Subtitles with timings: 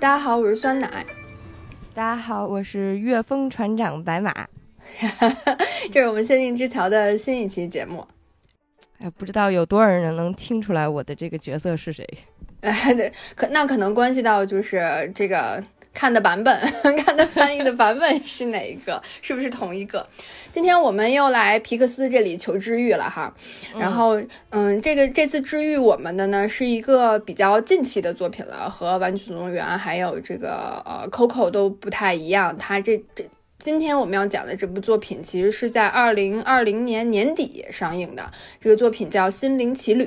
[0.00, 1.04] 大家好，我是酸奶。
[1.92, 4.32] 大家好，我是岳峰船长白马。
[5.92, 8.06] 这是我们限定之桥的新一期节目。
[9.00, 12.06] 哎，不知道有多少人能听出来我的这个角色是谁？
[12.60, 14.80] 哎， 对，可那可能关系到就是
[15.16, 15.62] 这个
[15.98, 16.56] 看的版本，
[17.04, 19.02] 看的翻译的版本是哪一个？
[19.20, 20.06] 是不是同一个？
[20.52, 23.34] 今天我们又来皮克斯这里求治愈了哈。
[23.76, 32.56] 然后，嗯，这个这次治愈我们的呢，是一个比较近期的作品了，和《玩具总动员》还有这个呃 Coco 都不太一样。
[32.56, 33.28] 它这这。
[33.58, 38.30] 今天我们要讲的这部作品，其实是在二零二零年年底上映的。
[38.60, 40.04] 这个作品叫《心灵奇旅》，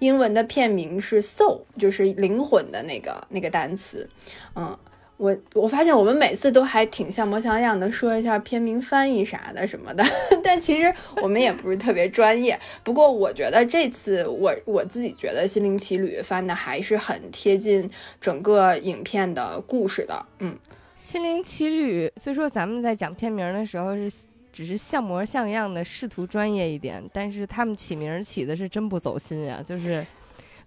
[0.00, 4.10] 英文的片名是 “soul”，就是灵魂的那个那个单词。
[4.56, 4.76] 嗯，
[5.18, 10.02] 我我发现我们每次都还挺像模像样的说一下片名翻译啥的什么的，
[10.42, 12.58] 但其实我们也不是特别专业。
[12.82, 20.24] 不过我觉得这次我我自己觉得《心灵奇旅》翻的还是很贴近整个影片的故事的。
[20.38, 20.56] 嗯。
[20.96, 24.10] 心灵奇旅，虽说咱们在讲片名的时候是
[24.52, 30.04] 只是像模像样的试图专业一点，但是他们起名起的是真不走心呀，就是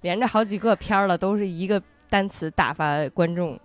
[0.02, 3.60] 连着好几个片儿了，都是一个单词打发观众，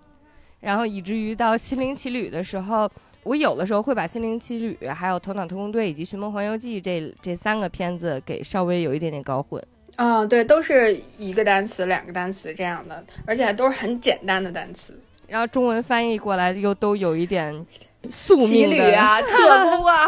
[0.61, 2.91] 然后以至于到心灵奇旅的时候，
[3.23, 9.63] 我有的时候会把心灵奇旅、还有头脑特工队以及寻梦环游记这这三个片子给稍微有一点点搞混。
[9.97, 14.99] 啊，对，都是一个单词、两个单词这样的，而且还都是很简单的单词。
[15.27, 17.67] 然后中文翻译过来又都有一点
[18.11, 20.07] 宿命的啊， 特工啊，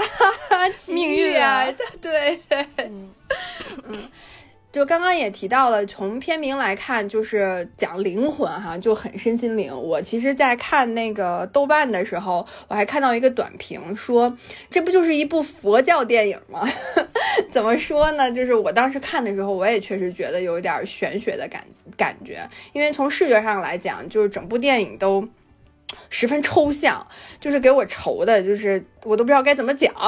[0.88, 1.64] 命运啊，
[2.00, 3.08] 对对，嗯。
[4.70, 9.74] 就刚刚也提到了，从片名来看，就是讲灵魂哈，就很身心灵。
[9.74, 14.36] 我其实，在看那个豆瓣的时候，我还看到一个短评说，
[14.68, 16.68] 这不就是一部佛教电影吗？
[17.50, 18.30] 怎么说呢？
[18.30, 21.64] 就是我当时看的时候，我也确实觉得有点玄学的感
[21.96, 25.26] 感觉，因为从视觉上来讲，就是整部电影都
[26.10, 27.06] 十分抽象，
[27.40, 29.90] 就是给我愁的，就是我都不知道该怎么讲。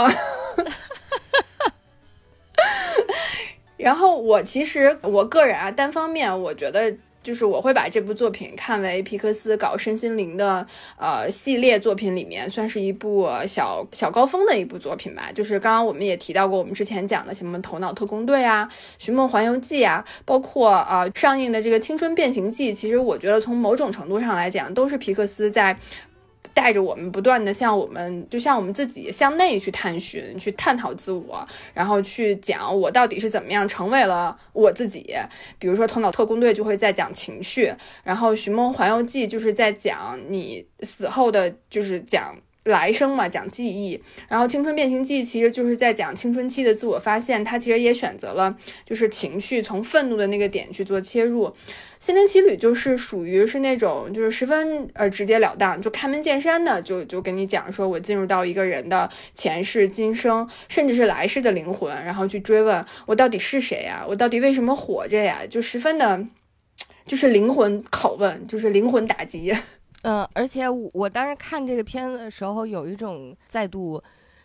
[3.81, 15.31] 然后我其实我个人啊，单方面我觉得就是我会把这部作品看为皮克斯搞身心灵的呃系列作品里面算是一部小小高峰的一部作品吧。
[15.35, 18.67] 就是刚刚我们也提到过，我们之前讲的什么《头脑特工队》啊，
[18.99, 25.79] 《寻梦环游记》啊，包括呃上映的这个《青春变形记》，其实我觉得从某种程度上来讲，都是皮克斯在。
[26.55, 35.15] 带着我们不断的向我们，就像我们自己向内去探寻、去探讨自我，然后去讲我到底是怎么样成为了我自己。
[35.59, 37.73] 比如说《头脑特工队》就会在讲情绪，
[38.05, 42.35] 然后《寻梦环游记》就是在讲你死后的，就是讲。
[42.65, 48.55] 来生嘛，讲记忆，然后《青春变形记》其实就是在讲青春期的自我发现，他其实也选择了
[48.85, 51.47] 就是情绪从愤怒的那个点去做切入，
[51.99, 66.27] 《心灵奇旅》就是属于是那种就是十分呃直截了当，就开门见山的就就跟你讲说，我进入到一个人的前世今生，甚至是来世的灵魂，然后去追问我到底是谁呀，我到底为什么活着呀，就十分的，
[67.07, 69.55] 就是灵魂拷问，就是灵魂打击。
[70.03, 74.03] 嗯，而且我我当时看这个片子的时候，有一种再度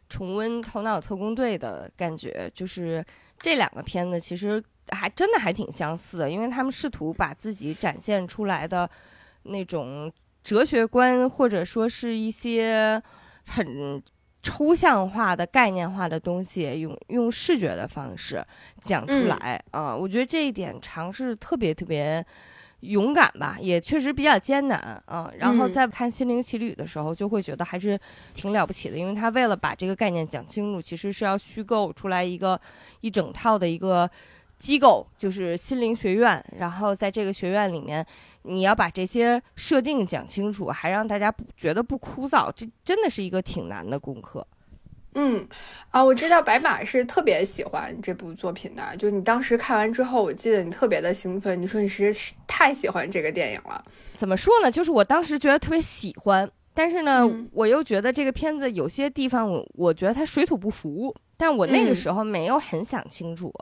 [0.09, 3.03] 重温《头脑特工队》的感觉，就是
[3.39, 8.89] 这两个片子其实还真的还挺相似的，因为他们试图把自己展现出来的
[9.44, 10.11] 那种
[10.44, 13.01] 哲学观，或者说是一些
[13.45, 14.03] 很
[14.44, 18.45] 抽象化的概念化的东西，用用视觉的方式
[18.83, 22.23] 讲出来啊，我觉得这一点尝试特别特别。
[22.85, 25.31] 勇敢吧，也确实比较艰难啊。
[25.38, 28.00] 然后在看《心灵奇旅》的时候，就会觉得还是
[28.34, 32.59] 挺了不起的，因为他为了把这个概念讲清楚，其实是要虚构出来一个
[33.01, 34.09] 一整套的一个
[34.57, 36.44] 机构，就是心灵学院。
[36.57, 38.06] 然后在这个学院里面，
[38.44, 44.45] 你要把这些设定讲清楚，还让大家不觉得不枯燥，这真的是一个挺难的功课。
[45.15, 45.47] 嗯，
[45.91, 52.13] 啊，我知道白马是特别喜欢这部作品的，就你当时看完之后，我记得你特别的兴奋，你说你是
[52.45, 53.83] 太喜欢这个电影了。
[54.17, 54.69] 怎么说呢？
[54.69, 63.53] 就是我当时觉得特别喜欢，但是呢，我又觉得这个片子有些地方，我我觉得它水土不服，但我那个时候没有很想清楚，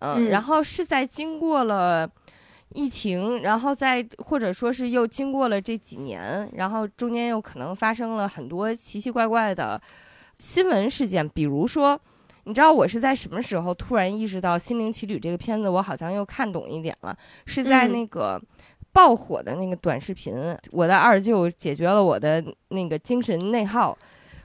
[0.00, 2.08] 嗯，然后是在经过了
[2.72, 9.78] 疫情，然后在或者说是又经过了这几年，然后中间又可能发生了很多奇奇怪怪的。
[10.36, 11.98] 新闻事件，比如说，
[12.44, 17.16] 你知道我是在什么时候突然意识到《心灵奇旅》这个片子，我好像又看懂一点了？
[17.46, 18.40] 是在那个
[18.92, 20.34] 爆火的那个短视频，
[20.70, 23.96] 我的二舅解决了我的那个精神内耗。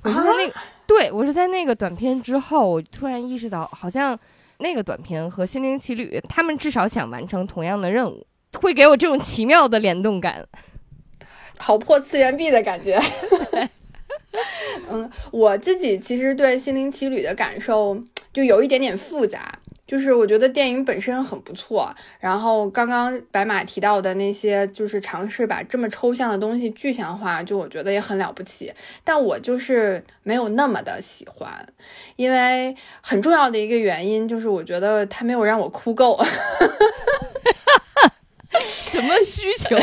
[0.04, 0.52] 我是在那，
[0.88, 4.18] 对我是在那个短片之后，我突然意识到，好像
[4.60, 10.48] 那个短片和《心灵奇旅》，他们至少想完成同样的任务，会给我这种奇妙的联动感。
[11.60, 12.98] 逃破次元壁的感觉。
[14.90, 19.60] 嗯，我自己其实对《心灵奇旅》的感受就有一点点复杂。
[19.88, 28.72] 就是我觉得电影本身很不错，然后刚刚白马提到的那些，就是尝试把这么抽象的东西具象化，就我觉得也很了不起。
[29.04, 31.66] 但我就是没有那么的喜欢，
[32.18, 36.16] 因为很重要的一个原因就是我觉得他没有让我哭够。
[38.62, 39.76] 什么需求？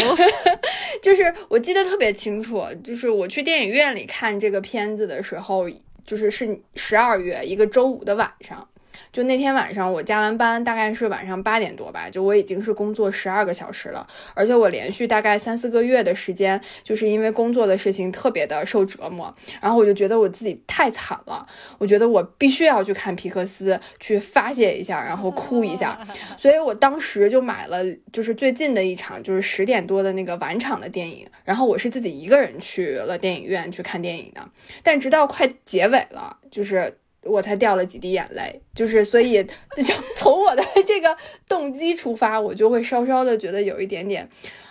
[1.03, 5.69] 就是我记得特别清楚，就是我去电影院里看这个片子的时候，
[6.05, 8.69] 就是是十二月一个周五的晚上。
[9.17, 12.11] 就那天晚上，我加完班，大概是晚上八点多吧。
[12.11, 19.35] 就我已经是工作十二个小时了，而且我连续大概三四个月的时间，就是因为工作的事情特别的受折磨。
[19.59, 21.47] 然后我就觉得我自己太惨了，
[21.79, 25.99] 我觉得我必须要去看皮克斯，去发泄一下，然后哭一下。
[26.37, 27.83] 所以我当时就买了，
[28.13, 31.27] 就是最近的一场，就是十点多的那个晚场的电影。
[31.43, 34.47] 然后我是自己一个人去了电影院去看电影的。
[34.83, 36.99] 但直到快结尾了，就是。
[37.27, 41.17] 我才掉了几滴眼泪，就是所以就从我的这个
[41.49, 44.29] 动机出发，我就会稍稍的觉得有一点点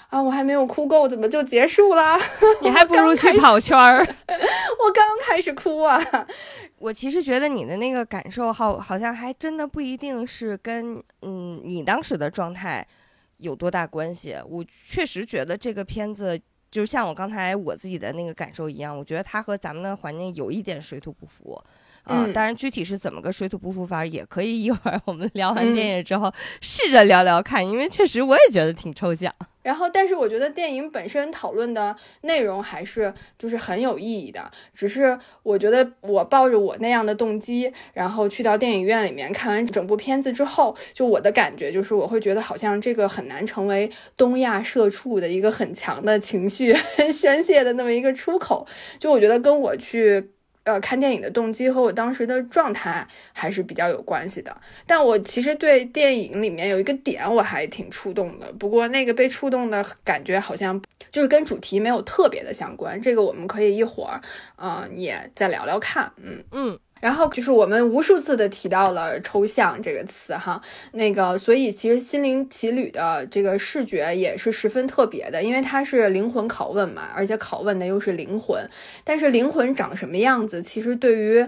[0.10, 2.18] 啊，我还没有哭够，怎么就结束了？
[2.62, 4.00] 你 还不如去跑圈儿。
[4.00, 6.00] 我刚开始哭啊！
[6.78, 12.86] 我其实觉得你的那个感受，好，好像还真的不一定是跟嗯你当时的状态
[13.38, 14.36] 有多大关系。
[14.48, 21.60] 我确实觉得这个片子，就像我刚才我自己的那个感受一样，我觉得它和咱们的环境有一点水土不服。
[22.08, 26.32] 嗯，当然，具体是怎么个水土不服法，也可以一会儿我们聊完电影之后
[26.62, 29.34] 试着聊聊看，因为确实我也觉得挺抽象。
[29.64, 34.52] 然后，但是我觉得电影本身讨论的内容还是就是很有意义的。
[34.76, 46.72] 只是我觉得我抱着我那样的动机，然后去到电影院里面看完整部片子之后，就我的感觉就是我会觉得好像这个很难成为东亚社畜的一个很强的情绪
[47.12, 48.68] 宣泄的那么一个出口。
[49.00, 50.30] 就我觉得跟我去。
[50.66, 54.56] 呃，看电影的动机和我当时的状态还是比较有关系的。
[54.86, 60.80] 但我其实对电影里面有一个点我还挺触动的，不过那个被触动的感觉好像
[61.12, 63.00] 就是跟主题没有特别的相关。
[63.02, 64.20] 这个我们可以一会儿，
[64.58, 66.12] 嗯，也再聊聊看。
[66.18, 66.80] 嗯嗯。
[67.02, 70.60] 然后就是我们无数次的提到了抽象这个词哈，
[70.94, 78.68] 那个所以其实心灵奇旅的这个视觉也是十分特别的，因为它是灵魂拷问嘛，而且拷问的又是灵魂。
[79.04, 81.48] 但是灵魂长什么样子，其实对于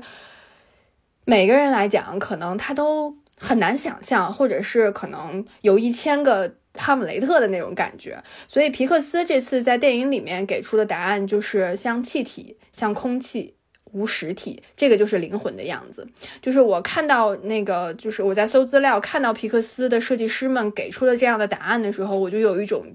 [1.25, 8.21] 每个人来讲，可能他都很难想象，或者是可能有一千个哈姆雷特的那种感觉。
[8.47, 13.56] 所以皮克斯这次在电影里面给出的答案就是像气体，像空气。
[13.97, 16.07] 无实体，这个就是灵魂的样子。
[16.41, 22.85] 就是我看到那个，就是我在搜资料看到皮克斯的设计师们给出了这样的答案的时候，我就有一种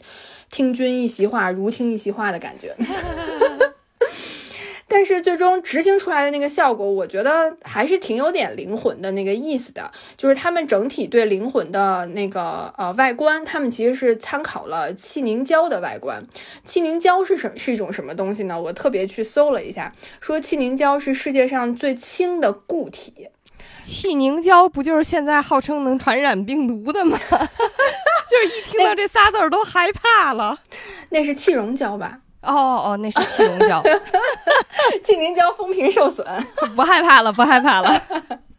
[0.51, 2.77] 听君一席话，如听一席话的感觉。
[4.94, 9.91] 但是最终执行出来的那个效果，我觉得还是挺有点灵魂的那个意思的。
[10.19, 16.23] 就是他们整体对灵魂的那个呃外观，他们其实是参考了气凝胶的外观。
[16.62, 18.61] 气凝胶是什是一种什么东西呢？
[18.61, 19.91] 我特别去搜了一下，
[20.21, 23.29] 说气凝胶是世界上最轻的固体。
[23.83, 27.19] 气凝胶不就是现在号称能传染病毒的吗？
[27.29, 30.58] 就是一听到这仨字儿都害怕了。
[31.08, 32.19] 那是气溶胶吧？
[32.43, 33.82] 哦哦，那是气溶胶，
[35.05, 36.27] 气凝胶风瓶受损，
[36.77, 38.03] 不害怕了，不害怕了。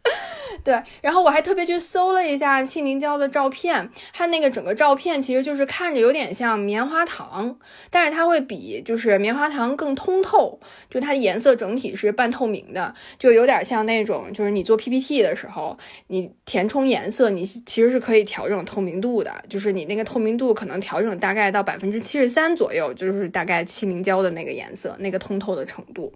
[0.62, 7.58] 对，然后我还特别去搜了一下气凝胶的照片，它那个整个照片其实就是看着有点像棉花糖，
[7.90, 10.58] 但是它会比就是棉花糖更通透，
[10.88, 26.12] 就它的颜色整体是半透明的，就有点像那种就是你做 PPT 的时候，你填充颜色，你其实是可以调整透明度的，就是你那个透明度可能调整大概到百分之七十三左右，就是大概气凝胶的那个颜色，那个通透的程度。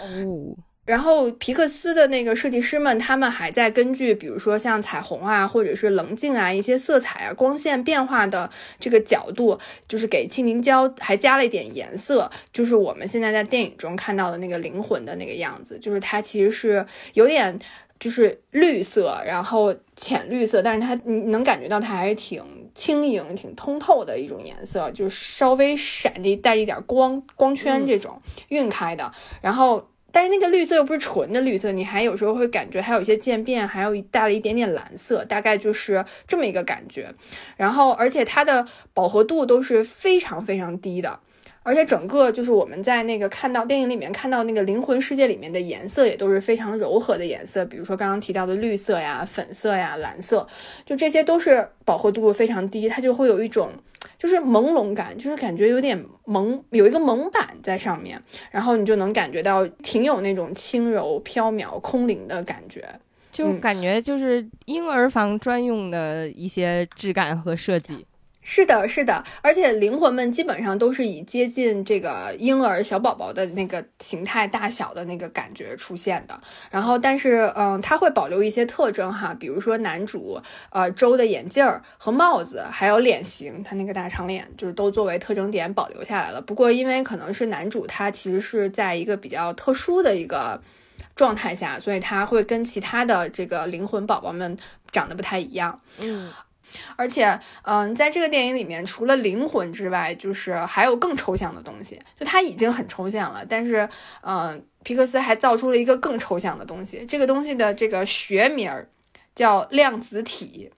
[0.00, 0.56] 哦。
[0.88, 8.48] 然后皮克斯的那个设计师们，他们还在根据，比如说像彩虹啊，或者是棱镜啊，一些色彩啊、光线变化的
[8.80, 17.58] 这个角度，就是给气凝胶还加了一点颜色，就是我们现在在电影中看到的那个灵魂的那个样子，就是它其实是有点
[18.00, 22.42] 就是绿色，然后浅绿色，但是它你能感觉到它还是挺
[22.74, 29.86] 轻盈、挺通透的一种颜色，就是稍微闪着带着一点光光圈这种晕开的，然后。
[30.10, 37.14] 但是那个绿色又不是纯的绿色，你还有时候会感觉还有一些渐变，还有一带了一点点蓝色，大概就是这么一个感觉。
[37.56, 41.20] 然后，而且它的饱和度都是非常非常低的，
[41.68, 50.48] 而且整个就是我们在那个看到电影里面看到那个灵魂世界里面的颜色也都是非常柔和的颜色，比如说刚刚提到的绿色呀、粉色呀、蓝色，
[50.86, 53.70] 就这些都是饱和度非常低，它就会有一种
[54.16, 58.18] 就是朦胧感，就是感觉有点蒙，有一个蒙版在上面，
[58.50, 62.82] 然后你就能感觉到挺有那种轻柔、飘渺、空灵的感觉。
[63.30, 68.06] 就感觉就是婴儿房专用的一些质感和设计。
[68.50, 76.40] 是的，是的，而且灵魂们基本上都是以接近这个婴儿小宝宝的那个形态大小的那个感觉出现的。
[76.70, 80.40] 然后，但是，嗯，它会保留一些特征哈，比如说男主
[80.70, 86.40] 呃周的眼镜儿和帽子，还有脸型，他那个大长脸，就是都作为特征点保留下来了。
[86.40, 90.58] 不过，因为可能是男主他其实是在一个比较特殊的一个
[91.14, 94.56] 状态下，所以他会跟其他的这个灵魂宝宝们
[94.90, 95.78] 长得不太一样。
[96.00, 96.32] 嗯。
[96.96, 102.00] 而且，嗯，在这个电影里面，除了灵魂之外，就是还有更抽象的东西。
[102.18, 103.88] 就它已经很抽象了，但是，
[104.22, 107.04] 嗯，皮克斯还造出了一个更抽象的东西。
[107.06, 108.88] 这个东西的这个学名儿
[109.34, 110.70] 叫量子体。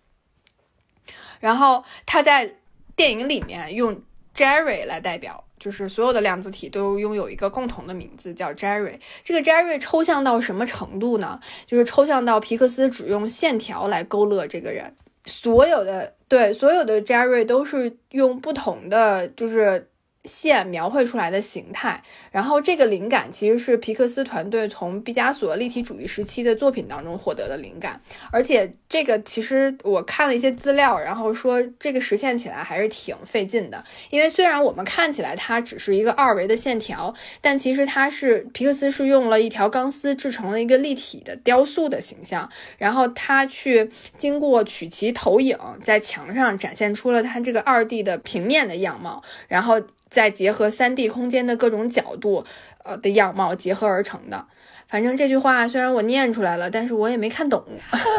[1.40, 2.54] 然后，他在
[2.94, 4.02] 电影里面用
[4.35, 9.00] Jerry 来代表，就是所有的量子体都拥有一个共同的名字，叫 Jerry。
[9.25, 11.40] 这个 Jerry 抽象到什么程度呢？
[11.66, 14.94] 就是抽象到皮克斯只用线条来勾勒这个人。
[15.26, 19.89] 所有的对所有的 Jerry 都是用不同的，就是。
[20.24, 27.98] 线描绘出来的形态，然后这个灵感其实是皮克斯团队从毕加索立体主义时期的作品当中获得的灵感，
[28.30, 42.46] 而且这个其实我看了一些资料，然后说这个实现起来还是挺费劲的，因为虽然我们看起来它只是一个二维的线条，但其实它是皮克斯是用了一条钢丝制成了一个立体的雕塑的形象，
[42.76, 49.80] 然后他去经过曲奇投影，在墙上展现出了它这个二 D 的平面的样貌，然后。
[50.10, 52.44] 再结合三 D 空间的各种角度，
[52.84, 54.44] 呃的样貌结合而成的。
[54.88, 57.64] 反正这句话虽然我念出来了，但是我也没看懂，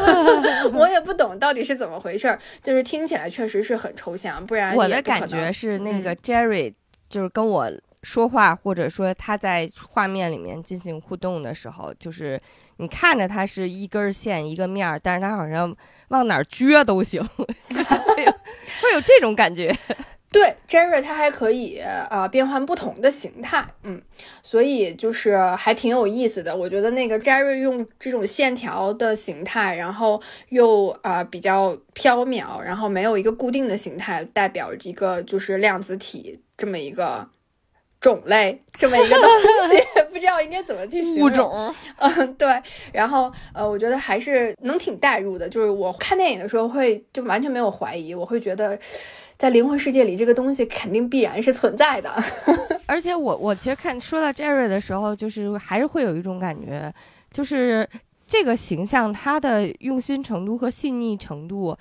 [0.74, 2.39] 我也不懂到底是怎么回事儿。
[2.63, 6.74] 就是听起来确实是很抽象，不然我的感觉是那个 Jerry
[7.10, 7.69] 就是跟我
[8.03, 12.41] 说话，或者说他在画面里面进行互动的时候，就是
[12.77, 15.75] 你看着他是一根线一个面儿，但是他好像
[16.07, 19.75] 往哪儿撅都行， 会有会有这种感觉。
[20.32, 21.78] 对，Jerry 它还可以
[22.10, 24.02] 呃变换不同的形态，嗯，
[24.42, 26.56] 所以就是还挺有意思的。
[26.56, 37.28] 我觉得那个 Jerry 用这种线条的形态，然后又啊比较飘渺，然后没有一个固定的形态，代表一个就是量子体这么一个
[38.00, 39.26] 种类，这么一个东
[39.70, 39.84] 西，
[40.14, 41.26] 不知道应该怎么去形容。
[41.26, 42.48] 物种，嗯，对。
[42.94, 48.80] 然后呃，我觉得还是能挺代入的，就是我看电影的时候会就完全没有怀疑，我会觉得。
[49.41, 52.13] 在灵魂世界里，这个东西肯定必然是存在的。
[52.86, 56.93] 而且我我其实看说到 Jerry 的时候，就是还是会有一种感觉，
[57.31, 57.89] 就是
[58.27, 61.75] 这个形象他的用心程度和细腻程度，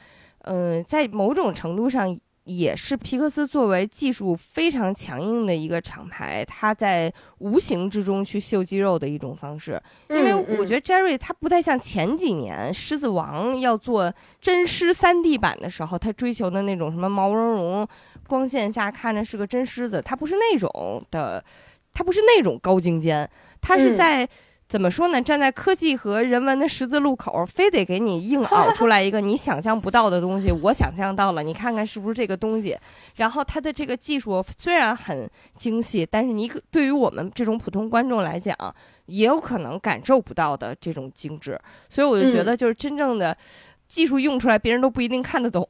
[0.44, 2.18] 嗯，在某种程度上。
[2.44, 9.80] 也是皮克斯作为技术非常强硬的一个厂牌，他在无形之中去秀肌肉的一种方式。
[10.08, 17.88] 因为我觉得 Jerry 他不太像前几年《狮子王》要做真狮三 D 版的时候，他追求的那种什么毛茸茸、
[18.26, 21.44] 光线下看着是个真狮子，他不是那种的，
[21.92, 23.30] 他不是那种高精尖，
[23.60, 24.28] 他是在。
[24.70, 25.20] 怎么说呢？
[25.20, 30.52] 站在科技和人文的十字路口，非得给你硬 熬出来一个你想象不到的东西。
[30.52, 32.78] 我想象到了，你看看是不是这个东西？
[33.16, 38.56] 然后它的这个技术虽然很精细，但是你对于我们这种普通观众来讲，
[39.06, 41.60] 也有可能感受不到的这种精致。
[41.88, 43.36] 所以我就觉得，就是真正的
[43.88, 45.66] 技术用出来，别人都不一定看得懂。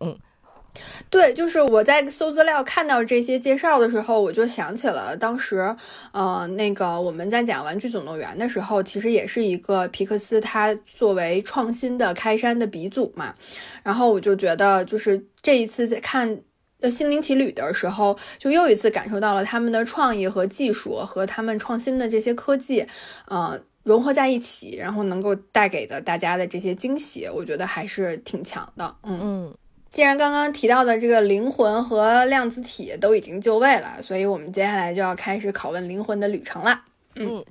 [1.11, 5.75] 对，就是我在搜资料看到这些介绍的时候，我就想起了当时，
[6.13, 13.35] 呃，那个我们在讲《玩具总动员》的时候，其实也是一个皮克斯，它作为创新的开山的鼻祖嘛。
[13.83, 16.29] 然后我就觉得，就是这一次在看
[16.81, 22.87] 《呃心灵奇旅》的时候，就又一次感受到了他们的创意和技术和他们创新的这些科技，
[23.27, 28.95] 呃，融合在一起，然后能够带给的大家的这些惊喜，我觉得还是挺强的。
[29.03, 29.55] 嗯嗯。
[29.93, 36.83] 既然刚刚提到的这个灵魂和量子体都已经就位了，所以我们接下来就要开始拷问灵魂的旅程了。
[37.17, 37.45] 嗯，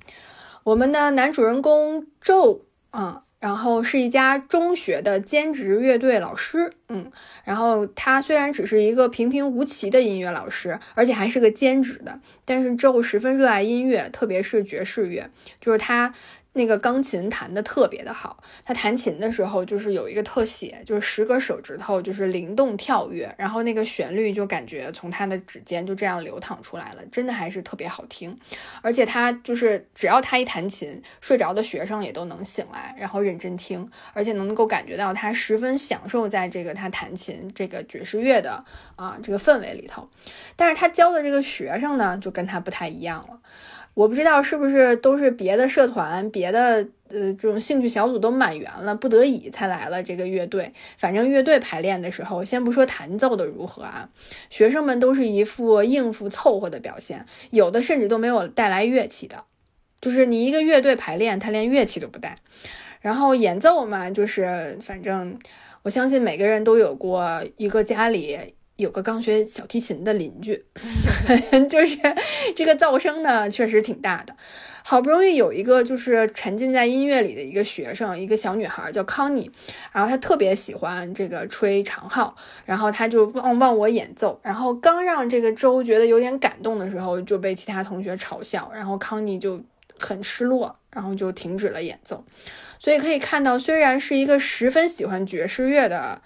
[0.64, 6.72] 我们的男主人公 Joe 啊，然后是一家中学的兼职乐队老师。
[6.88, 7.12] 嗯，
[7.44, 15.28] 然后他虽然只是一个平平无奇的音乐老师，而且还是个兼职的，但是 Joe 十分热爱音乐，特别是爵士乐，
[15.60, 16.14] 就是他。
[16.52, 28.36] 那个钢琴弹得特别的好，他弹琴的时候就是有一个特写，就是十个手指头就是灵动跳跃，然后那个旋律就感觉从他的指尖就这样流淌出来了，真的还是特别好听。
[28.82, 38.64] 而且他就是只要他一弹琴，睡着的学生也都能醒来，然后认真听，而且能够感觉到他十分享受在这个他弹琴这个爵士乐的
[38.96, 40.08] 啊这个氛围里头。
[40.56, 43.38] 但是他教的这个学生呢，就跟他不太一样了。
[43.94, 50.72] 我不知道是不是都是别的社团、别的呃这种兴趣小组都满员了，不得已才来了这个乐队。
[50.96, 54.08] 反正乐队排练的时候，先不说弹奏的如何啊，
[54.48, 59.44] 学生们都是一副应付凑合的表现，有的甚至都没有带来乐器的。
[60.00, 62.36] 就是你一个乐队排练，他连乐器都不带。
[63.00, 65.38] 然后演奏嘛，就是反正
[65.82, 68.38] 我相信每个人都有过一个家里。
[68.80, 70.64] 有个刚学小提琴的邻居，
[71.70, 71.96] 就是
[72.56, 74.34] 这个噪声呢，确实挺大的。
[74.82, 79.48] 好不容易有一个就是沉浸在音乐里的一个学生，一个小女孩叫康妮，
[79.92, 82.34] 然后她特别喜欢这个吹长号，
[82.64, 89.62] 然后她就望望我演奏，然后刚让这个周觉得有点感动的时候，就被其他同学嘲笑，然后康妮就
[89.98, 92.24] 很失落，然后就停止了演奏。
[92.78, 96.22] 所以可以看到，虽然是一个十分喜欢爵士乐的。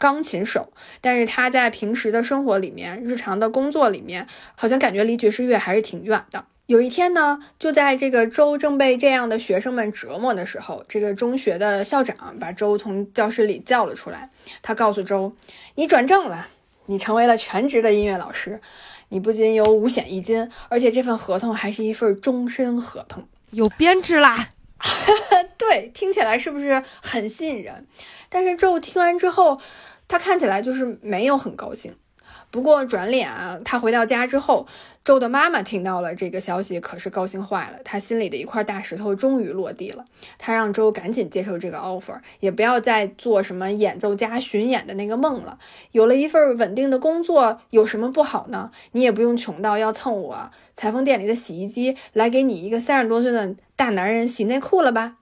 [0.00, 4.26] 钢琴手，但是他在平时的生活里面、日常的工作里面，
[4.56, 6.46] 好像感觉离爵士乐还是挺远的。
[6.64, 14.30] 有一天呢，就在这个周正被这样的学生们折磨的时候，这个中学的校长把周从教室里叫了出来。
[14.62, 15.34] 他告诉周
[15.74, 16.48] ：“你转正了，
[16.86, 18.58] 你成为了全职的音乐老师。
[19.10, 24.50] 你不仅有五险一金，而且这份合同还是一份终身合同，有编制啦。”
[25.58, 27.86] 对，听起来是不是很吸引人？
[28.28, 29.60] 但是之后听完之后。
[30.12, 31.94] 他看起来就是没有很高兴，
[32.50, 34.66] 不过转脸啊，他回到家之后，
[35.04, 37.78] 周的妈妈听到了这个消息，可是高兴坏了。
[37.84, 40.04] 他心里的一块大石头终于落地了。
[40.36, 45.58] 他让周赶紧接受这个 offer，也不要再做什么演奏家巡演的那个梦了。
[45.92, 48.72] 有了一份稳定的工作，有什么不好呢？
[48.92, 55.18] 你也不用穷到要蹭我裁缝店里的洗衣机来给你一个三十多岁的大男人洗内裤了吧？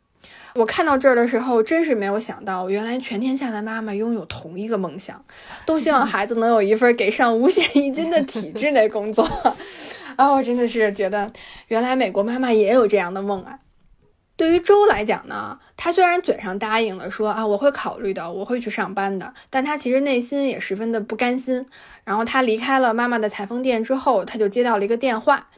[0.59, 5.25] 我看到这儿的时候，真是没有想到，原来全天下的妈妈拥有同一个梦想，
[5.65, 9.23] 都希望孩子能有一份给上五险一金的体制内工作。
[10.16, 11.31] 啊，我真的是觉得，
[11.68, 13.61] 原来美国妈妈也有这样的梦啊。
[14.37, 21.66] 对于周来讲呢，他虽然嘴上答应了说啊我会考虑的，我会去上班的，但他其实内心也十分的不甘心。
[22.05, 25.49] 然后他离开了妈妈的裁缝店之后，他就接到了一个电话，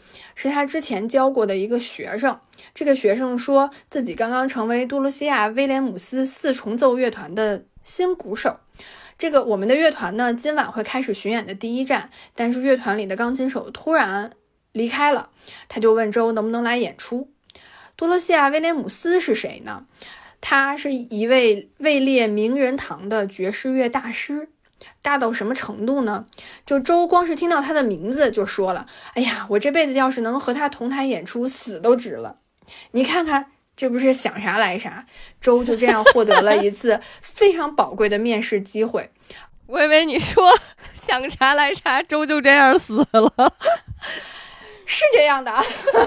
[0.43, 2.41] 是他之前教过的一个学生。
[2.75, 8.59] 这个学生说自己刚刚成为多罗西亚威廉姆斯四重奏乐团的新鼓手。
[9.19, 14.31] 这个我们的乐团呢，今晚会开始巡演的第一站，但是乐团里的钢琴手突然
[14.73, 15.29] 离开了，
[15.69, 17.31] 他就问周能不能来演出。
[17.97, 19.85] 多罗西亚·威廉姆斯是谁呢？
[20.41, 24.49] 他是一位位列名人堂的爵士乐大师，
[25.03, 26.27] 大到什么程度呢？
[26.67, 32.37] 就周光是听到他的名字就说了：“哎呀，我这辈子要是能和他同台演出，死都值了。”
[32.93, 35.07] 你看看，这不是想啥来啥？
[35.41, 39.11] 周就这样获得了一次非常宝贵的面试机会。
[39.67, 40.53] 我以为你说
[40.95, 43.55] 想啥来啥，周就这样死了。
[44.91, 45.55] 是这样的，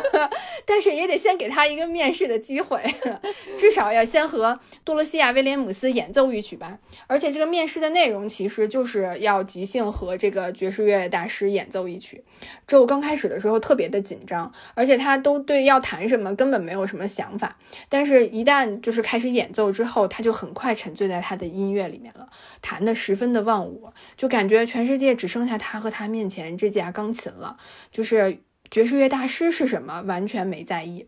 [0.66, 2.84] 但是也得先给他一个面试的机会，
[3.58, 6.78] 至少要先和多罗西亚·威廉姆斯演奏一曲吧。
[7.08, 12.26] 而且这个面试的内容其实就是要即兴和这个爵士乐大师演奏一曲。
[12.68, 17.58] 周刚开始的时候特别的紧张，而且他都对要弹什么根本没有什么想法。
[17.88, 22.28] 但是，一旦就是开始演奏之后，他就很快沉醉在他的音乐里面了，
[22.62, 27.56] 弹得十分的忘我，就感觉全世界只剩下他和他面前这架钢琴了，
[27.90, 28.40] 就是。
[28.74, 30.02] 爵士乐大师是什么？
[30.08, 31.06] 完全没在意。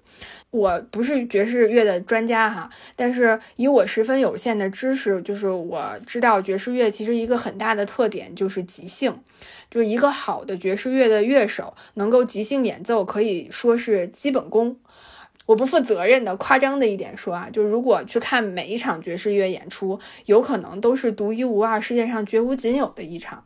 [0.51, 9.19] 我不是爵士乐的专家哈，但是以我十分有限的知识，就是我知道爵士乐其实一个很大的特点就是即兴，
[9.71, 14.77] 就是一个好的爵士乐的乐手能够即兴演奏，可以说是基本功。
[15.47, 23.43] 我不负责任的、夸张的一点说啊，就如果去看每一场爵士乐演出，有可能都是独一无二、世界上绝无仅有的一场，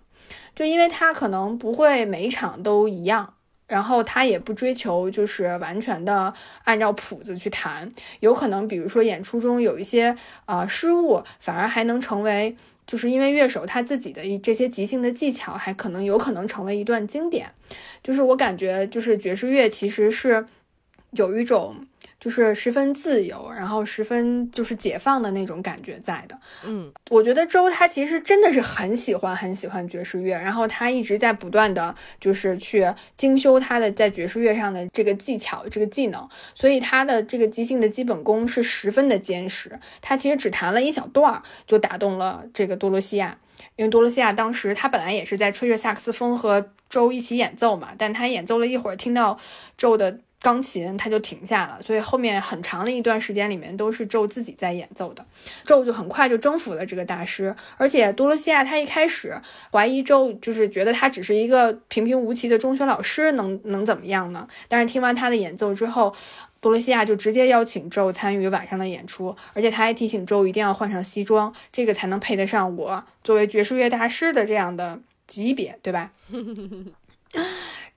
[0.54, 3.36] 就因为它可能不会每一场都一样。
[3.70, 6.34] 然后他也不追求就是完全的
[6.66, 10.14] 按照谱子去弹，有可能比如说演出中有一些
[10.46, 17.52] 呃失误，反而还能成为，就是因为乐手他自己的这些即兴的技巧，还可能有可能成为一段经典。
[18.04, 20.46] 就是我感觉，就是爵士乐其实是
[21.12, 21.86] 有一种
[22.20, 26.38] 就是十分自由，然后十分就是解放的那种感觉在的。
[26.66, 39.80] 嗯，我觉得周他其实真的是很喜欢很喜欢爵士乐，然后他一直在不断的就是去精修他的在爵士乐上的这个技巧、这个技能，所以他的这个即兴的基本功是十分的坚实。
[40.02, 43.38] 他其实只弹了一小段儿就打动了这个多罗西亚，
[43.78, 49.40] 因为多罗西亚当时他本来也是在吹着萨克斯风和周一起演奏嘛，但他演奏了一会儿，听到
[49.78, 50.20] 周的。
[50.42, 55.26] 钢琴他就停下了，所以后面很长的一段时间里面都是宙自己在演奏的。
[55.66, 59.40] 宙就很快就征服了这个大师，而且多罗西亚他一开始
[59.72, 64.48] 怀疑宙，就是觉得他只是一个平平无奇的中学老师，能能怎么样呢？
[64.70, 66.16] 但是听完他的演奏之后，
[66.62, 76.12] 多罗西亚就直接邀请周参与晚上的演出，而且他还提醒周一定要换上西装，这个才能配得上我作为爵士乐大师的这样的级别，对吧？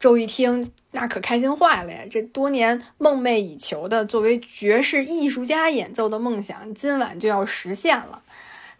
[0.03, 2.01] 周一听，那可开心坏了呀！
[2.11, 8.21] 这多年梦寐以求的作为爵士艺术家演奏的梦想，今晚就要实现了，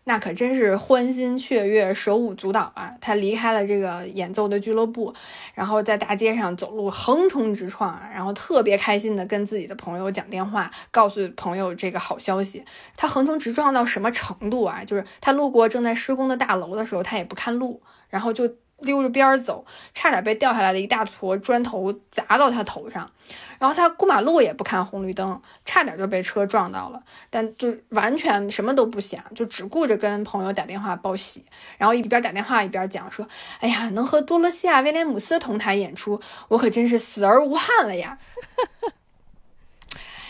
[0.03, 2.95] 那可真是欢欣雀跃、手舞足蹈啊！
[3.01, 5.15] 他离开了这个演奏的俱乐部，
[5.55, 12.65] 然后在大街上走路横冲直撞啊，然后特别开心的跟自己的朋友讲电话，告诉朋友这个好消息。
[12.97, 14.83] 他横冲直撞到什么程度啊？
[14.85, 18.57] 就是他路过正在施工的大楼的时候，他也不看路，然后就。
[18.83, 23.11] 溜着边儿走，差点被掉下来的一大坨砖头砸到他头上。
[23.59, 27.03] 然后他过马路也不看红绿灯，差点就被车撞到了。
[27.31, 31.45] 但就完全什么都不想，就只顾着跟朋友打电话报喜。
[31.79, 33.27] 然后一边打电话一边讲说
[33.61, 38.19] ：“哎呀，能和多罗西亚·威廉姆斯同台演出，我可真是死而无憾了呀！”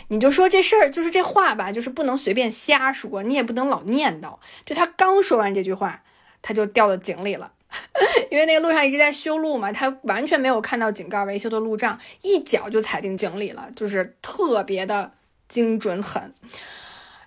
[0.08, 4.36] 你就说这事儿，就是这话吧，就是不能随便瞎说，你也不能老念叨。
[4.66, 6.02] 就他刚说完这句话，
[6.42, 7.50] 他就掉到井里了。
[8.30, 15.10] 因为那个路上一直在修路嘛，他完全没有看到井盖维修的路障，一脚就踩进井里了，就是特别的
[15.48, 16.34] 精准狠。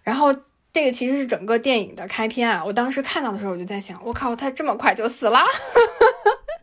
[0.03, 0.33] 然后
[0.71, 5.39] 这个其实是整个电影的开篇啊，我当时看到的时候我就在想，我靠，他这么快就死了，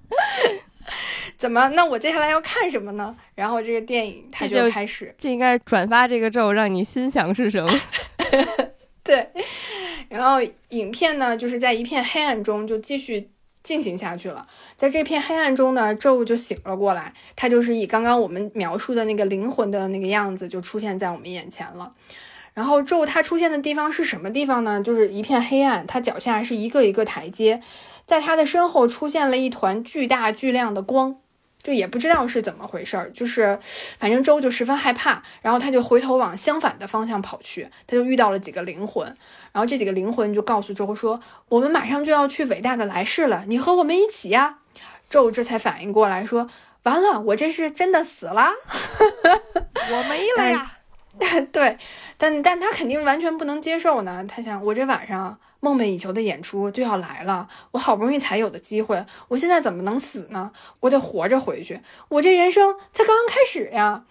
[1.39, 1.69] 怎么？
[1.71, 3.17] 那我接下来要看什么呢？
[3.35, 7.67] 然后这个电影它就开始，这应该是转发这个咒让你心想事成。
[9.03, 9.29] 对，
[10.09, 13.29] 然后影片呢就是在一片黑暗中就继续。
[13.63, 14.47] 进行下去了，
[14.77, 21.93] 在这片黑暗中呢，咒就醒了过来，他就是以刚刚我们描述的那个灵魂的那个样子，就出现在我们眼前了。
[22.55, 24.81] 然后咒他出现的地方是什么地方呢？
[24.81, 27.63] 就是一片黑暗，他脚下是一个一个台阶，
[28.05, 31.17] 在他的身后出现了一团巨大巨亮的光。
[31.63, 33.59] 就也不知道是怎么回事儿，就是
[33.99, 39.07] 反正周就十分害怕，然后他就回头往相反的方向跑去，他就遇到了几个灵魂，
[39.53, 44.59] 然后这几个灵魂就告诉周说：“我们马上就要去伟大的来世了，你和我们一起呀。”
[45.09, 46.49] 周这才反应过来，说
[46.85, 48.51] ：“完了，我这是真的死了，
[49.93, 50.79] 我没了呀。”
[51.53, 51.77] 对，
[52.17, 55.39] 但但他肯定完全不能接受呢，他想我这晚上。
[55.65, 60.51] 梦寐以求的演出就要来了，我好不容易才有的机会，我现在怎么能死呢？
[60.81, 64.05] 我得活着回去，我这人生才刚刚开始呀。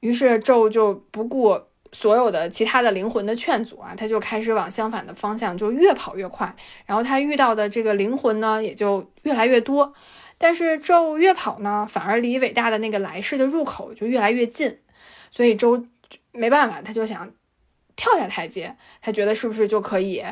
[0.00, 1.56] 于是纣就不顾
[1.92, 6.52] 所有的其他的灵魂的劝阻啊，他就开始往相反的方向就越跑越快，
[6.84, 9.94] 然后他遇到的这个灵魂呢也就越来越多。
[10.36, 14.80] 但是纣越跑呢，反而离伟大的那个来世的入口就越来越近，
[15.30, 15.86] 所以周
[16.32, 17.30] 没办法，他就想
[17.96, 20.24] 跳下台阶，他觉得是不是就可以。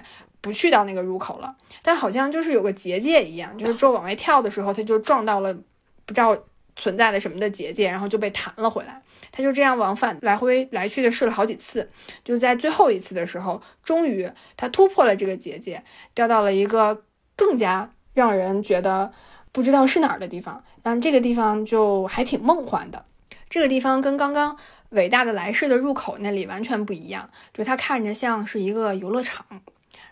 [0.43, 5.53] 不去到那个入口了，但好像就是有个结界一样，就是周往外跳的时候，他就撞到了
[6.07, 6.35] 不知道
[6.77, 9.03] 存在的什么的结界，然后就被弹了回来。
[9.31, 11.91] 他就这样往返来回来去的试了好几次，
[12.25, 15.85] 就在最后一次的时候，终于他突破了这个结界，
[16.15, 17.03] 掉到了一个
[17.37, 19.13] 更加让人觉得
[19.53, 20.65] 不知道是哪儿的地方。
[20.83, 23.05] 但这个地方就还挺梦幻的，
[23.51, 24.57] 这个地方跟刚刚
[24.91, 29.45] 伟大的来世的入口那里完全不一样，就它看着像是一个游乐场。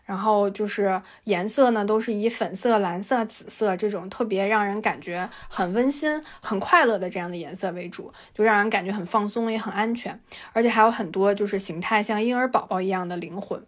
[0.05, 10.19] 然后就是颜色呢，都是以粉色、蓝色、紫色这种特别让人感觉很温馨、很快乐的这样的颜色为主，就让人感觉很放松，也很安全。
[10.55, 13.63] 而且还有很多就是形态像婴儿宝宝一样的灵魂。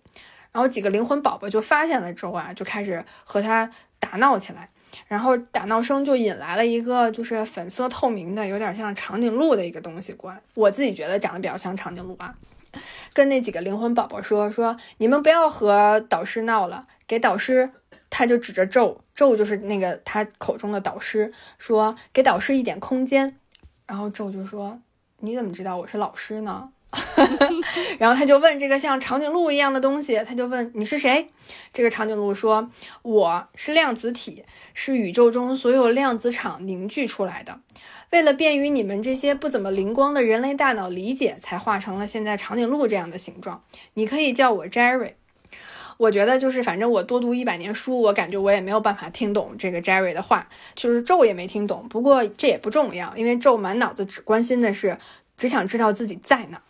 [0.50, 4.70] 然后几个灵魂宝宝就发现了之后啊，就开始和他打闹起来。
[5.07, 10.40] 然后打闹声就引来了一个就是粉色透明的，有点像长颈鹿的一个东西过来。
[10.55, 12.35] 我自己觉得长得比较像长颈鹿啊。
[13.12, 17.70] 跟那几个灵魂宝宝说说，你们不要和导师闹了，给导师，
[18.09, 23.37] 他就指着咒咒，就是那个他口中的导师，说给导师一点空间。
[23.87, 24.81] 然后咒就说，
[25.18, 26.70] 你怎么知道我是老师呢？
[27.98, 31.29] 然后他就问这个像长颈鹿一样的东西，他就问你是谁？
[31.72, 32.68] 这个长颈鹿说
[33.03, 37.61] ：“我是量子体，是宇宙中所有量子场凝聚出来的。
[38.11, 43.62] 为了便于你们这些不怎么灵光的人类大脑理解，才画成了现在长颈鹿这样的形状。
[43.94, 45.12] 你可以叫我 Jerry。”
[45.96, 51.87] 我觉得就是，反正我多读一百年书，我感觉我也没有办法听懂这个 Jerry 的话，就是咒也没听懂。
[51.90, 54.96] 不过这也不重要，因为咒满脑子只关心的是，
[55.37, 56.62] 只想知道自己在哪。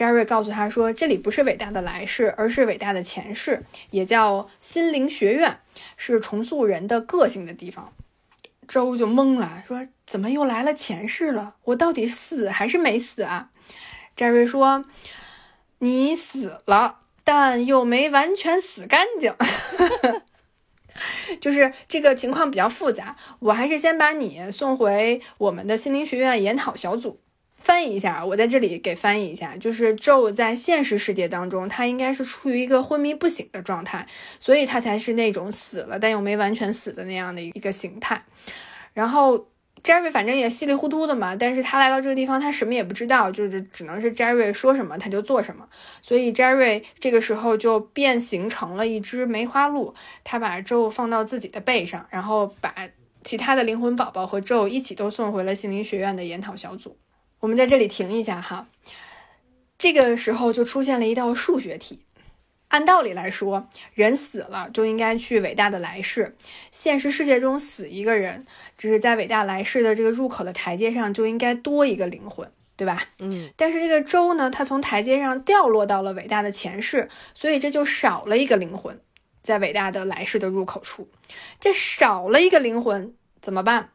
[0.00, 5.60] Jerry 告诉他说，这里不是伟大的来世，而是伟大的前世，也叫心灵学院，
[5.98, 7.92] 是重塑人的个性的地方。
[8.66, 11.56] 周就懵了，说怎么又来了前世了？
[11.64, 13.50] 我到底死还是没死啊
[14.16, 14.86] ？Jerry 说，
[15.80, 17.00] 你死了。
[17.22, 19.34] 但又没完全死干净，
[21.38, 23.14] 就是这个情况比较复杂。
[23.40, 27.20] 我还是先把你送回我们的心灵学院研讨小组，
[27.60, 28.26] 翻译一下。
[28.26, 34.06] 我在这里给翻译一下，就是咒在现实世界当中，他应该是处于一个昏迷不醒的状态，
[34.38, 38.24] 所以他才是那种死了但又没完全死的那样的一个形态。
[38.92, 39.46] 然后。
[39.82, 45.66] Jerry 反正也稀里糊涂的嘛，但是他来到这个地方，他什么也不知道，就是只能是 Jerry 说什么他就做什么，
[46.02, 52.74] 所以 Jerry 这个时候就变形成了一只梅花鹿，他把 Joe 放到自己的背上，然后把
[53.24, 56.98] 其他的灵魂宝宝和 Joe 一起都送回了心灵学院的研讨小组。
[57.40, 58.68] 我们在这里停一下哈，
[59.78, 62.04] 这个时候就出现了一道数学题。
[62.68, 66.36] 按道理来说，人死了就应该去伟大的来世。
[66.70, 68.46] 现实世界中死一个人，
[68.78, 73.02] 只是在伟大来世的这个入口的台阶上就应该多一个灵魂，对吧？
[73.18, 73.50] 嗯。
[73.56, 79.00] 但是这个周呢，他从台阶上掉落到了伟大的前世，所以这就少了一个灵魂，
[79.42, 81.08] 在伟大的来世的入口处。
[81.58, 83.90] 这少了一个灵魂怎么办？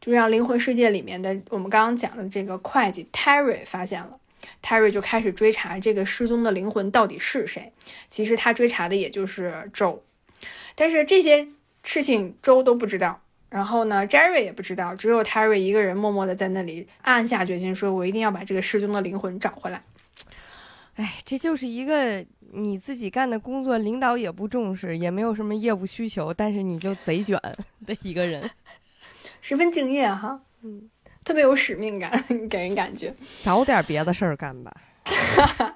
[0.00, 4.16] 就让灵魂世界里面的我们刚刚讲的这个会计 Terry 发现了。
[4.62, 7.72] Terry 就开始追查这个失踪的灵魂到底是谁。
[8.08, 10.02] 其实他追查的也就是周，
[10.74, 11.46] 但是这些
[11.82, 13.20] 事情周都不知道。
[13.50, 19.82] 然后呢，Jerry 也不知道，只有 Terry 一个人默默的在那里暗下决心，说我一定要把这个失踪的灵魂找回来。
[20.94, 27.36] 哎，这就是一个你自己干的工作，领导也不重视，也没有什么业务需求，但是你就贼卷
[27.84, 28.48] 的一个人，
[29.40, 30.40] 十分敬业哈。
[30.62, 30.88] 嗯。
[31.22, 33.12] 特别有使命感， 给人感觉。
[33.42, 34.72] 找点别的事儿干吧。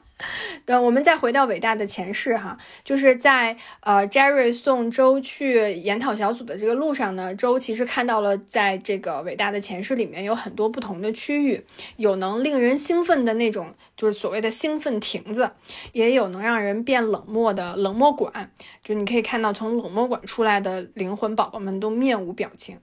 [0.65, 11.63] 等我们再回到伟大的前世哈，就是在呃，Jerry 送周去研讨小组的这个路上呢，周其实看到了在这个伟大的前世里面有很多不同的区域，
[11.97, 15.51] 有能令人兴奋的那种，就是所谓的兴奋亭子，
[15.93, 18.51] 也有能让人变冷漠的冷漠馆。
[18.83, 22.79] 就你可以看到从冷漠馆出来的灵魂宝宝们都面无表情。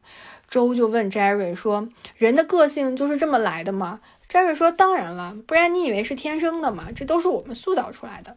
[0.52, 1.88] 周就问 Jerry 说
[2.18, 6.90] ：“人的个性就是这么来的吗？”Jerry 说：“当然了，不然你以为是天生的吗？
[6.94, 8.36] 这都是我们塑造出来的。”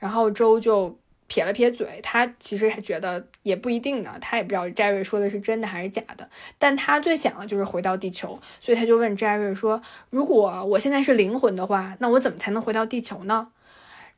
[0.00, 6.28] 然后周就撇了撇嘴，他其实还觉得也不一定呢，他也不知道 Jerry 说的是真的还是假的。
[6.58, 13.46] 但他最想的就是回到地球，所以他就问 Jerry 说：“如果我现在是灵魂的话，那我怎么才能回到地球呢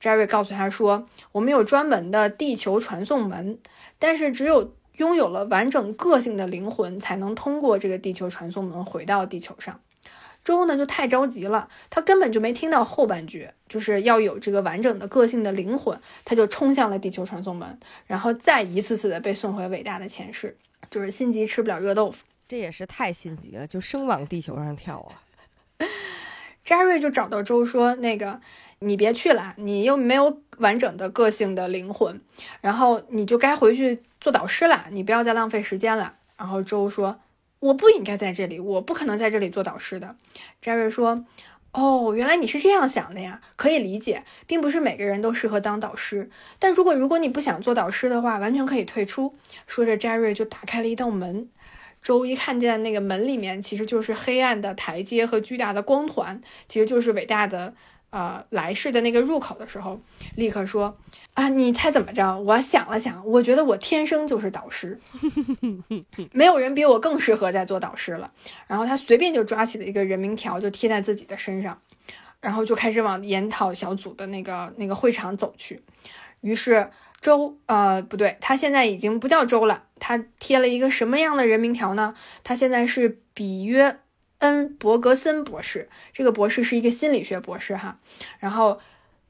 [0.00, 3.58] ？”Jerry 告诉他说：“我们有专门的地球传送门，
[3.98, 9.80] 但是只有……”拥有了完整个性的灵魂，才能通过这个地球传送门回到地球上。
[10.44, 20.56] 周呢就太着急了，他根本就没听到后半句，就是要有这个完整的个性的灵魂，他就冲向了地球传送门，然后再一次次的被送回伟大的前世，
[20.88, 25.22] 就是心急吃不了热豆腐，这也是太心急了，就生往地球上跳啊。
[26.62, 28.40] 扎瑞就找到周说：“那个。”
[28.80, 32.20] 你别去了，你又没有完整的个性的灵魂，
[32.60, 36.14] 然后你就该回去做导师了，你不要再浪费时间了。
[36.36, 37.20] 然后周说
[37.60, 40.16] ：“我不应该在这里，我不可能在这里做导师的。”
[40.60, 41.24] 詹瑞说
[41.72, 46.30] ：“哦，原来你是这样想的呀，可以理解，并不是每个人都适合当导师。
[46.58, 49.34] 但如果如果你不想做导师的话，完全可以退出。”
[49.66, 51.48] 说着，詹瑞就打开了一道门。
[52.02, 57.74] 周一看见那个门里面，其实就是黑暗的台阶和巨大的光团，其实就是伟大的。
[58.16, 60.00] 呃，来世的那个入口的时候，
[60.36, 60.96] 立刻说
[61.34, 64.98] ：“啊，你猜怎么着？”我想了想，我觉得我天生就是导师，
[66.32, 68.32] 没有人比我更适合在做导师了。
[68.66, 71.78] 然后他随便就抓起了一个人名条，就贴在自己的身上，
[72.40, 75.82] 然后就开始往研讨小组的那个那个会场走去。
[76.40, 76.88] 于是
[77.20, 82.14] 周，呃，不对，他现在已经不叫周了，他贴了一个什么样的人名条呢？
[82.42, 83.98] 他现在是比约。
[84.38, 87.98] 恩伯格森博士，这个博士是一个心理学博士哈。
[88.38, 88.78] 然后，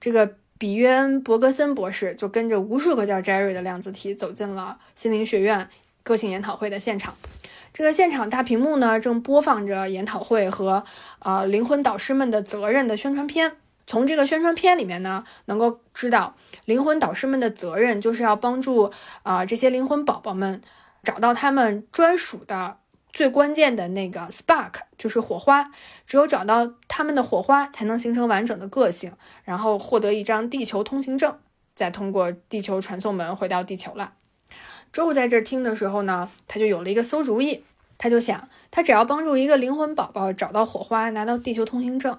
[0.01, 5.69] 这个比约恩伯格森博士就跟着无数个叫 Jerry 的量子体走进了心灵学院
[6.03, 7.15] 个性研讨会的现场。
[7.73, 10.83] 这个现场大屏幕呢，正播放着研讨会和
[11.19, 13.53] 呃灵魂导师们的责任的宣传片。
[13.87, 18.91] 从这个宣传片里面呢，能够知道灵魂导师们的责任就是要帮助
[19.23, 20.61] 啊这些灵魂宝宝们
[21.05, 22.79] 找到他们专属的
[23.17, 25.71] 最关键的那个 spark，就是火花。
[26.07, 29.11] 只有找到他们的火花，才能形成完整的个性，
[29.43, 31.39] 然后获得一张地球通行证，
[31.75, 34.13] 再通过地球传送门回到地球了。
[34.93, 37.65] 周在这听的时候呢，他就有了一个馊主意。
[37.97, 42.19] 他就想，他只要帮助一个灵魂宝宝找到火花，拿到地球通行证，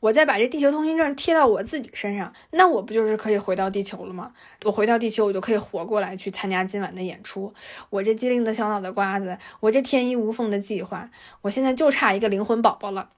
[0.00, 4.32] 我再把这地球通行证贴到我自己身上，那我不就是可以回到地球了吗？
[4.64, 7.52] 我回到地球，我就可以活过来去参加今晚的演出。
[7.90, 11.08] 我这机灵的小脑袋瓜子，我这天衣无缝的计划，
[11.40, 13.08] 我现在就差一个灵魂宝宝了。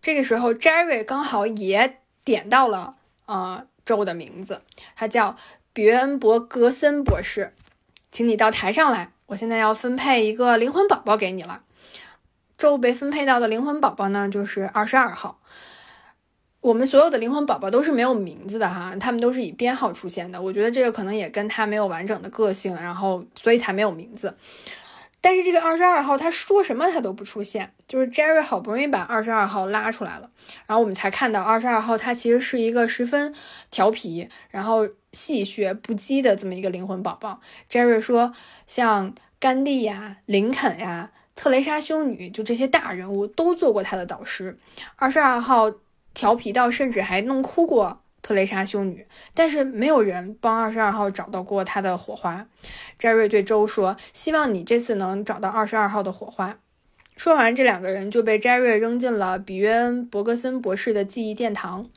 [0.00, 4.62] 这个时候，Jerry 刚好也点到了啊周的名字，
[4.96, 5.36] 他叫
[5.72, 7.52] 比恩伯格森博士，
[8.10, 9.12] 请你到台上来。
[9.26, 11.62] 我现在要分配一个灵魂宝宝给你了。
[12.58, 15.38] 周被分配到的灵魂宝宝呢，就是二十二号。
[16.62, 20.40] 我们所有的灵魂宝宝都是没有名字的哈，他们都是以编号出现的。
[20.40, 24.34] 我觉得这个可能也跟他没有完整的个性，然后所以才没有名字。
[25.20, 30.30] 但是这个二十二号他说什么他都不出现，就是 Jerry 好不容易把二十二号拉出来了，
[30.66, 33.34] 然后我们才看到二十二号他其实是一个十分
[33.70, 34.88] 调皮，然后。
[35.12, 37.38] 戏谑不羁的这么一个灵魂宝宝
[37.70, 38.32] ，Jerry 说，
[38.66, 44.56] 像甘地呀、林肯呀、特蕾莎修女，就这些大人物都做过他的导师。
[44.96, 45.70] 二十二号
[46.14, 52.46] 调皮到甚至还弄哭过特蕾莎修女，但是没有人帮二十二号找到过他的火花。
[52.98, 56.58] Jerry 对周说：“希望你这次能找到二十二号的火花。”
[57.16, 61.88] 说完，这两个人就被 Jerry 扔进了比约恩·伯格森博士的记忆殿堂。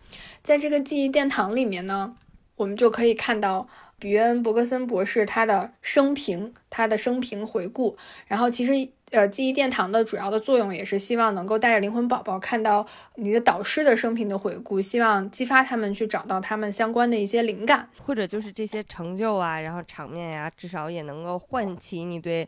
[0.44, 2.16] 在这个记忆殿堂里面呢。
[2.58, 3.68] 我们就可以看到
[4.00, 7.98] 比约恩·伯格森博士他的生平，他的生平回顾。
[8.28, 8.72] 然后，其实
[9.12, 22.48] 呃，记忆殿堂的主要的作用也是希望能够带着灵魂宝宝看到你的导师的生平的回顾，希望激发他们去找到他们相关的一些灵感，或者就是这些成就啊，然后场面呀，至少也能够唤起你对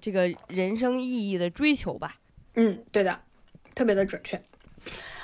[0.00, 2.16] 这个人生意义的追求吧。
[2.54, 3.20] 嗯，对的，
[3.74, 4.40] 特别的准确。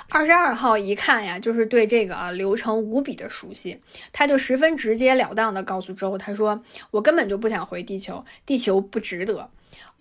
[0.09, 3.79] 二十二号一看呀，就是对这个流程无比的熟悉，
[4.11, 9.49] 他就十分直截了当的告诉周，他说：“我根本就不想回地球，地球不值得，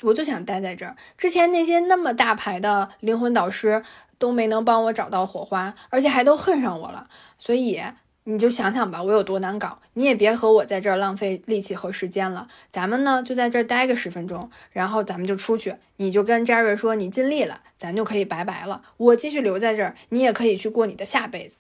[0.03, 0.97] 我就想待在这儿。
[1.17, 3.83] 之前那些那么大牌的灵魂导师
[4.19, 7.83] 都没能帮我找到火花，而且还都恨上我了，所以。”
[8.25, 12.47] 你就想想吧，我有多难搞，你也别和我在这儿浪费力气和时间了。
[12.71, 15.75] 咱们呢就在这儿待个十分钟，然后咱们就出去。
[15.97, 18.83] 你就跟 Jerry 说你尽力了，咱就可以拜拜了。
[18.99, 21.57] 我继续留在这儿，你也可以去过你的下辈子。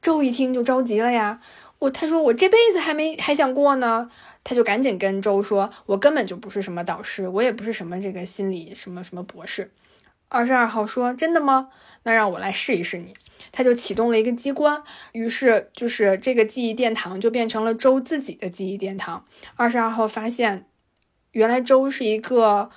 [0.00, 1.40] 周一听就着急了呀，
[1.80, 4.08] 我他说我这辈子还没还想过呢，
[4.48, 9.70] 他就赶紧跟周说，我根本就不是什么导师，我也不是什么这个心理什么什么博士。
[10.30, 11.68] 二十二号说真的吗？
[12.04, 13.14] 那让我来试一试你。
[13.52, 14.82] 他就启动了一个机关，
[15.12, 19.26] 于是就是这个记忆殿堂就变成了周自己的记忆殿堂。
[19.54, 20.64] 二十二号发现，
[21.32, 22.70] 原来周是一个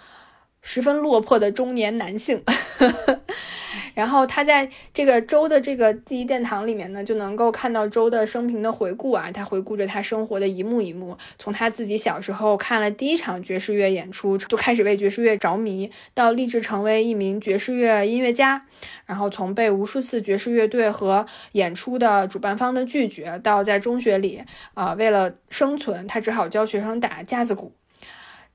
[0.61, 2.43] 十分落魄的中年男性。
[4.01, 18.65] 然后他在这个周的这个记忆殿堂里面呢，就能够看到周的生平的回顾啊，他回顾着他生活的一幕一幕，从他自己小时候看了第一场爵士乐演出就开始为爵士乐着迷，到立志成为一名爵士乐音乐家，
[19.05, 24.41] 然后从被无数次爵士乐队和演出的主办方的拒绝，到在中学里
[24.73, 27.71] 啊为了生存，他只好教学生打架子鼓。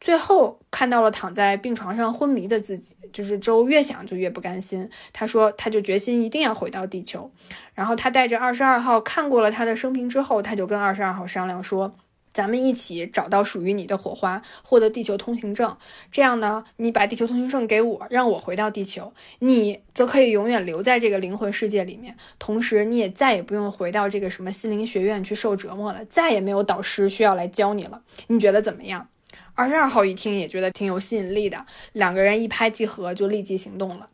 [0.00, 4.88] 最后看到了躺在病床上昏迷的自己，就是周越想就越不甘心。
[5.12, 7.30] 他说，他就决心一定要回到地球。
[7.74, 11.94] 然后他带着二十二号看过了他的生平之后，他就跟二十二号商量说
[12.35, 15.74] ：“咱们一起找到属于你的火花，获得地球通行证。
[16.12, 22.14] 这样呢，你把地球通行证给我，让我回到地球，你则可以永远留在这个灵魂世界里面。
[22.38, 28.02] 同时，你也再也不用回到这个什么心灵学院去受折磨了，再也没有导师需要来教你了。
[28.26, 29.09] 你觉得怎么样？”
[29.56, 34.08] 二十二号一听也觉得挺有吸引力的，两个人一拍即合，就立即行动了。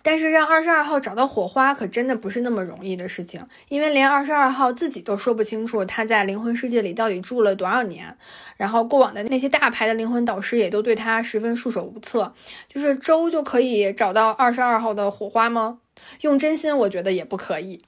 [0.00, 8.16] 但是让二十二号找到火花，可真的不是那么容易的事情，因为连二十二号自己都说不清楚他在灵魂世界里到底住了多少年，
[8.56, 12.32] 然后过往的那些大牌的灵魂导师也都对他十分束手无策。
[12.72, 15.80] 就是周就可以找到二十二号的火花吗？
[16.22, 17.82] 用真心，我觉得也不可以。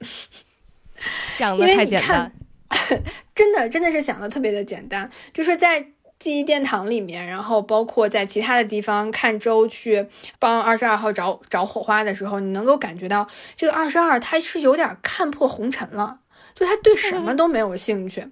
[1.38, 2.32] 想的太简单，
[3.34, 5.92] 真的真的是想的特别的简单，就是在。
[6.20, 10.06] 记忆殿堂里面，然后包括在其他的地方看周去
[10.38, 16.20] 帮二十二号找找火花的时候，你能够感觉到这个二十二他是有点看破红尘了，
[16.54, 18.28] 就他对什么都没有兴趣，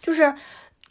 [0.00, 0.32] 就是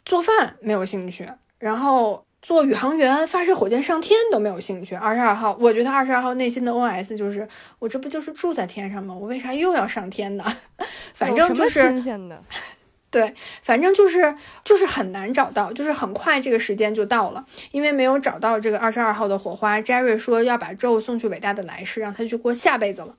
[0.04, 1.26] 做饭没有兴趣，
[1.58, 4.94] 然后做宇航员、发射火箭上天都没有兴趣。
[4.94, 9.14] 二十二号，我觉得二十二号内心的 OS 就是：我这不就是住在天上吗？
[9.14, 10.44] 我为啥又要上天呢？
[11.14, 12.42] 反正就是新鲜的。
[13.12, 14.34] 对，反正就是
[14.64, 19.78] 就是很难找到，就是很快这个时间就到了，因为没有找到这个二十二号的火花。
[19.82, 23.14] Jerry 说要把 Joe 送去伟大的来世，让他去过下辈子了。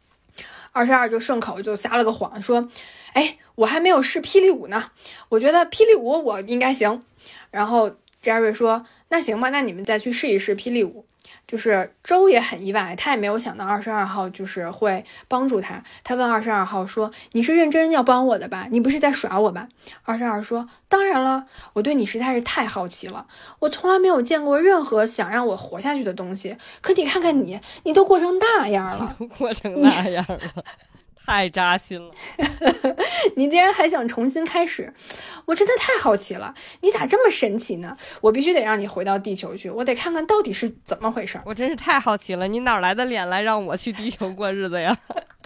[0.72, 2.68] 二十二就顺口就撒了个谎，说
[3.14, 4.90] ：“哎，我还没有试霹雳舞呢，
[5.30, 7.04] 我觉得霹雳舞我应该行。”
[7.52, 7.92] 然后
[8.24, 11.06] Jerry 说：“那行吧，那你们再去试一试霹雳舞。”
[11.48, 15.84] 就是周也很意外，他也没有想到二十二号就是会帮助他。
[16.04, 18.68] 他问二十二号说：“你是认真要帮我的吧？
[18.72, 19.68] 你不是在耍我吧？”
[20.04, 23.28] 二十二说：“当然了，我对你实在是太好奇了。
[23.60, 26.58] 我从来没有见过任何想让我活下去的东西。
[26.82, 30.40] 可你看看你，你都过成那样了， 过成那样了。”
[31.26, 32.14] 太扎心了！
[33.38, 34.94] 你竟然还想重新开始，
[35.46, 36.54] 我真的太好奇了。
[36.82, 37.96] 你咋这么神奇呢？
[38.22, 41.40] 我必须得让你回到地球去，我得看看到底是怎么回事。
[41.46, 44.98] 我真是太好奇了，你哪来的脸来让我去地球过日子呀？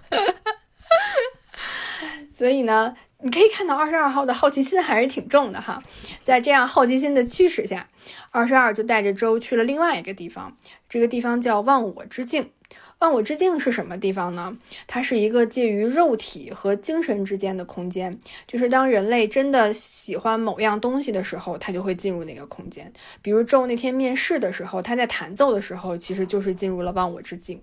[2.33, 5.81] 所以呢，你可以看到二十二号的好奇心还是挺重的哈。
[6.23, 7.87] 在这样好奇心的驱使下，
[8.31, 10.57] 二十二就带着周去了另外一个地方，
[10.89, 12.51] 这个地方叫忘我之境。
[12.99, 14.57] 忘我之境是什么地方呢？
[14.87, 22.91] 它是一个介于肉体和精神之间的空间，就是当人类真的喜欢某样东西的时候，他就会进入那个空间。
[23.21, 27.61] 比如周那天面试的时候，他在弹奏的时候，其实就是进入了忘我之境。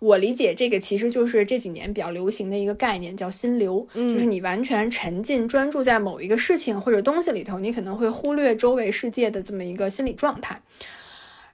[0.00, 10.60] 我理解这个其实就是这几年比较流行的一个概念，叫心流，就是你完全沉浸专注在某一个事情或者东西里头，你可能会忽略周围世界的这么一个心理状态。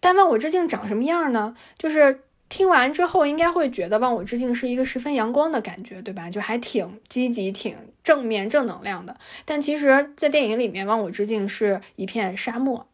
[0.01, 1.55] 但忘我之境长什么样呢？
[1.79, 2.23] 就是。
[2.57, 6.31] 听完之后，应该会觉得《忘我之境》是一个十分阳光的感觉，对吧？
[6.31, 7.75] 就还挺积极、挺
[8.05, 9.17] 正面、正能量的。
[9.45, 12.87] 但其实，在电影里面，《忘我之境》是一片沙漠，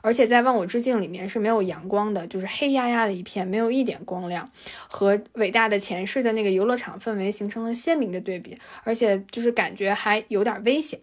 [0.00, 4.48] 而且在《忘我之境》里面是没有阳光的，就是黑压压的一片，没有一点光亮，
[4.88, 11.00] 和伟大的前世的那个游乐场氛围形成了鲜明的对比，而且就是感觉还有点危险。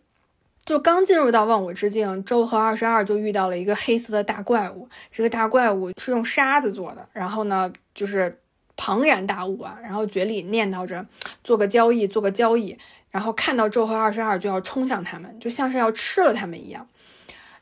[0.68, 4.89] 就刚进入到忘我之境，周和二十二就遇到了一个黑色的大怪物。
[5.09, 8.41] 这个大怪物是用沙子做的，然后呢，就是
[8.76, 11.05] 庞然大物啊，然后嘴里念叨着
[11.41, 12.78] 做个交易，做个交易，
[13.09, 16.86] 然后看到周和二十二就要冲向他们，就像是要吃了他们一样。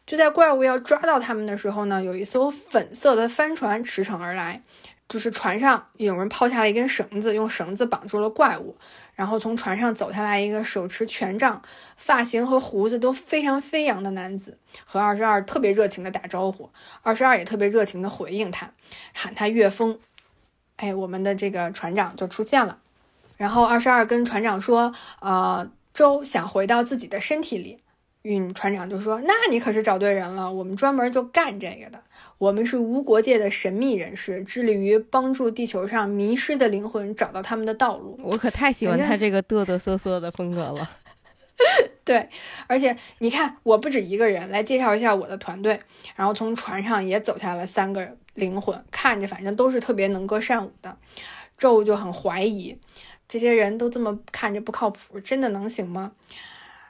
[0.08, 4.64] 就在怪物要抓到他们的时候呢，有一艘粉色的帆船驰骋而来。
[5.08, 8.76] 就是船上有人抛下了一根绳子，用绳子绑住了怪物，
[9.14, 11.62] 然后从船上走下来一个手持权杖、
[11.96, 16.72] 发型和胡子都非常飞扬的男子，和二十二特别热情的打招呼。
[17.04, 18.72] 二十二也特别热情的回应他，
[19.14, 20.00] 喊他岳峰。
[20.78, 22.80] 哎，我们的这个船长就出现了。
[23.38, 27.78] 然后二十二跟船长说：“呃，周想回到自己的身体里。”
[28.28, 32.02] 嗯，船长就说：“那你可是找对人了，我们专门就干这个的。”
[32.40, 38.20] 我们是无国界的神秘人士，致力于帮助地球上迷失的灵魂找到他们的道路。
[38.24, 40.90] 我可太喜欢他这个嘚嘚瑟瑟的风格了。
[42.04, 42.28] 对，
[42.68, 45.80] 而且你看，我不止一个人来介绍一下我的团队。
[46.16, 50.98] 然后从船上也走下了三个灵魂，看着反正都是特别能歌善舞的。
[51.58, 52.78] 宙就很怀疑，
[53.28, 56.12] 这些人都这么看着不靠谱，真的能行吗？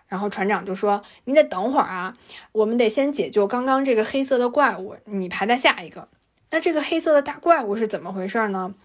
[0.08, 2.16] 然后船长就说：“你得等会儿啊，
[2.52, 6.08] 我们得先解救刚刚这个黑色的怪物，你排在下一个。
[6.52, 8.76] 那这个黑色的大怪物是怎么回事呢？”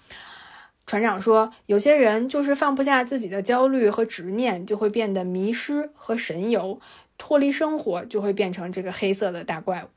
[0.86, 6.80] 船长说：“有些人就是放不下自己的焦虑和执念，就会变得迷失和神游，
[7.18, 9.88] 脱离生活，就会变成这个黑色的大怪物。”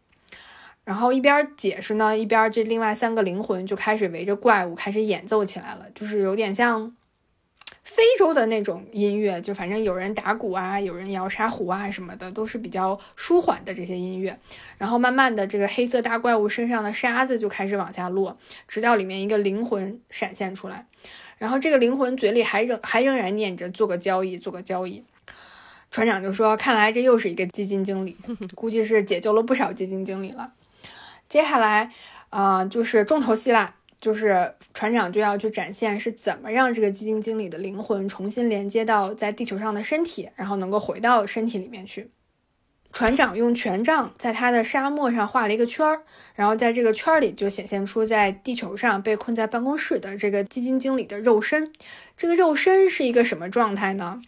[0.84, 6.94] 然后一边解释呢，一边这另外三个灵魂就开始围着怪物开始演奏起来了，就是有点像。
[7.84, 14.40] 非洲的那种音乐，就反正有人打鼓啊，有人摇沙壶啊什么的，都是比较舒缓的这些音乐。
[14.78, 20.88] 然后慢慢的，这个黑色大怪物身上的沙子就开始往下落，直到里面一个灵魂闪现出来。
[21.38, 25.04] 然后这个灵魂嘴里还仍还仍然念着做个交易，做个交易。
[25.92, 28.18] 船长就说：“看来这又是一个基金经理，
[28.56, 30.54] 估计是解救了不少基金经理了。”
[31.30, 31.92] 接下来
[32.30, 33.76] 啊，就是重头戏啦。
[34.04, 42.12] 就是船长就要去展现是怎么让这个基金经理的灵魂重新连接到在地球上的身体，然后能够回到身体里面去。
[42.92, 46.04] 船长用权杖在他的沙漠上画了一个圈儿，
[46.36, 51.72] 然后在这个圈儿里就显现出在地球上被困在办公室的这个基金经理的肉身。
[52.18, 54.22] 这个肉身是一个什么状态呢？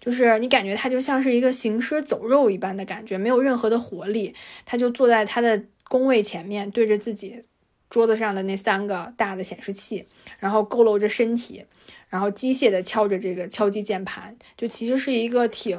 [0.00, 4.34] 就是你感觉他就像是一个行尸走肉一般的感觉，没有任何的活力。
[4.64, 7.44] 他就坐在他的工位前面，对着自己。
[7.90, 10.06] 桌子上的那三个大的显示器，
[10.38, 11.66] 然后佝偻着身体，
[12.08, 15.78] 然后机械的敲着这个敲击键盘，就其实是一个挺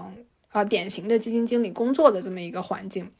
[0.49, 3.11] 啊典型的基金经理工作的这么一个环境。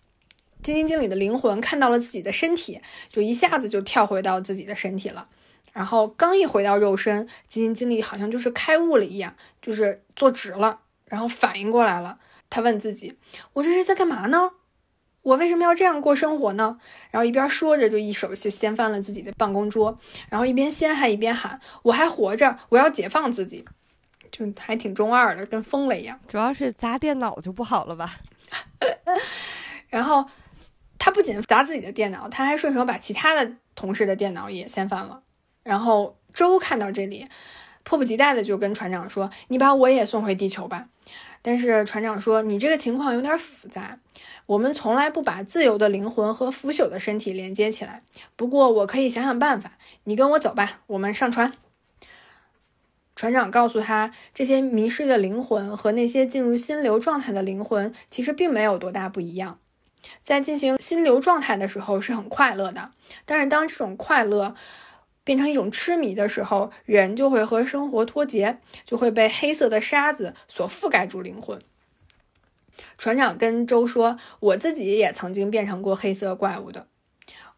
[0.62, 2.80] 基金经理的灵魂看到了自己的身体，
[3.10, 5.28] 就一下子就跳回到自己的身体了。
[5.74, 12.20] 然后刚一回到肉身，基金经理好像就是开悟了一样，就是坐直了，然后反应过来了。
[12.50, 13.18] 他问自己
[13.54, 14.52] ：“我这是在干嘛呢？
[15.22, 16.78] 我为什么要这样过生活呢？”
[17.12, 19.96] 然后一边说着，就一手就掀翻了自己的办公桌，
[20.30, 23.66] 然后一边掀还一边喊：“我还活着，我要解放自己。”
[24.32, 26.18] 就还挺中二的，跟疯了一样。
[26.28, 28.16] 主要是砸电脑就不好了吧？
[29.90, 30.26] 然后
[30.98, 35.22] 他不仅砸自己的电脑，他还顺手把其他的同事的电脑也掀翻了。
[35.64, 37.28] 然后周看到这里，
[37.84, 40.88] 迫不及待的就跟船长说：“你把我也送回地球吧。”
[41.42, 43.98] 但是船长说：“你这个情况有点复杂，
[44.46, 48.04] 我们从来不把自由的灵魂和腐朽的身体连接起来。
[48.36, 49.74] 不过我可以想想办法，
[50.04, 51.52] 你跟我走吧，我们上船。”
[53.16, 59.60] 船长告诉他，这些迷失的灵魂和那些进入心流状态的灵魂其实并没有多大不一样。
[60.24, 62.90] 在进行心流状态的时候是很快乐的，
[63.26, 64.56] 但是当这种快乐
[65.32, 71.58] 变成一种痴迷的时候，人就会和生活脱节，就会被黑色的沙子所覆盖住灵魂。
[72.98, 76.88] 船长跟周说：“我自己也曾经变成过黑色怪物的，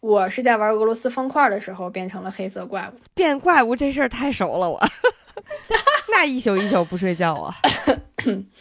[0.01, 2.99] 我是在玩俄罗斯方块的时候变成了黑色怪物。
[3.15, 4.79] 变怪物这事儿太熟了，我
[6.13, 7.55] 那一宿一宿不睡觉啊。”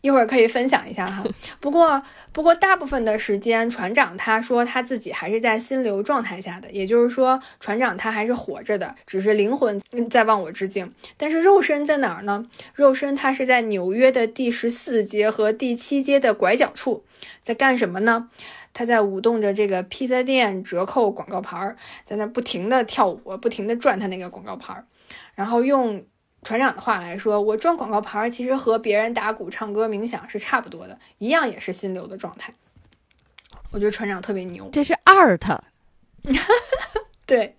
[0.00, 1.24] 一会儿可以分享一下哈，
[1.60, 2.00] 不过
[2.32, 10.92] 不过大部分的时间，船长他说他自己还是在心流状态下的，也就是说，船长他还是活着的，只是灵魂在忘我致敬。
[11.16, 12.46] 但是肉身在哪儿呢？
[12.74, 17.04] 肉身他是在纽约的第十四街和第七街的拐角处，
[17.42, 18.30] 在干什么呢？
[18.72, 21.74] 他在舞动着这个披萨店折扣广告牌，
[22.04, 24.84] 在那不停的跳舞，不停的转他那个广告牌，
[25.34, 26.04] 然后用。
[26.48, 32.54] 船长的话来说，我装广告牌其实和别人打鼓、唱歌、冥想是差不多的，一样也是心流的状态。
[33.70, 35.58] 我觉得船长特别牛，这是 art。
[37.26, 37.54] 对，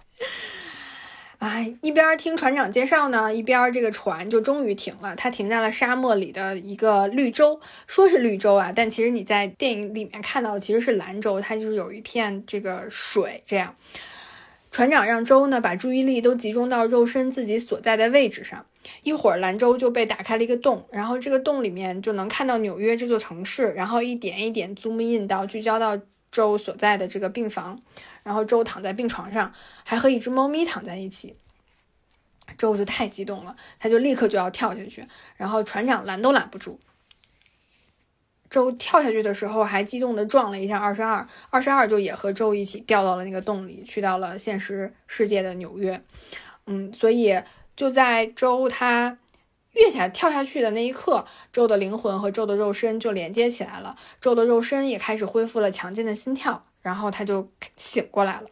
[1.38, 5.16] 哎，一边听船长介绍呢，一边这个船就终于停了。
[5.16, 13.76] 它停在了沙漠里的一个绿洲，说是绿洲啊，但其实你在电影里面看到的其实是蓝洲，它就是有一片这个水这样。
[14.72, 18.66] 船长让周呢把注意力都集中到肉身自己所在的位置上，
[19.04, 25.98] 一会儿兰州就被打开了一个洞，然后这个洞里面就能看到纽约这座城市，然后一点一点 zoom in 到聚焦到
[26.32, 27.82] 周所在的这个病房，
[28.24, 31.36] 然后周躺在病床上，还和一只猫咪躺在一起，
[32.58, 36.80] 周就太激动了，他就立刻就要跳下去，然后船长拦都拦不住。
[38.50, 46.02] 周跳下去的时候，还激动地撞了一下二十二，二十二就也和周一起掉到了那个洞里，去到了现实世界的纽约。
[46.66, 47.40] 嗯，所以
[47.80, 49.20] 就在周他
[49.72, 58.48] 跃下跳下去的那一刻，周的灵魂和周的肉身就连接起来了，周的肉身也开始恢复了强健的心跳，然后他就醒过来了。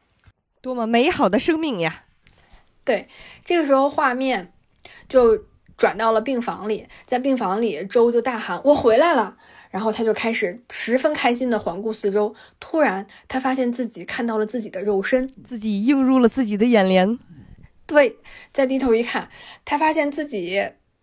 [0.62, 2.04] 多么美好的生命呀！
[2.86, 3.10] 对，
[3.44, 4.54] 这个时候画面
[5.10, 5.44] 就
[5.76, 9.36] 转到了病房里，在病房里，周就大喊：“我回来了！”
[9.70, 17.20] 然后他就开始十分开心的环顾四周，突然他发现自己看到了自己的肉身，自己映入了自己的眼帘。
[17.88, 18.18] 对，
[18.54, 19.30] 再低头一看，
[19.66, 20.56] 他发现自己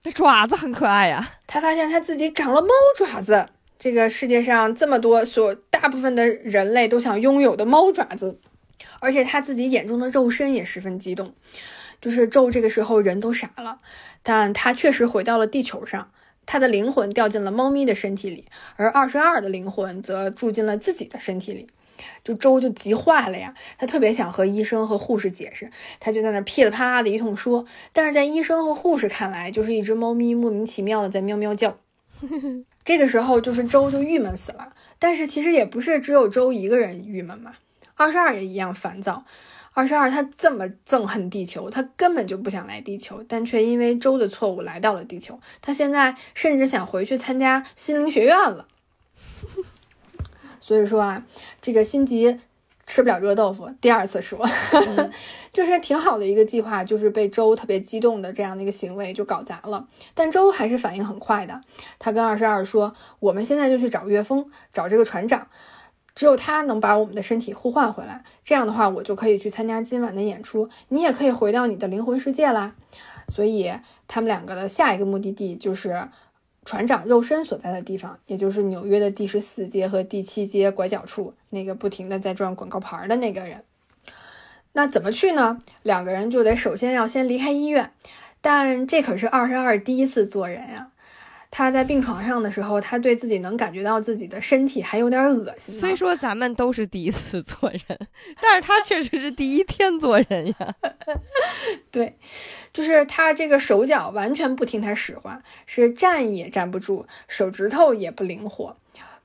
[0.03, 1.29] 的爪子很可爱呀。
[1.47, 8.39] 他发现他自己长了猫爪子，这个世界上这么多所大部分的人类都想拥有的猫爪子，
[9.01, 11.35] 而且他自己眼中的肉身也十分激动。
[12.01, 13.81] 就是咒这个时候人都傻了，
[14.23, 16.11] 但他确实回到了地球上。
[16.45, 18.45] 他的灵魂掉进了猫咪的身体里，
[18.77, 21.67] 而二十二的灵魂则住进了自己的身体里。
[22.25, 25.71] 就周就急坏了呀，他特别想和医生和护士解释，
[26.01, 27.65] 他就在那噼里啪啦的一通说。
[27.93, 31.77] 但是在医生和护士看来，就是一只猫咪莫名其妙的在喵喵叫。
[32.83, 34.73] 这个时候就是周就郁闷死了。
[34.99, 37.53] 但是其实也不是只有周一个人郁闷嘛，
[37.95, 39.25] 二十二也一样烦躁。
[39.77, 45.41] 二十二，他这么憎恨地球，他根本就不想来地球，但却因为周的错误来到了地球。
[45.61, 48.69] 他现在甚至想回去参加心灵学院了。
[50.67, 51.23] 所以说啊，
[51.61, 52.41] 这个心急
[52.87, 53.69] 吃不了热豆腐。
[53.83, 54.43] 第二次说，
[55.53, 59.87] 就是挺好的一个计划，就是被周特别激动的这样的一个行为就搞砸了。
[60.15, 61.61] 但周还是反应很快的，
[61.99, 65.49] 他跟二十二说：“我们现在就去找岳峰，找这个船长。”
[66.15, 72.75] 只有他能把我们的身体互换回来，这样的话，我就可以去参加今晚的演出，你也可以回到你的灵魂世界啦。
[73.29, 73.71] 所以，
[74.09, 76.09] 他们两个的下一个目的地就是
[76.65, 83.63] 船长肉身所在的地方，也就是纽约的第十四街和第七街拐角处那个不停的在转广告牌的那个人。
[84.73, 85.63] 那怎么去呢？
[85.83, 87.93] 两个人就得首先要先离开医院，
[88.41, 90.91] 但这可是二十二第一次做人呀。
[91.57, 95.73] 他在病床上的时候，他对自己能感觉到自己的身体还有点恶心。
[95.79, 98.09] 虽说咱们都是第一次做人，
[98.43, 100.75] 但是他确实是第一天做人呀。
[101.93, 102.19] 对，
[102.73, 108.77] 就是他这个手脚完全不听他使唤，是站也站不住，手指头也不灵活。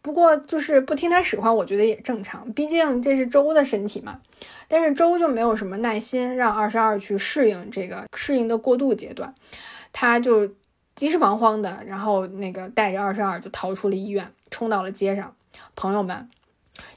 [0.03, 4.21] 不过就是不听他使唤，我觉得也正常，毕竟这是周的身体嘛。
[4.67, 9.33] 但是周就没有什么耐心让二十二去适应这个适应的过渡阶段，
[9.91, 10.47] 他就。
[10.99, 15.33] 急急忙慌的，然后那个带着二十二就逃出了医院，冲到了街上。
[15.73, 16.29] 朋友们，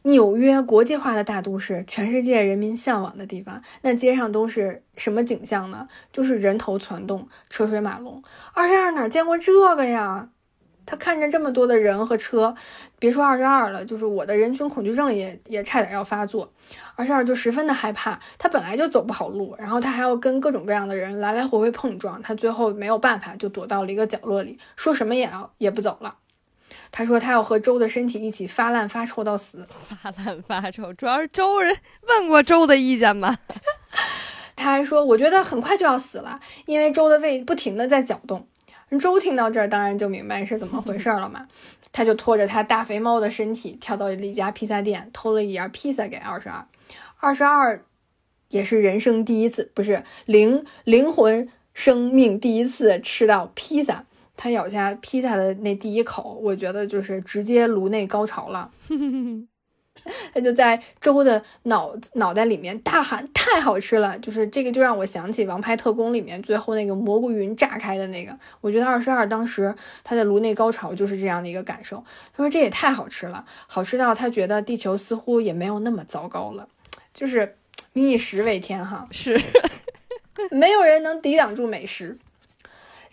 [0.03, 5.87] 纽约国际化的大都市，全世界人民向往的地方，那街上都是什么景象呢？
[6.13, 8.21] 就是人头攒动，车水马龙。
[8.55, 10.31] 二十二哪见过这个呀？
[10.85, 12.55] 他看着这么多的人和车，
[12.99, 16.53] 别说二十二了，就是我的人群恐惧症也也差点要发作。
[16.97, 26.17] 二十二就十分的害怕，他本来就走不好路，然后他还要跟各种各样的人来来回回碰撞，他最后没有办法，就躲到了一个角落里，说什么也要也不走了。
[26.91, 31.75] 他说他要和周的身体一起发烂发臭到死，发烂发臭，主要是周人
[32.09, 33.39] 问过周的意见吗？
[34.55, 38.47] 他还说我觉得很快就要死了，因为周的胃不停的在搅动。
[38.99, 41.47] 周听到这儿，当然就明白是怎么回事了嘛。
[41.93, 46.67] 他就拖着他大肥猫的身体，跳到了一家披萨店，偷了一点披萨给二十二。
[47.19, 47.85] 二十二
[48.49, 54.07] 也是人生第一次，不是灵灵魂生命第一次吃到披萨。
[54.35, 58.71] 他咬下披萨的那第一口，我觉得就是直接颅内高潮了。
[60.35, 68.37] 他就在周的脑脑袋里面大喊：“太好吃了！”就是这个，就让我想起《王牌特工》里面最后那个蘑菇云炸开的那个。
[68.61, 72.05] 我觉得二十二当时他在颅内高潮就是这样的一个感受。
[72.37, 76.69] 他说：“这也太好吃了，好吃到他觉得地球似乎也没有那么糟糕了。”
[77.15, 77.57] 就是
[77.93, 79.41] 民以食为天哈，是
[80.51, 82.19] 没有人能抵挡住美食。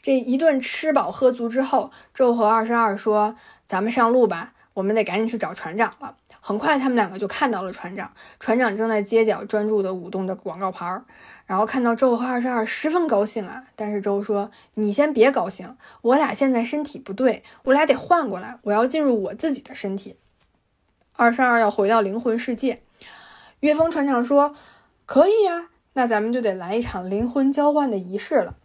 [0.02, 3.36] 这一顿吃饱喝足之后，周和二十二说
[3.68, 8.12] ：“咱们上路吧，我们得赶紧去找船长了。”很快，他们两个就看到了船长。
[8.40, 11.04] 船长正在街角专注地舞动着广告牌儿，
[11.46, 13.66] 然后看到周和二十二，十分高兴啊。
[13.76, 20.16] 但是周说：“你先别高兴，我俩现在身体不对，我俩得换过来，我要进入我自己的身体。”
[21.16, 22.82] 二十二要回到灵魂世界。
[23.60, 24.56] 岳峰船长说
[25.06, 28.56] ：“可以呀，那咱们就得来一场灵魂交换的仪式了。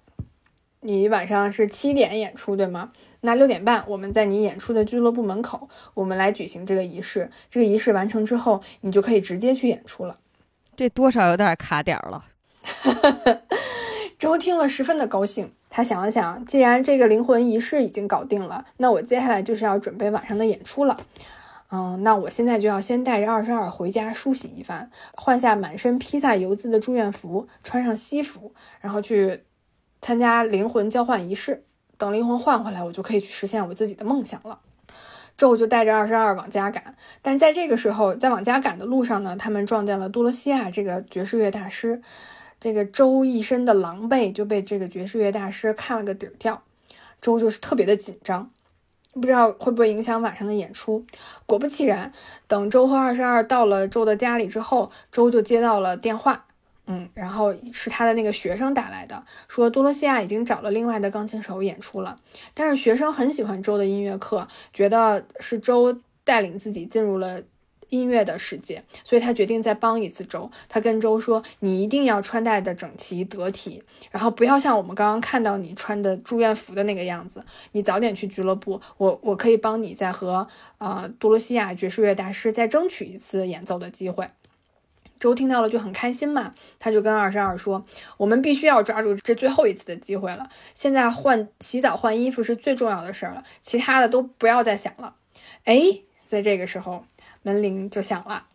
[0.80, 2.92] 你晚上是七点演出，对吗？”
[3.24, 7.30] 那六点半，我们在你演出的俱乐部门口，我们来举行这个仪式。
[7.48, 10.18] 这个仪式完成之后，你就可以直接去演出了。
[10.76, 12.24] 这多少有点卡点儿了。
[14.18, 20.98] 周听了十分的高兴，他想了想，既然这个灵魂仪式已经搞定了，那我接下来就是要准备晚上的演出了。
[21.70, 28.52] 嗯，那我现在就要先带着二十二回家梳洗一番，换下满身披萨油渍的住院服，穿上西服，
[28.82, 29.44] 然后去
[30.02, 31.64] 参加灵魂交换仪式。
[32.04, 34.58] 等灵魂换回来，我就可以去实现我自己的梦想了。
[35.38, 42.02] 周就带着二十二往家赶，但在这个时候，在往家赶的路上呢，他们撞见了多罗西亚这个爵士乐大师。
[42.60, 46.62] 这个周一身的狼狈就被这个爵士乐大师看了个底儿掉。
[47.22, 48.50] 周就是特别的紧张，
[49.14, 51.06] 不知道会不会影响晚上的演出。
[51.46, 52.12] 果不其然，
[52.46, 56.44] 等周和二十二到了周的家里之后，周就接到了电话。
[56.86, 62.20] 嗯，然后是他的那个学生打来的，说多罗西亚已经找了另外的钢琴手演出了。
[62.52, 67.42] 但是学生很喜欢周的音乐课，觉得是周带领自己进入了
[67.88, 70.50] 音乐的世界，所以他决定再帮一次周。
[70.68, 77.44] 他跟周说：“你一定要穿戴的整齐得体，然后不要像我们刚刚看到你穿的住院服的那个样子。
[77.72, 80.46] 你早点去俱乐部，我我可以帮你再和
[80.78, 84.28] 呃多罗西亚爵士乐大师再争取一次演奏的机会。”
[85.18, 87.86] 周听到了就很开心嘛，他就跟二十二说
[88.18, 90.48] ：“我们必须要抓住这最后一次的机会了。
[90.74, 95.14] 现在换洗澡换衣服是最重要的事了，其他的都不要再想了。”
[95.64, 95.80] 哎，
[96.26, 97.06] 在这个时候
[97.42, 98.46] 门铃就响了，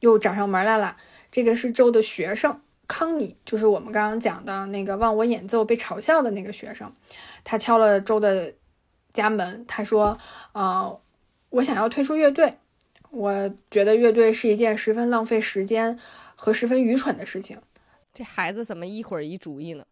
[0.00, 0.96] 又找上门来了。
[1.30, 6.90] 这个是周的学生康妮，就是我们刚刚讲的那个忘我演奏被嘲笑的那个学生。
[7.44, 8.54] 他敲了周的
[9.12, 10.16] 家门，他说
[10.52, 10.98] ：“呃，
[11.50, 12.56] 我想要退出乐队。”
[13.10, 15.98] 我觉得乐队是一件十分浪费时间
[16.36, 17.58] 和十分愚蠢的事情。
[18.14, 19.84] 这孩子怎么一会儿一主意呢？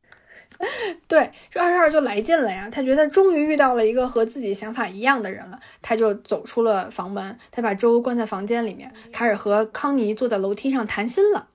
[1.06, 2.68] 对，这二十二就来劲了呀！
[2.70, 11.48] 他觉得终于遇到了一个和自己想法一样的人了，他就走出了房门，他把周关在房间里面，开始和康妮坐在楼梯上谈心了。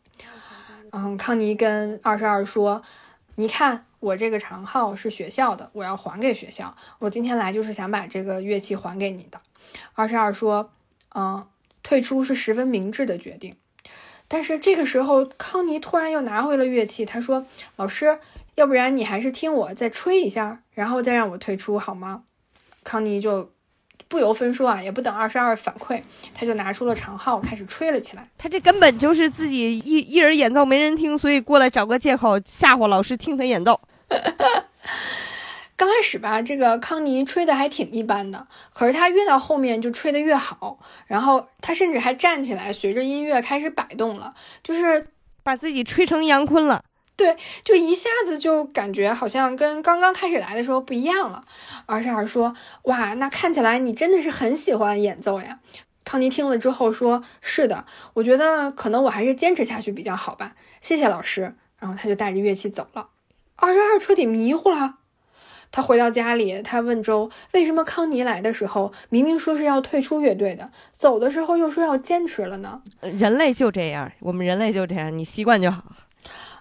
[0.91, 2.83] 嗯，康妮跟二十二说
[3.35, 6.75] ：“你看，我这个长号是学校的，我要还给学校。
[6.99, 9.41] 我今天来就是想把这个乐器还给你的。”
[9.95, 10.71] 二十二说
[11.15, 11.47] ：“嗯。”
[11.83, 13.55] 退出是十分明智的决定，
[14.27, 17.05] 但是这个时候，康妮突然又拿回了乐器。
[17.05, 18.19] 他说：“老师，
[18.55, 22.23] 要不然你还是听我再吹一下，然后再让我退出好吗？”
[22.83, 23.51] 康妮就
[24.07, 26.01] 不由分说啊，也不等二十二反馈，
[26.33, 28.27] 他就拿出了长号开始吹了起来。
[28.37, 33.79] 他这根本就是自己一一人演奏没人听，所以过来找个借口吓唬老师听他演奏。
[35.81, 40.77] 刚开始吧，这个康妮吹的还挺一般的，可是他越到后面就吹的越好，
[41.07, 45.07] 然后他甚至还站起来，随着音乐开始摆动了，就是
[45.41, 46.83] 把自己吹成杨坤了。
[47.15, 51.45] 对，就一下子就感觉好像跟刚刚开始来的时候不一样了。
[51.87, 52.53] 二十二说
[52.85, 55.57] ：“哇，那看起来你真的是很喜欢演奏呀。”
[56.05, 61.55] 康妮听了之后说：“是的，我觉得可能我还是坚持下去比较好吧。”谢谢老师。
[61.79, 63.07] 然后他就带着乐器走了。
[63.55, 64.99] 二十二彻底迷糊了。
[65.71, 75.83] 他回到家里，他问周：“为什么康妮来的时候明明说是要退出乐队的，走的时候又说要坚持了呢？”人类就这样，我们人类就这样，你习惯就好。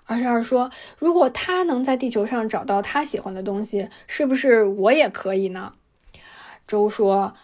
[0.07, 5.75] 二十二说：“如果他能在地球上找到他喜欢的东西，是不是我也可以呢？”
[6.67, 7.35] 周说：“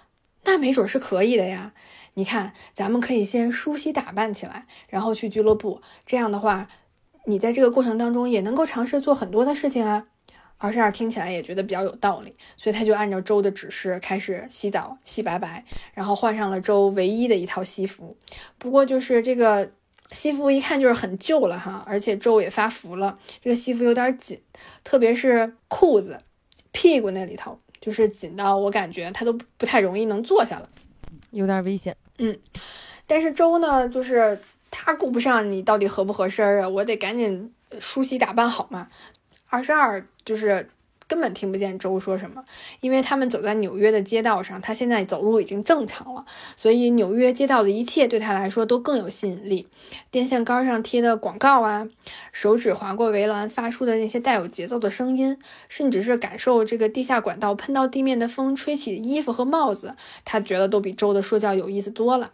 [0.45, 1.73] 那没准是可以的呀。
[2.14, 5.81] 你看，咱们可以先梳洗打扮起来，然后去俱乐部。
[6.07, 6.69] 这样的话，
[7.27, 10.07] 你在这个过程当中也能够尝试做很多的事情啊。”
[10.59, 18.16] 二十二听起来也觉得比较有道理，所以他就按照周的指示开始洗澡、洗白白，然后换上了周唯一的一套西服。
[18.59, 19.70] 不过就是这个
[20.12, 24.40] 西服一看就是很旧了哈，而且周也发福了，这个西服有点紧，
[24.82, 26.18] 特别是裤子、
[26.72, 30.68] 屁股那里头，就是紧到我感觉他都不太容易能坐下了，
[31.32, 31.94] 有点危险。
[32.18, 32.38] 嗯，
[33.07, 34.38] 但是周呢，就是
[34.70, 38.88] 他顾不上你到底合不合身啊，我得赶紧梳洗打扮好嘛。
[39.48, 40.68] 二十二就是
[41.09, 42.45] 根本听不见周说什么，
[42.81, 49.68] 因为他们走在纽约的街道上，他现在走路已经正常了，所以纽约街道的一切对他来说都更有吸引力。
[50.11, 51.87] 电线杆上贴的广告啊，
[52.33, 62.33] 手指划过围栏发出的那些带有节奏的声音，甚至是感受这个地下管道喷到地面的风吹起衣服和帽子，他觉得都比周的说教有意思多了。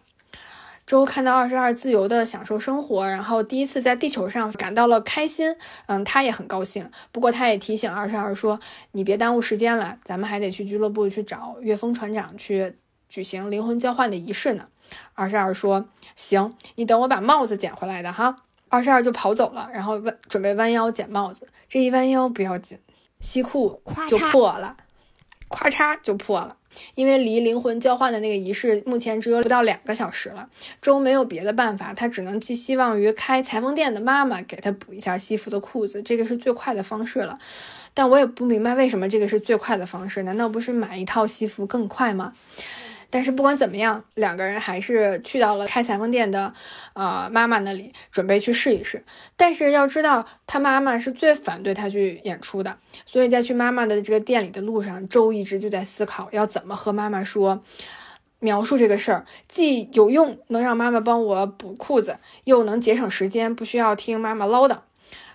[0.85, 5.55] 周看到二十二自由的享受生活，然后第一次在地球上感到了开心，
[5.85, 6.89] 嗯，他也很高兴。
[7.11, 8.59] 不过他也提醒二十二说
[8.91, 12.75] ：“你别耽误时间了，咱们还得去俱乐部去找岳峰船长去
[13.07, 14.67] 举行灵魂交换的仪式呢。”
[15.15, 18.35] 二十二说：“行，你等我把帽子捡回来的哈。”
[18.69, 22.77] 二十二就跑走了，然后弯准备弯腰捡帽子，这一弯腰不要紧，
[23.19, 24.75] 西裤就破了，
[25.47, 26.57] 咔嚓就破了。
[26.95, 30.47] 因为离灵魂交换的那个仪式目前只有不到两个小时了，
[30.81, 37.37] 周没有别的办法，他只能寄希望于开裁缝店的妈妈给他补一下西服的裤子，这个是最快的方式了。
[37.93, 42.33] 但我也不明白为什么这个是最快的方式，难道不是买一套西服更快吗？
[43.13, 46.51] 但是不管怎么样，两个人还是去到了开裁缝店的，
[46.93, 49.05] 呃，妈妈那里，准备去试一试。
[49.37, 57.63] 但是要知道，他妈妈是最反对他去演出的，所以在去妈妈的这个店里的路上，周一直就在思考要怎么和妈妈说，
[58.39, 64.79] 描述这个事儿，既有用，能让妈妈帮我补裤子，又能节省时间，不需要听妈妈唠叨。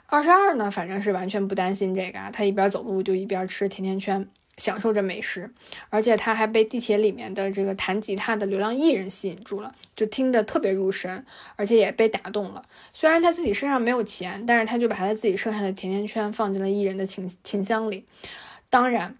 [0.07, 4.29] 二十二呢，反正是完全不担心这个啊，他一边走路就一边吃甜甜圈。
[4.59, 5.51] 享受着美食，
[5.89, 11.25] 而且他还被地铁里面的这个弹吉他的流浪艺人吸引住了，就听得特别入神，
[11.57, 12.63] 而且也被打动了。
[12.93, 18.05] 虽然他自己身上没有钱，但是他就把他自己剩下的甜甜圈放进了艺人的琴琴箱里，
[18.69, 19.17] 当然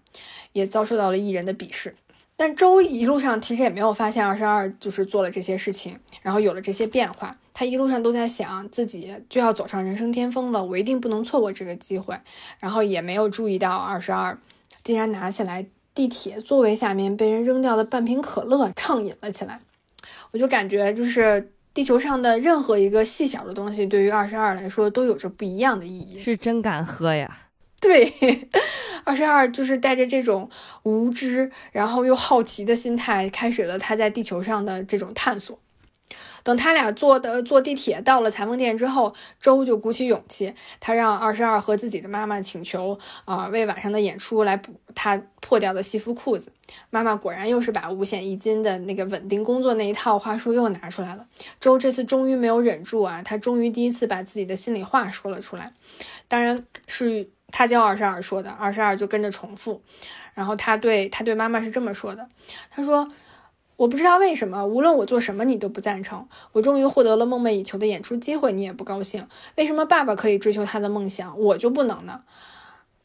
[0.51, 1.95] 也遭受到了艺人的鄙视。
[2.35, 7.35] 但周一路上其实也没有发现二十二就是做了这些事情，然后有了这些变化。
[7.53, 12.17] 他一路上都在想自己就要走上人生巅峰了，我一定不能错过这个机会。
[12.59, 14.37] 然后也没有注意到二十二。
[14.89, 15.63] 竟然拿起来
[15.93, 19.61] 地铁座位下面被人扔掉的半瓶可乐畅饮了起来，
[20.31, 26.17] 我就感觉就是地球上的任何一个细小的东西，对于二十二来说都有着不一样的意义。
[26.17, 27.37] 是真敢喝呀！
[27.79, 28.11] 对，
[29.03, 30.49] 二十二就是带着这种
[30.81, 35.59] 无知，然后又好奇的心态，开始了他在地球上的这种探索。
[36.43, 46.51] 等他俩坐的坐地铁到了裁缝店之后，周就鼓起勇气，他让二十二和自己的妈妈请求啊，为晚上的演出来补他破掉的西服裤子。
[46.89, 51.25] 妈妈果然又是把五险一金的那个稳定工作那一套话术又拿出来了。
[51.59, 55.73] 周这次终于没有忍住啊，他终于第一次把自己的心里话说了出来，
[56.27, 59.81] 当然是他教二十二说的，二十二就跟着重复。
[60.33, 62.27] 然后他对他对妈妈是这么说的，
[62.71, 63.07] 他说。
[63.79, 66.27] 我不知道为什么，无论我做什么，你都不赞成。
[66.51, 69.25] 我终于获得了梦寐以求的演出机会，你也不高兴。
[69.55, 72.23] 为什么爸爸可以追求他的梦想，我就不能呢？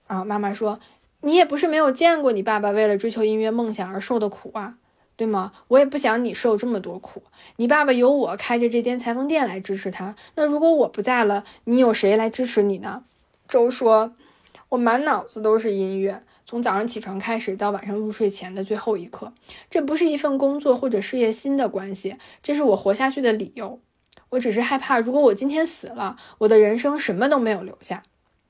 [0.09, 0.81] 啊，妈妈说，
[1.21, 4.75] 你也不是没有见过你爸爸为了追求音乐梦想而受的苦啊，
[5.15, 5.53] 对吗？
[5.69, 7.23] 我也不想你受这么多苦。
[7.55, 13.05] 你爸爸有我开着这间裁缝店来支持他，那如果我不在了，你有谁来支持你呢？
[13.47, 14.13] 周说，
[14.71, 16.25] 我满脑子都是音乐。
[16.47, 19.33] 从早上起床开始到晚上入睡前的最后一刻。
[19.71, 23.81] 这不是一份工作或者事业心的关系，这是我活下去的理由。
[24.31, 28.03] 我只是害怕，如果我今天死了，我的人生什么都没有留下。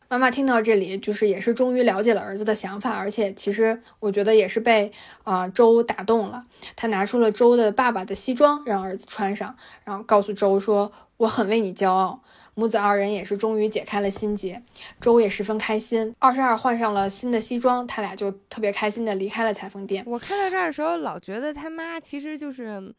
[0.09, 4.92] 妈妈听到这里，就是也是终于了解了儿子的想法，而且其实我觉得也是被
[5.24, 6.47] 啊周打动了。
[6.76, 12.20] 他拿出了周的爸爸的西装，让儿子穿上，然后告诉周说：“我很为你骄傲。”
[12.55, 14.62] 母子二人也是终于解开了心结，
[15.00, 16.14] 周也十分开心。
[16.18, 20.02] 二十二换上了新的西装，他俩就特别开心的离开了裁缝店。
[20.07, 22.94] 我看到这儿的时候，老觉得他妈其实就是。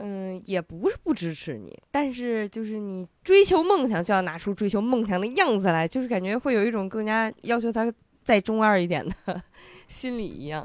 [0.00, 9.42] 嗯，也不是不支持你，但是就是你追求梦想就要拿出追求梦想的样子来，就是感觉会有一种更加要求他再中二一点的
[9.88, 10.64] 心理一样。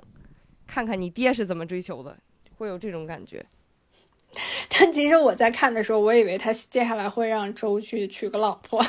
[0.67, 2.15] 看看你爹是怎么追求的，
[2.59, 3.43] 会有这种感觉。
[4.69, 8.83] 但其实我在看的时候，我以为他接下来会让周去娶个老婆。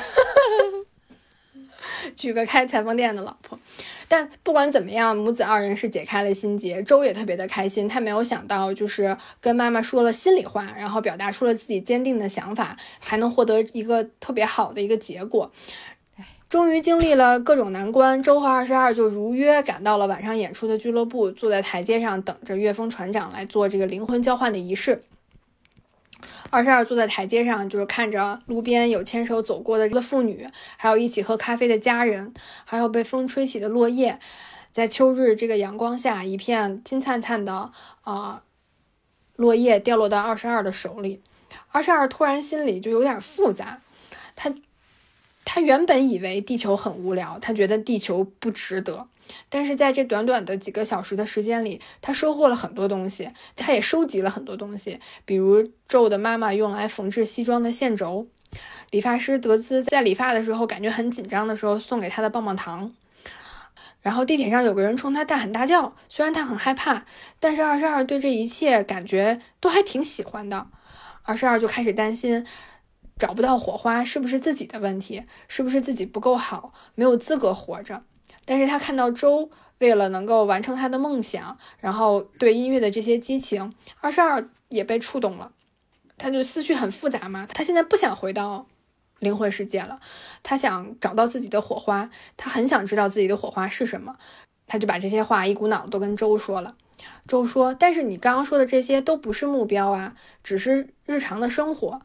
[2.15, 3.59] 娶个开裁缝店的老婆，
[4.07, 6.81] 但不管怎么样，母子二人是解开了心结。
[6.83, 15.51] 周也特别的开心，他没有想到，就是跟妈妈说了心里话，然后表达出了自己坚定的想法，还能获得一个特别好的一个结果。
[16.47, 25.03] 终于经历了各种难关，周和二十二就如约赶到了晚上演出的俱乐部，坐在台阶上等着岳峰船长来做这个灵魂交换的仪式。
[26.49, 30.47] 二十二坐在台阶上，就是看着路边有牵手走过的的妇女，
[30.77, 34.19] 还有一起喝咖啡的家人，还有被风吹起的落叶，
[34.71, 37.71] 在秋日这个阳光下，一片金灿灿的
[38.01, 38.43] 啊，
[39.35, 41.21] 落叶掉落到二十二的手里。
[41.71, 43.81] 二十二突然心里就有点复杂，
[44.35, 44.53] 他
[45.43, 49.07] 他原本以为地球很无聊，他觉得地球不值得。
[49.49, 58.27] 但是在这短短的几个小时的时间里，他收获了很多东西，他也收集了很多东西，比如周的妈妈用来缝制西装的线轴，
[58.91, 62.93] 理发师德兹在理发的时候感觉很紧张的时候送给他的棒棒糖，
[64.01, 67.05] 然后地铁上有个人冲他大喊大叫，虽然他很害怕，
[67.39, 70.67] 但是二十二对这一切感觉都还挺喜欢的。
[71.23, 72.45] 二十二就开始担心
[73.17, 78.03] 找不到火花是不是自己的问题，是不是自己不够好，没有资格活着。
[78.45, 85.51] 但是他看到周为了能够完成他的梦想，然后对音乐的这些激情，二十二也被触动了。
[86.17, 88.67] 他就思绪很复杂嘛，他现在不想回到
[89.19, 89.99] 灵魂世界了，
[90.43, 94.15] 他想找到自己的火花，他很想知道自己的火花是什么。
[94.67, 96.75] 他就把这些话一股脑都跟周说了。
[97.27, 102.01] 周说：“但是你刚刚说的这些都不是目标啊，只是日常的生活。”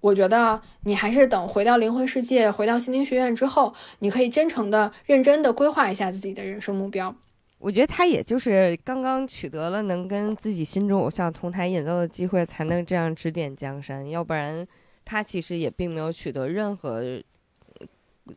[0.00, 7.14] 我觉得你还是等回到灵魂世界，回到心灵学院之后，你可以真诚的、认真的规划一下自己的人生目标。
[7.58, 14.08] 我觉得他也就是刚刚取得了能跟自己心中偶像同台演奏的机会，才能这样指点江山。
[14.08, 14.64] 要不然，
[15.04, 17.02] 他其实也并没有取得任何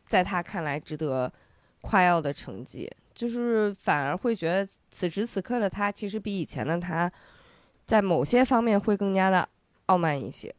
[0.08, 1.32] 在他看来值得
[1.82, 7.12] 夸耀的成绩，就是反而会觉得此时此刻的他，其实比以前的他，
[7.86, 9.48] 在某些方面会更加的
[9.86, 10.52] 傲慢一些。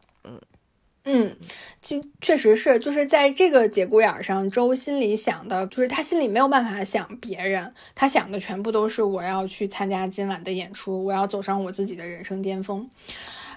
[1.05, 1.37] 嗯。
[1.81, 12.89] 就确实是，就是在这个节骨眼上，周心里想的，就是他心里没有办法想别人，他想的全部都是我要去参加今晚的演出，我要走上我自己的人生巅峰。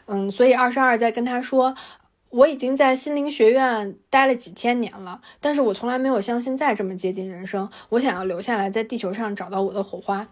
[0.08, 1.76] 嗯，所以二十二在跟他说，
[2.32, 10.28] 我已经在心灵学院待了几千年了，但是我从来没有像现在这么接近人生，我想要留下来，在地球上找到我的火花。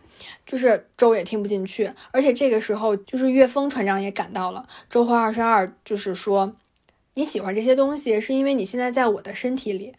[0.48, 6.56] 就是周也听不进去，而且这个时候，就是岳峰船长也赶到了，周和二十二就是说。
[7.16, 9.94] 你喜欢这些东西，是因为你现在在我的身体里。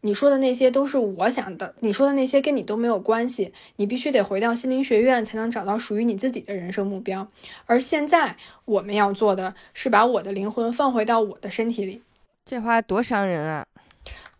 [0.00, 3.54] 你说的那些都是我想的，你说的那些跟你都没有关系。
[3.76, 7.26] 你必须得回到心灵学院，才能找到属于你自己的人生目标。
[7.64, 12.02] 而现在我们要做的是把我的灵魂放回到我的身体里。
[12.44, 13.64] 这话多伤人啊！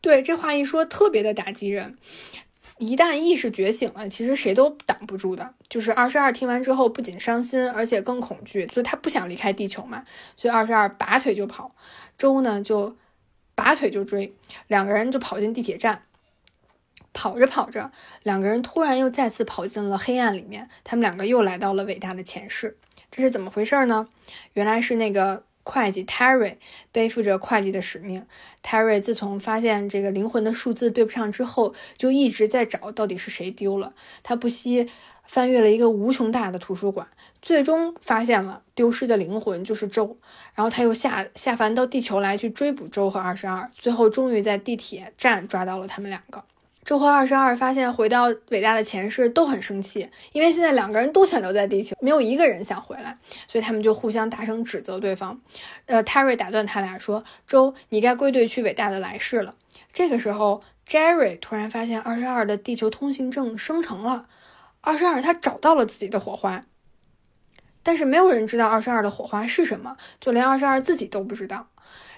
[0.03, 1.97] 对，这话一说，特别的打击人。
[2.77, 5.55] 一旦意识觉醒了，其实谁都挡不住的。
[5.75, 8.65] 就是二十二听完之后，不仅伤心，而且更恐惧。
[8.69, 10.05] 所以他不想离开地球嘛，
[10.37, 11.75] 所以二十二拔腿就跑，
[12.17, 12.97] 周呢就
[13.57, 14.33] 拔腿就追，
[14.69, 16.03] 两个人就跑进地铁站。
[17.13, 17.91] 跑着跑着，
[18.23, 20.69] 两个人突然又再次跑进了黑暗里面。
[20.85, 22.77] 他们两个又来到了伟大的前世，
[23.11, 24.07] 这是怎么回事呢？
[24.53, 25.43] 原来是那个。
[25.67, 26.57] 会计 Terry
[26.93, 28.27] 背负着会计的使命。
[28.63, 33.95] Terry 自从发现这个灵魂的数字对不上之后，就一直在找到底是谁丢了。
[34.23, 34.91] 他不惜
[35.27, 37.07] 翻阅了一个无穷大的图书馆，
[37.43, 40.17] 最终发现了丢失的灵魂就是周。
[40.55, 46.43] 然后他又下下凡到地球来去追捕周和二十二，最后终于在地铁站抓到了他们两个。
[46.85, 53.17] 周和二十二发现回到伟大的前世都很生气，因为现在两个人都想留在地球，没有一个人想回来，
[53.49, 55.41] 所以他们就互相大声指责对方。
[55.87, 59.55] 呃，泰瑞打断他俩说：“周，你该归队去伟大的来世了。”
[59.95, 64.27] 这个时候 Jerry 突然发现二十二的地球通行证生成了，
[64.85, 66.67] 二十二他找到了自己的火花，
[67.83, 71.69] 但是没有人知道二十二的火花是什么，就连二十二自己都不知道。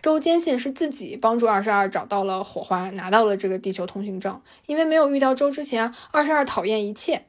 [0.02, 4.40] 周坚信是自己帮助二十二找到了火花，拿到了这个地球通行证。
[4.66, 7.24] 因为没有遇到周之前，二十二讨厌一切。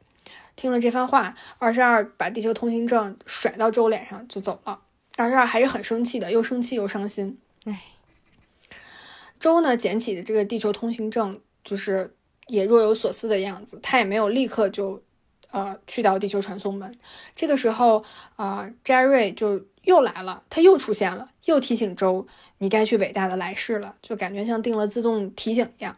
[0.56, 4.82] 听了这番话，二十二把地球通行证甩到周脸上就走了。
[5.16, 7.40] 二十二还是很生气的，又生气又伤心。
[7.66, 7.82] 唉，
[9.40, 12.16] 周呢捡起的这个地球通行证，就是
[12.48, 13.80] 也若有所思的样子。
[13.82, 15.02] 他也没有立刻就，
[15.52, 16.98] 呃，去到地球传送门。
[17.36, 18.04] 这个时候，
[18.36, 22.28] 啊，Jerry 就又来了，他又出现了，又提醒周，
[22.58, 25.98] 你该去伟大的来世了，就感觉像定了自动提醒一样。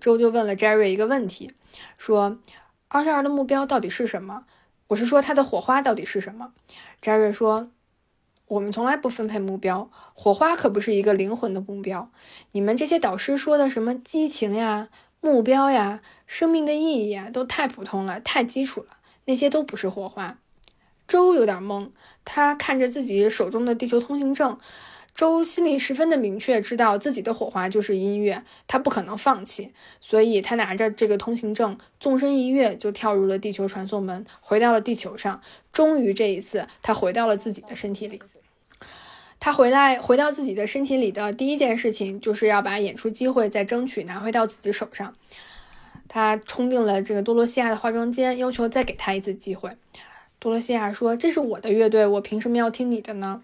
[0.00, 1.52] 周就问了 Jerry 一个问题，
[1.98, 2.38] 说。
[2.86, 4.44] 二十二的目标到底是什么？
[4.86, 6.52] 我是说他的火花到底是什么
[7.02, 7.70] ？Jerry 说
[8.46, 12.08] ：“我们从来不分配目标，火花可不是一个灵魂的目标。
[12.52, 14.90] 你们这些导师说的什么激情呀、
[15.24, 20.36] 目标呀、生命的意义呀，都太普通了，太基础了，那些都不是火花。”
[21.08, 21.88] 周有点懵，
[22.26, 24.58] 他看着自己手中的地球通行证。
[25.14, 35.40] 周心里十分的明确，知道自己的火花就是音乐，他不可能放弃，所以他拿着这个通行证，纵身一跃就跳入了地球传送门，回到了地球上。
[35.72, 38.20] 终于这一次，他回到了自己的身体里。
[39.44, 45.14] 他回来回到自己的身体里的第一件事情，就是要把演出机会再争取拿回到自己手上。
[46.08, 49.68] 他冲进了这个多罗西亚的化妆间，要求再给他一次机会。
[50.38, 53.42] 多罗西亚说：“这是我的乐队，我凭什么要听你的呢？”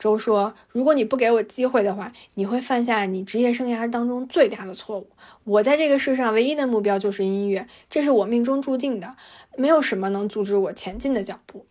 [0.00, 5.10] 周说：“如果你不给我机会的话，你会犯下你职业生涯当中最大的错误。
[5.44, 9.14] 我在这个世上唯一的目标就是音乐，这是我命中注定的，
[9.58, 11.66] 没有什么能阻止我前进的脚步。”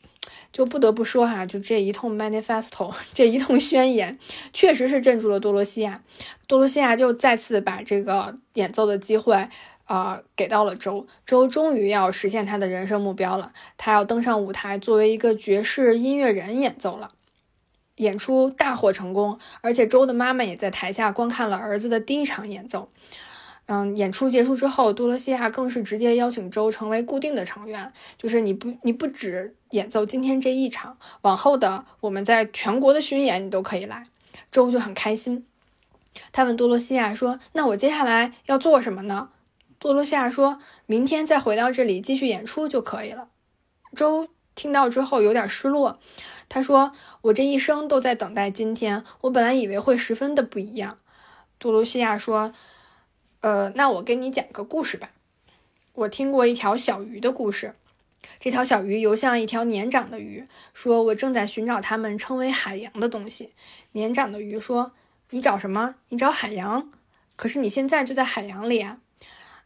[0.51, 4.17] 就不得不说哈，就这一通 manifesto， 这一通宣言，
[4.53, 6.01] 确实是镇住了多罗西亚。
[6.47, 9.47] 多罗西亚就再次把这个演奏的机会
[9.85, 11.05] 啊给到了周。
[11.25, 17.11] 周终于要实现他的人生目标了，他要登上舞台，作为一个爵士音乐人演奏了。
[17.97, 22.89] 演出大获成功，而且周的妈妈也在台下观看了儿子的第一场演奏。
[23.67, 34.03] 嗯，演出结束之后，多罗西亚更是直接邀请周成为固定的成员，就是你不你不止演奏今天这一场，往后的我们在全国的巡演你都可以来。
[34.49, 35.45] 周就很开心，
[36.31, 39.29] 他问多罗西亚说：“那我接下来要做什么呢？”
[39.79, 43.27] 多罗西亚说：“明天再回到这里继续演出就可以了。”
[43.93, 45.99] 周听到之后有点失落。
[46.47, 49.03] 他说：“我这一生都在等待今天。
[49.21, 50.97] 我本来以为会十分的不一样。”
[51.59, 52.53] 多罗西亚说
[53.41, 55.11] ：“呃，那我给你讲个故事吧。
[55.93, 57.75] 我听过一条小鱼的故事。
[58.39, 63.53] 这条小鱼游向一条年长的鱼，说：‘我正在寻找它们称为海洋的东西。’
[63.93, 64.91] 年长的鱼说
[65.31, 65.95] ：‘你找什么？
[66.09, 66.89] 你找海洋？
[67.35, 68.99] 可是你现在就在海洋里啊。’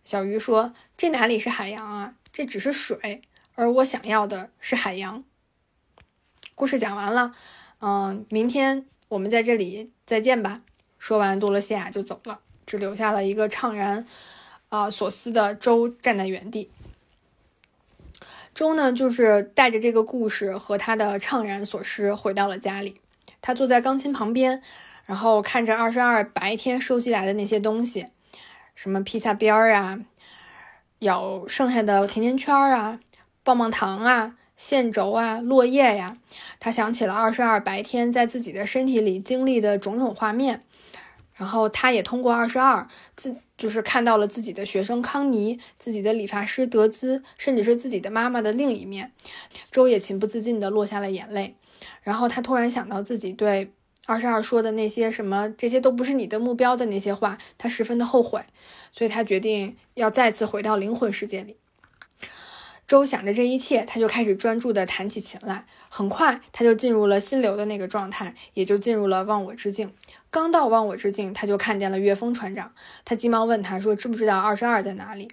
[0.04, 2.16] 小鱼说：‘这哪里是海洋啊？
[2.32, 3.22] 这只是水，
[3.56, 5.24] 而我想要的是海洋。’”
[6.56, 7.34] 故事讲完了，
[7.80, 10.62] 嗯，明天我们在这里再见吧。
[11.00, 12.42] 说完，多罗西亚就走了，
[12.72, 14.08] 只留下了一个怅然，
[14.70, 16.72] 啊，所思的周站在原地。
[18.56, 23.02] 周呢，就是带着这个故事和他的怅然所思回到了家里。
[23.42, 24.64] 他坐在钢琴旁边，
[25.06, 28.08] 然后看着二十二白天收集来的那些东西，
[28.74, 30.00] 什么披萨边儿啊，
[31.00, 33.02] 咬剩下的甜甜圈啊，
[33.44, 34.38] 棒棒糖啊。
[34.56, 36.18] 线轴啊，落叶呀，
[36.62, 40.64] 他想起了二十二白天在自己的身体里经历的种种画面，
[41.42, 49.12] 然后他也通过二十二自就是看到了自己的学生康妮、自己的理发师德兹，甚至是自己的妈妈的另一面。
[49.72, 51.56] 周也情不自禁地落下了眼泪，
[52.04, 53.74] 然后他突然想到自己对
[54.06, 58.40] 二十二说的那些什么，这些都不是你的目标的那些话，他十分的后悔，
[58.92, 61.58] 所以他决定要再次回到灵魂世界里。
[62.92, 65.66] 周想着这一切，他就开始专注地弹起琴来。
[65.88, 69.94] 很快，他就进入了心流的那个状态，也就进入了忘我之境。
[70.30, 72.74] 刚到忘我之境，他就看见了岳峰船长。
[73.06, 75.30] 他急忙问他说：“知不知道二十二在哪里？”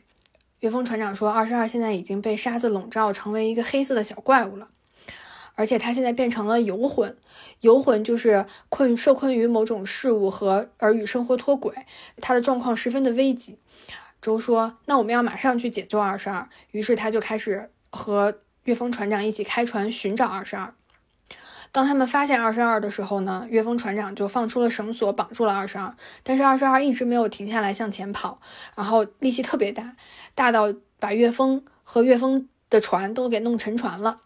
[0.60, 4.68] 岳峰船长说：“二十二现在已经被沙子笼罩，成为一个黑色的小怪物了，
[5.56, 7.16] 而且他现在变成了游魂。
[7.62, 11.74] 游魂就是困受困于某种事物和而与生活脱轨，
[12.20, 13.58] 他的状况十分的危急。”
[14.20, 20.74] 周说：“那我们要马上去解救二十二。”于是他就开始和岳峰船长一起开船寻找二十二。
[21.70, 25.94] 当他们发现二十二的时候呢，岳峰船长就放出了绳索，绑住了二十二。
[26.22, 28.40] 但是二十二一直没有停下来向前跑，
[28.74, 29.94] 然后力气特别大，
[30.34, 34.20] 大到把岳峰和岳峰的船都给弄沉船了。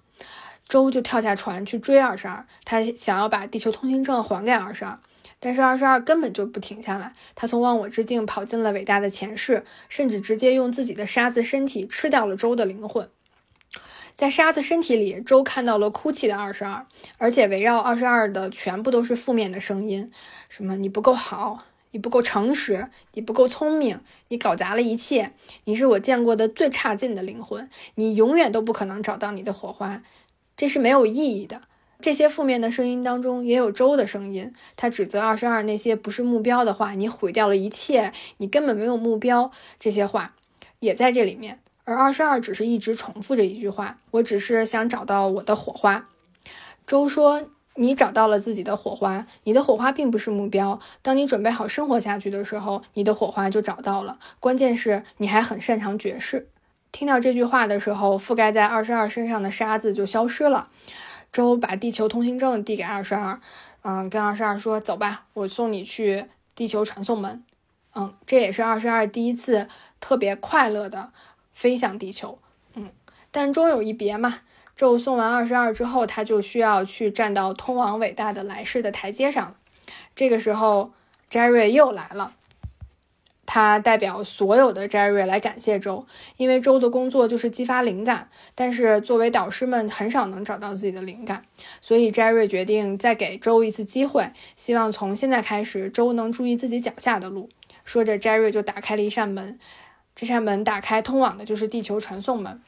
[0.68, 4.98] 周就跳下船去追二十二，他想要把地球通行证还给二十二。
[5.44, 13.10] 但是二十二根本就不停下来，他从忘我之境跑进了伟大的前世，甚至直接用自己的沙子身体吃掉了周的灵魂。
[14.14, 16.86] 在沙子身体里，周看到了哭泣的二十二，
[17.18, 20.12] 而且围绕二十二的全部都是负面的声音，
[20.48, 25.32] 什么你不够好，你不够诚实，你不够聪明，你搞砸了一切，
[25.64, 30.04] 你是我见过的最差劲的灵魂，你永远都不可能找到你的火花，
[30.56, 31.62] 这是没有意义的。
[32.02, 34.52] 这些负面的声音当中，也有周的声音。
[34.76, 39.52] 他指责二十二那些不是目标的话，你毁掉了一切，你根本没有目标。
[39.78, 40.34] 这些话
[40.80, 41.60] 也在这里面。
[41.84, 46.08] 而二十二只是一直重复着一句话：“我只是想找到我的火花。”
[46.86, 47.44] 周说
[47.76, 50.80] ：“你找到了自己的火花，你的火花并不是目标。
[51.02, 54.18] 当你准备好生活下去的时候，你的火花就找到了。
[54.40, 56.48] 关键是你还很擅长爵士。”
[56.92, 60.68] 听到这句话的时候，覆盖在二十二身上的沙子就消失了。
[61.32, 63.40] 周把地球通行证递给二十二，
[63.80, 67.42] 嗯，跟二十二说：“走吧，我送你去地球传送门。”
[67.94, 69.68] 嗯，这也是二十二第一次
[70.00, 71.10] 特别快乐的
[71.52, 72.38] 飞向地球。
[72.74, 72.90] 嗯，
[73.30, 74.40] 但终有一别嘛。
[74.74, 79.54] 周送完二十二之后，他就需要去站到通往伟大的来世的台阶上。
[80.14, 80.92] 这个时候
[81.30, 82.34] ，Jerry 又来了。
[83.54, 86.06] 他代表所有的 Jerry 来感谢周，
[86.38, 91.44] 因为周的工作就是激发灵感，但是作为导师们很少能找到自己的灵感，
[91.78, 97.50] 所以 Jerry 决定再给周一次机会，希望从现在开始周能注意自己脚下的路。
[97.84, 99.58] 说着，Jerry 就打开了一扇门，
[100.16, 102.62] 这扇门打开，通往的就是地球传送门。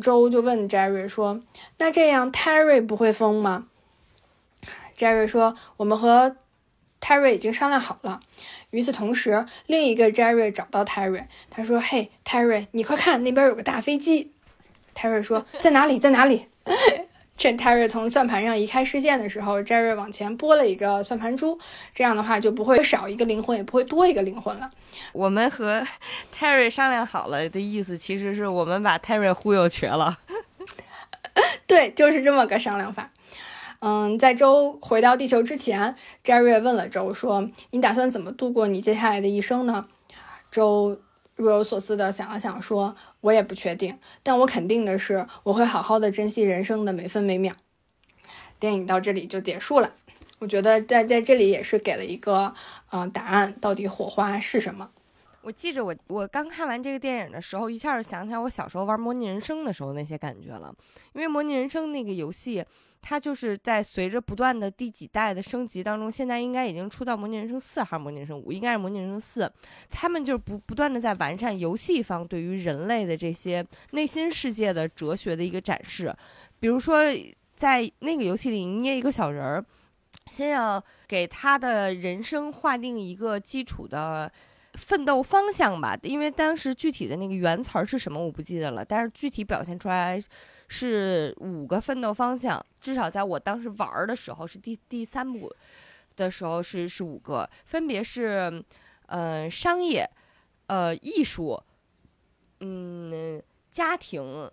[0.00, 1.42] 周就问 Jerry 说
[1.78, 3.66] ：“那这样 Terry 不会疯吗
[4.96, 6.36] ？”Jerry 说：“我们和
[7.00, 8.20] Terry 已经商量好了。”
[8.70, 14.32] 与此同时，另一个 Jerry 找到 Terry，他说：“嘿，Terry，你快看，那边有个大飞机。
[14.94, 15.98] ”Terry 说：“在哪里？
[15.98, 16.46] 在哪里？”
[17.36, 21.58] 趁 Terry 从算盘上移开视线的时候，Jerry 往前拨了一个算盘珠，
[21.94, 24.70] 这样的话就不会少一个灵魂，也不会多一个灵魂了。
[25.14, 25.82] 我们和
[26.38, 30.18] Terry 商量好了的意思，其实是我们把 Terry 忽悠瘸了。
[31.66, 33.10] 对，就是这么个商量法。
[33.80, 39.86] 嗯，在周回到地球之前，Jerry 问了周说：“你打算怎么度过你接下来的一生呢？”
[40.52, 41.00] 周
[41.36, 47.54] 若有所思地想了想，说：“我也不确定，但我肯定的是，我会好好的珍惜人生的每分每秒。”
[48.60, 49.94] 电影到这里就结束了。
[50.40, 52.52] 我觉得在在这里也是给了一个
[52.92, 54.90] 嗯答案，到底火花是什么？
[55.50, 60.72] 我记着我我刚看完这个电影的时候，一下就想起来我小时候玩模拟人生的时候那些感觉了，
[61.12, 62.64] 因为模拟人生那个游戏。
[63.02, 68.52] 它就是在随着不断的第几代的升级当中，现在应该已经出到模拟人生四还是模拟人生五？
[68.52, 69.50] 应该是模拟人生四。
[69.88, 76.14] 他们就是不不断的在完善游戏方对于人类的这些内心世界的哲学的一个展示。
[76.60, 77.02] 比如说，
[77.54, 79.64] 在那个游戏里捏一个小人儿，
[80.30, 84.30] 先要给他的人生划定一个基础的
[84.74, 85.98] 奋斗方向吧。
[86.02, 90.22] 因为当时具体的那个原词儿是什么我不记得了，但是具体表现出来。
[90.72, 95.52] 是五个奋斗方向，至少在我当时玩的时候是第第三部
[96.14, 98.64] 的时候是是五个，分别是，
[99.06, 100.08] 呃，商业，
[100.68, 101.60] 呃，艺术，
[102.60, 104.48] 嗯，家庭，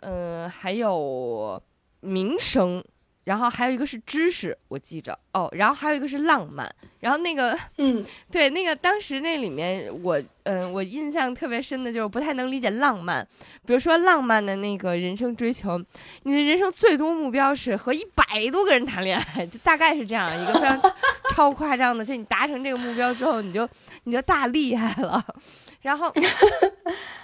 [0.00, 1.58] 嗯，还有
[2.00, 2.84] 民生。
[3.24, 5.48] 然后还有一个是知识，我记着哦。
[5.52, 6.70] 然后还有一个是浪漫。
[7.00, 13.26] 然后那个，嗯， 对，那个当时那里面，我，嗯，我印象特别深的就是不太能理解浪漫。
[13.66, 15.78] 比如说浪漫的那个人生追求，
[16.22, 20.80] 你的人生最多目标是和一百多个人谈恋爱，就大概是这样一个非常
[21.34, 22.04] 超夸张的。
[22.04, 23.68] 就你达成这个目标之后，你就
[24.04, 25.24] 你就大厉害了。
[25.82, 26.12] 然后，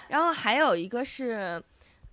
[0.09, 1.63] 然后还有一个是。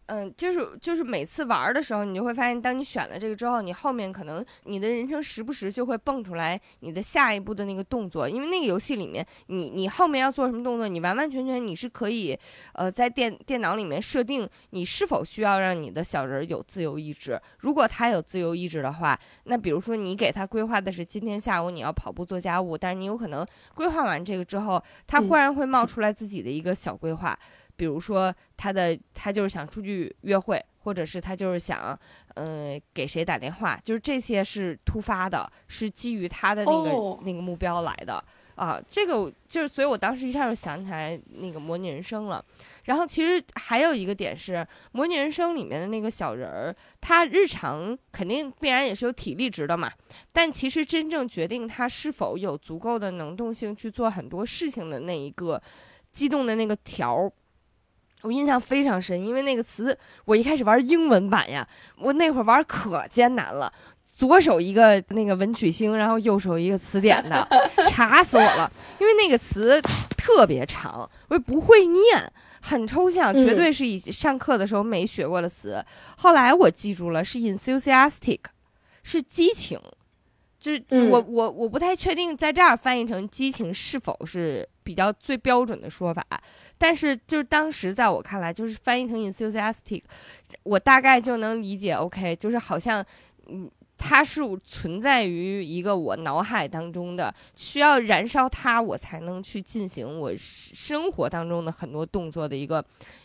[0.08, 12.38] 嗯，就是就是每次玩的时候，你就会发现，当你选了这个之后，你后面可能你的人生时不时就会蹦出来你的下一步的那个动作，因为那个游戏里面，你你后面要做什么动作，你完完全全你是可以，
[12.72, 17.38] 呃，在电电脑里面设定你是否需要让你的小人有自由意志。
[17.60, 27.38] 如果他有自由意志的话，那比如说你给他规划的是今天下午你要跑步做家务，但是你有可能规划完这个之后，他忽然会冒出来自己的一个小规划。
[27.78, 31.98] 比如说，他的他就是想出去约会，或者是他就是想，
[32.34, 38.22] 嗯，给谁打电话，就是这些是突发的，是基于他的那个那个目标来的
[38.56, 38.82] 啊。
[38.88, 42.44] 这个就是，所以我当时一下就想起来那个模拟人生了。
[42.86, 49.92] 然后其实还有一个点是，模拟人生里面的那个小人儿，他日常肯定必然也是有体力值的嘛。
[50.32, 55.62] 但其实真正决定他是否有足够的能动性去做很多事情的那一个
[56.14, 57.32] 激动的那个条儿。
[58.22, 61.68] 我印象非常深，因为那个词我一开始玩英文版呀，
[61.98, 63.72] 我那会儿玩可艰难了。
[64.06, 67.48] 左手一个那个文曲星，然后右手一个词典的，
[67.88, 69.80] 查死我了，因为那个词
[70.18, 75.86] 特别长，我也不会念，很抽象，绝对是以上课的时候没学过的词。
[76.18, 78.40] 后来我记住了，是 enthusiastic，
[79.04, 79.80] 是激情。
[80.60, 86.26] 就是我我我不太确定在这儿翻译成激情是否是比较最标准的说法，
[86.78, 90.02] 但是就是当时在我看来，就是翻译成 enthusiastic，
[90.64, 91.92] 我大概就能理解。
[91.92, 93.06] OK，就是好像
[93.48, 102.82] 嗯，它是存在于一个我脑海当中的，需要燃烧它，我才能去进行我生活当中的很多动作的一个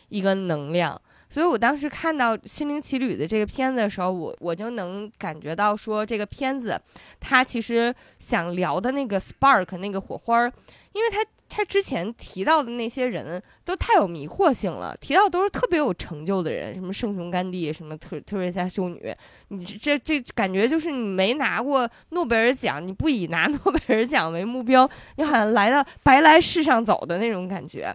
[0.08, 1.00] 一个能量。
[1.30, 6.78] 所以我当时看到《心灵奇旅》的这个片子的时候，我我就能感觉到说，这个片子
[7.20, 10.52] 它其实想聊的那个 spark 那个火花儿，
[10.92, 19.14] 因为他他之前提到的那些人都太有迷惑性了，提到都是特别有成就的人，什么圣雄甘地，什么特特瑞莎修女，
[19.48, 27.94] 你这这感觉就是你没拿过诺贝尔奖，你不以拿诺贝尔奖为目标，你好像来到白来世上走的那种感觉。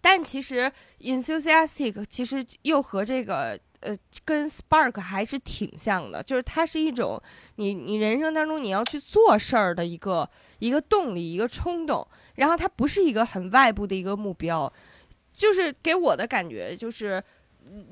[0.00, 7.22] 但其实 enthusiastic 其实又和这个呃跟 spark 还是挺像的，就是它是一种
[7.56, 10.28] 你你人生当中你要去做事儿的一个
[10.58, 14.72] 一个动力一个冲动，然后它不是一个很外部的一个目标，
[15.32, 17.22] 就是给我的感觉就是。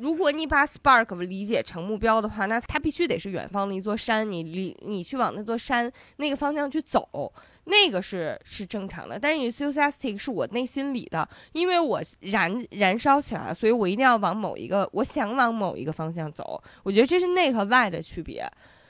[0.01, 7.33] 如果你把 spark 理解成目标的话，那它必须得是远方的一座山，你离你去往那座山那个方向去走，
[7.65, 9.19] 那个是是正常的。
[9.19, 16.63] 但是 enthusiastic 是我内心里的，因为我燃燃烧起来，所以我一定要往某一个，我想往某一个方向走。
[16.83, 18.47] 我觉得这是内和外的区别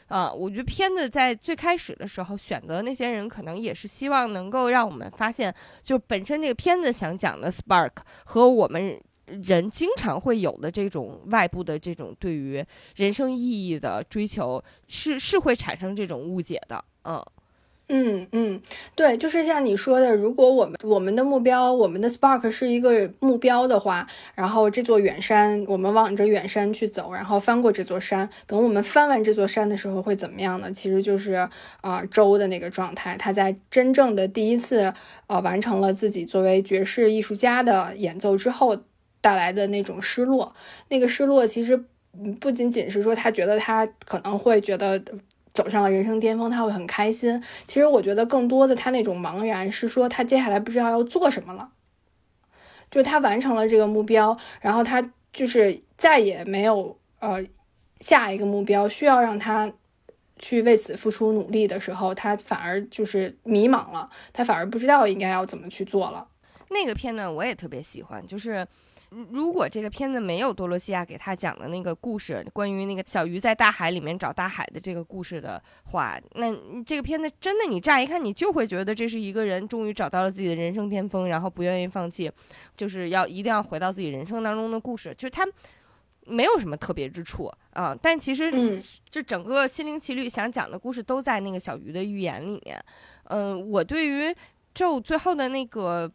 [0.09, 0.33] 啊。
[0.33, 7.93] 我觉得片子在最开始的时候选择那些人，可能也是希望能够让我们发现，就本身这个片子想讲的 spark
[8.25, 9.01] 和我们。
[9.27, 12.65] 人经常会有的这种外部的这种对于
[12.97, 17.25] 人生意义的追求，是是会产生这种误解的，嗯
[17.89, 18.61] 嗯嗯，
[18.95, 30.73] 对，就是像你说的，如果我们我们的目标，我们的 spark 是一个目标的话，然后这座远山，我们往着远山去走，然后翻过这座山，等我们翻完这座山的时候会怎么样呢？
[30.73, 31.47] 其实就是
[31.83, 34.93] 啊，周的那个状态，他在真正的第一次
[35.27, 38.79] 呃完成了自己作为爵士艺术家的演奏之后。
[39.23, 40.55] 带来的那种失落，
[40.91, 41.83] 那个失落其实
[42.39, 45.03] 不仅仅是说他觉得他可能会觉得
[45.55, 47.43] 走上了人生巅峰，他会很开心。
[47.67, 51.71] 其实我觉得更多的他那种茫然是说他接下来不知道要做什么了，
[52.91, 57.43] 就他完成了这个目标，然后他就是再也没有呃
[58.01, 59.73] 下一个目标需要让他
[60.39, 66.27] 去为此付出努力的时候，他反而就是迷茫了，他反而不知道应该要怎么去做了。
[66.73, 68.67] 那个片段，我也特别喜欢，就是。
[69.31, 76.51] 如果这个片子没有多罗西亚给他讲的那个故事，关于那个小鱼在大海里面找大海的这个故事的话，那
[76.83, 82.33] 这个片子真的，你乍一看你就会觉得这是一个人终于找到了自己的人生巅峰，然后不愿意放弃，
[82.75, 85.47] 就是要一定要回到自己人生当中的故事，就是他
[86.25, 87.95] 没有什么特别之处啊。
[87.95, 88.51] 但其实，
[89.11, 92.83] 这整个心灵奇旅想讲的故事都在那个小鱼的预言里面。
[93.25, 94.35] 嗯，我对于
[94.73, 96.11] 咒最后的那个。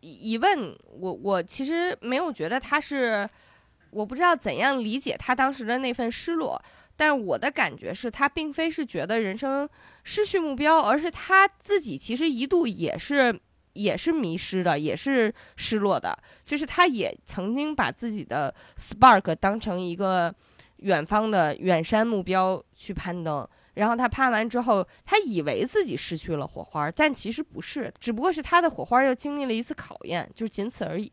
[0.00, 3.28] 疑问，我我其实没有觉得他是，
[3.90, 6.62] 我不知道怎样理解他当时的那份失落，
[6.96, 9.68] 但是我的感觉是他并非是觉得人生
[10.04, 13.38] 失去目标，而是他自己其实一度也是
[13.72, 20.34] 也是迷失的，也是失落的，就是他也曾经把自己的 spark 当成一个
[20.76, 23.46] 远方的远山目标去攀登。
[23.78, 31.12] 然后他拍完之后，他以为自己失去了火花，但其实不是，只不过是他的火花又经历了一次考验，就仅此而已。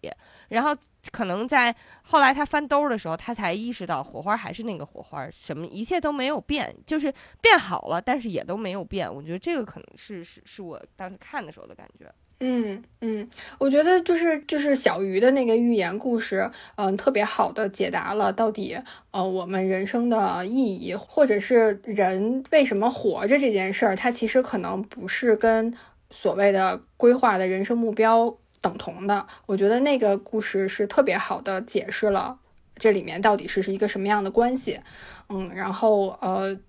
[0.49, 0.75] 然后
[1.11, 9.13] 可能在后来他翻兜的时候，他才意识到火花还是那个火花，什么一切都没有变，就是变好了，但是也都没有变。
[9.13, 12.11] 我觉得这个可能是是是我当时看的时候的感觉。
[12.41, 18.77] 嗯嗯，我觉得就是就是小鱼的那个寓言故事，嗯，特别好的解答了到底
[19.11, 25.73] 呃我们人生的意义，或者是人为什么活着这件事儿，它其实可能不是跟
[26.11, 29.25] 所谓的规划的人生目标等同的。
[29.45, 32.37] 我觉得那个故事是特别好的解释了
[32.75, 34.81] 这里面到底是是一个什么样的关系。
[35.29, 36.59] 嗯，然后呃。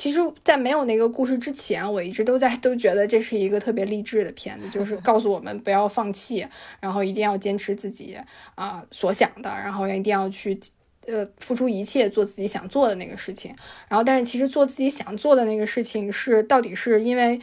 [0.00, 6.46] 其实，在没有那个故事之前，我一直都在都觉得这是一个特别励志的片子，就是 告诉我们不要放弃，
[6.80, 8.16] 然后一定要坚持自己
[8.54, 10.58] 啊所想的，然后一定要去
[11.06, 13.54] 呃付出一切做自己想做的那个事情。
[13.88, 17.38] 然后，但是其实做自己想做的那个事情是到底是因为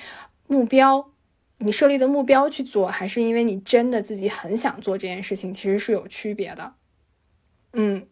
[0.47, 1.11] 目标
[1.59, 6.73] 你设立的目标去做，还是因为你真的自己很想做这件事情，其实是有区别的。
[7.73, 8.07] 嗯，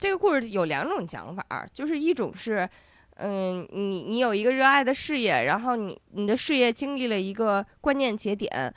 [0.00, 2.68] 这个故事有两种讲法，就是一种是。
[3.22, 8.74] 嗯，你你有一个热爱的事业，然后你你的事业经历了一个关键节点，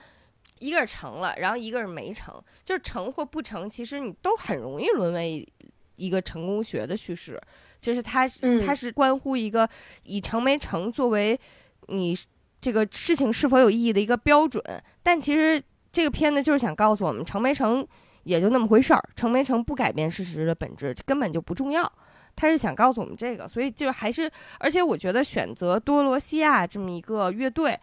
[0.60, 5.48] 一个是成了，然后一个是没成，就是成或不成，其实你都很容易沦为
[5.96, 7.42] 一个成功学的叙事，
[7.82, 8.30] 就是它
[8.64, 9.68] 它是关乎一个
[10.04, 11.40] 以成没成作为
[11.88, 12.16] 你
[12.62, 14.64] 这个事情是否有意义的一个标准，
[15.02, 15.62] 但其实
[15.92, 17.88] 这个片子就是想告诉我们，成没成
[18.24, 21.92] 也就那么回事儿，成没成不改变事实的本质，根本就不重要。
[22.36, 24.30] 他是想告诉我们这个，所以就还是，
[24.60, 27.80] 而且我觉得选择多罗西亚这么一个乐队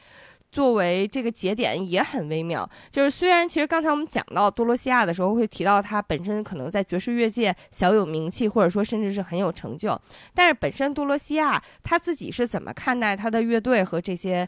[0.50, 2.68] 作为这个节点也很微妙。
[2.90, 9.98] 就是虽然其实刚才我们讲到多罗西亚的时候，会提到他本身可能在爵士乐界小有名气，或者说甚至是很有成就，
[10.34, 14.46] 但是本身多罗西亚他自己是怎么看待他的乐队和这些，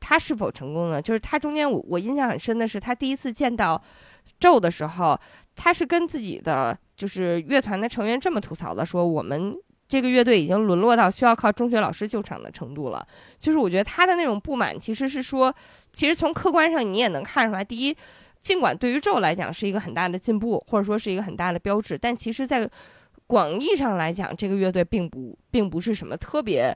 [0.00, 1.02] 他是否成功呢？
[1.02, 3.82] 就是他中间我我印象很深的是，他第一次见到
[4.40, 5.20] 咒的时候，
[5.56, 6.76] 他是跟自己的。
[6.94, 9.56] 就是乐团的成员这么吐槽的，说我们
[9.88, 13.04] 这个乐队已经沦落到需要靠中学老师救场的程度了。
[13.40, 15.52] 就是我觉得他的那种不满，其实是说，
[15.92, 17.64] 其实从客观上你也能看出来。
[17.64, 17.96] 第一，
[18.40, 22.70] 尽管对于宙来讲是一个很大的进步，或者说是一个很大的标志，但其实在
[23.26, 26.72] 广义上来讲，这个乐队并不并不是什么特别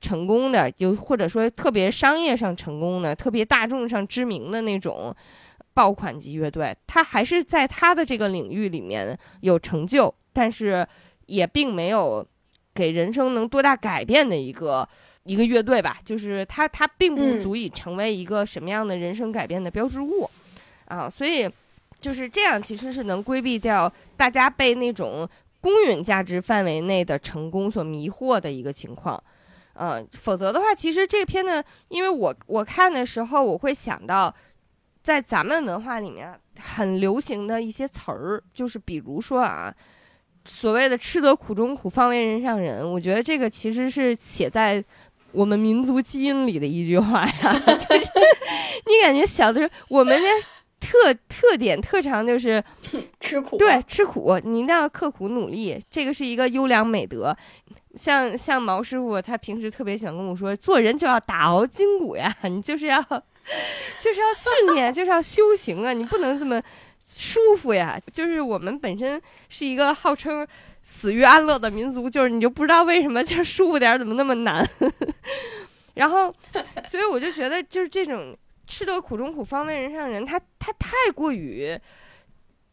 [0.00, 5.14] 成功的，就或者说特别商业上成功的、特别大众上知名的那种。
[5.78, 10.84] 爆款级乐队，他还是在他的这个领域里面有成就，但是
[11.26, 12.26] 也并没有
[12.74, 14.88] 给人生能多大改变的一个
[15.22, 15.98] 一个乐队吧。
[16.04, 20.28] 就是他，他并不足以成为一个什么样的人生改变的标志物
[20.86, 21.08] 啊。
[21.08, 21.48] 所以
[22.00, 25.28] 就是这样，其实是能规避掉大家被那种
[25.60, 29.22] 公允价值范围内的成功所迷惑的一个情况。
[29.74, 34.34] 嗯，否则的话，其实这篇呢，因为我我看的时候，我会想到。
[35.02, 39.74] 在咱们文化里面很流行的一些词儿，就是比如说啊，
[40.44, 42.84] 所谓的“吃得苦中苦，方为人上人”。
[42.90, 44.84] 我觉得这个其实是写在
[45.32, 47.32] 我们民族基因里的一句话呀。
[47.78, 48.10] 就是
[48.86, 50.28] 你感觉小的时候，我们的
[50.80, 52.62] 特特点特长就是
[53.20, 57.34] 吃苦，对，吃苦，你一定要刻苦努力，这个是一个优良美德。
[57.94, 63.02] 像像毛师傅，他平时特别喜欢跟我说，做人就要打熬筋骨呀，你就是要。
[64.00, 65.92] 就是要训练，就是要修行啊！
[65.92, 66.62] 你不能这么
[67.04, 67.98] 舒服呀。
[68.12, 70.46] 就是我们本身是一个号称
[70.82, 74.68] 死于安乐的民族，就是你就不知道为什么就是舒服点怎么那么难。
[75.94, 76.32] 然后，
[76.88, 81.76] 所以我就觉得，就是这种吃得苦中苦，方为人上人，他他太过于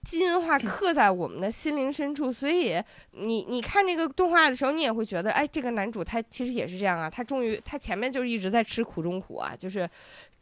[0.04, 2.32] 基因化刻在我们的心灵深处。
[2.32, 2.80] 所以
[3.12, 7.10] 你你看这个动画的时候，你也会觉得，哎，这个男主他其实也是这样啊。
[7.10, 9.90] 他终于他前面就是一直在吃苦中苦啊，就是。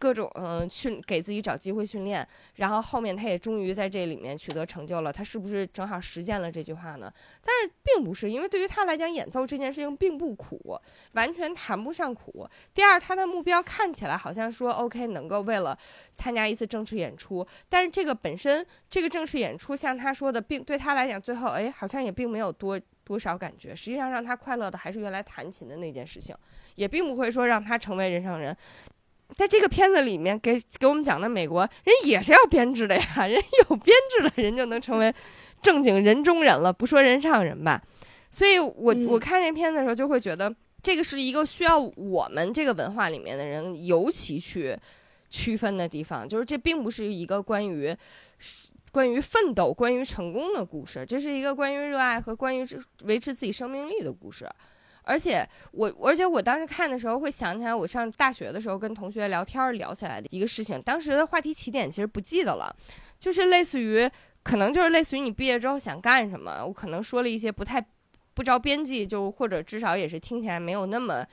[0.04, 5.14] 各种嗯训给自己找机会训练，然后后面他也终于在这里面取得成就了。
[5.14, 7.10] 他是不是正好实践了这句话呢？
[7.42, 10.78] 但是并不是，因为对于他来讲，演奏这件事情并不苦，
[11.14, 12.46] 完全谈不上苦。
[12.74, 15.78] 第二，他的目标看起来好像说 OK 能够为了
[16.14, 23.74] 参加一次正式演出，但是这个本身这个正式演出像他说的，并对他来讲最后哎好像也并没有多多少感觉。
[23.74, 26.36] 实际上让他快乐的还是原来弹琴的那件事情，
[26.76, 28.54] 也并不会说让他成为人上人。
[29.36, 35.14] 在这个片子里面，给给我们讲的美国人也是要编制的呀， 人有编制了，人就能成为
[35.62, 37.82] 正经人中人了，不说人上人吧。
[38.32, 44.78] 所以，我我看这片子的时候，就会觉得这个是一个需要我们这个文化里面的人尤其去
[45.30, 47.96] 区分的地方，就是这并不是一个关于
[48.92, 52.68] 关于奋斗、关于成功的故事，这是一个关于热爱和关于
[53.04, 54.48] 维持自己生命力的故事。
[55.04, 60.82] 而且我，而且我当时看的时候会想起来，我上大学的时候跟同学聊天聊起来的一个事情。
[60.82, 62.74] 当时的话题起点其实不记得了，
[63.20, 64.10] 就是类似于，
[64.44, 66.66] 可能就是类似于你毕业之后想干什么。
[66.66, 67.86] 我可能说了一些不太
[68.34, 71.26] 不着边际，就或者至少也是听起来没有那么，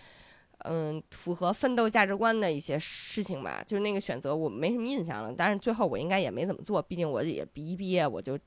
[0.64, 3.62] 嗯，符合奋斗价值观的一些事情吧。
[3.64, 8.38] 就是那个选择我没什么印象了，但是最后我应该也没怎么做，毕竟我也一毕业我就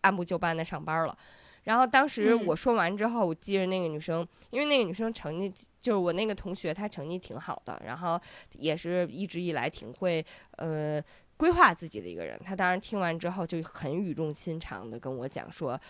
[0.00, 1.16] 按部就班的上班了。
[1.64, 8.20] 然后当时我说完之后，我记着那个女生，因为那个女生成绩就是我那个同学，她成绩挺好的，然后
[8.54, 10.24] 也是一直以来挺会
[10.56, 11.02] 呃
[11.36, 12.40] 规划自己的一个人。
[12.44, 15.80] 她当时听完之后就很语重心长的跟我讲说，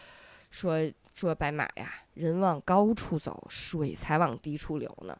[0.50, 0.78] 说
[1.14, 5.16] 说白马呀，人往高处走，水才往低处流呢。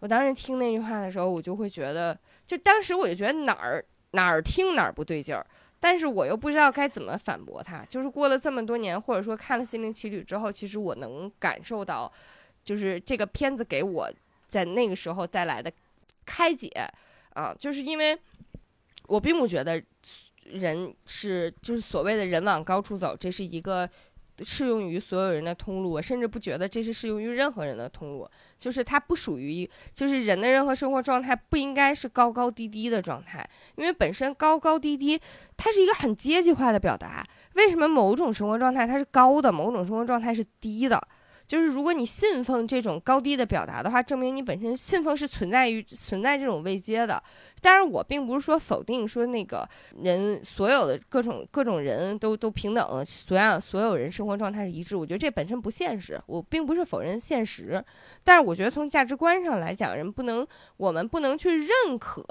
[0.00, 5.46] 我当时听那句话的时候，我就会觉得，就当时我就觉得哪儿哪儿听哪儿不对劲儿。
[5.82, 7.84] 但是我又不知道该怎么反驳他。
[7.86, 12.10] 就是过了这么多年，或者说看了《心灵奇旅》之后，其实我能感受到，
[12.64, 14.08] 就是这个片子给我
[14.46, 15.72] 在那个时候带来的
[16.24, 16.70] 开解
[17.34, 18.16] 啊，就是因为
[19.08, 19.82] 我并不觉得
[20.44, 23.90] 人是就是所谓的人往高处走，这是一个
[24.44, 28.28] 适用于所有人的通路，我甚至不觉得这是适用于任何人的通路。
[28.58, 33.44] 就是它不属于，就是人的任何生活状态不应该是高高低低的状态，
[33.76, 35.20] 因为本身高高低低，
[35.56, 37.26] 它是一个很阶级化的表达。
[37.54, 41.00] 为什么某种生活状态它是高的，某种生活状态是低的？
[41.52, 47.22] 就是如果你信奉这种高低的表达的话，证明你本身信奉是存在于存在这种位阶的。
[47.60, 49.68] 当然，我并不是说否定说那个
[50.00, 54.96] 人所有的各种各种人都都平等，所样所有人生活状态是一致。
[54.96, 57.84] 我觉得这本身不现实，我并不是否认现实。
[58.24, 60.46] 但是我觉得从价值观上来讲，人不能，
[60.78, 62.24] 我们不能去认可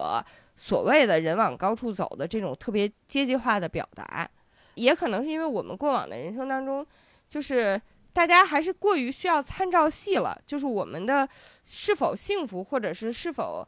[0.56, 4.28] 所谓的人往高处走的这种特别阶级化的表达。
[4.74, 6.84] 也可能是因为我们过往的人生当中，
[7.30, 7.80] 就是。
[8.14, 11.28] 大家还是过于需要参照系了，就是我们的
[11.64, 13.68] 是否幸福或者是是否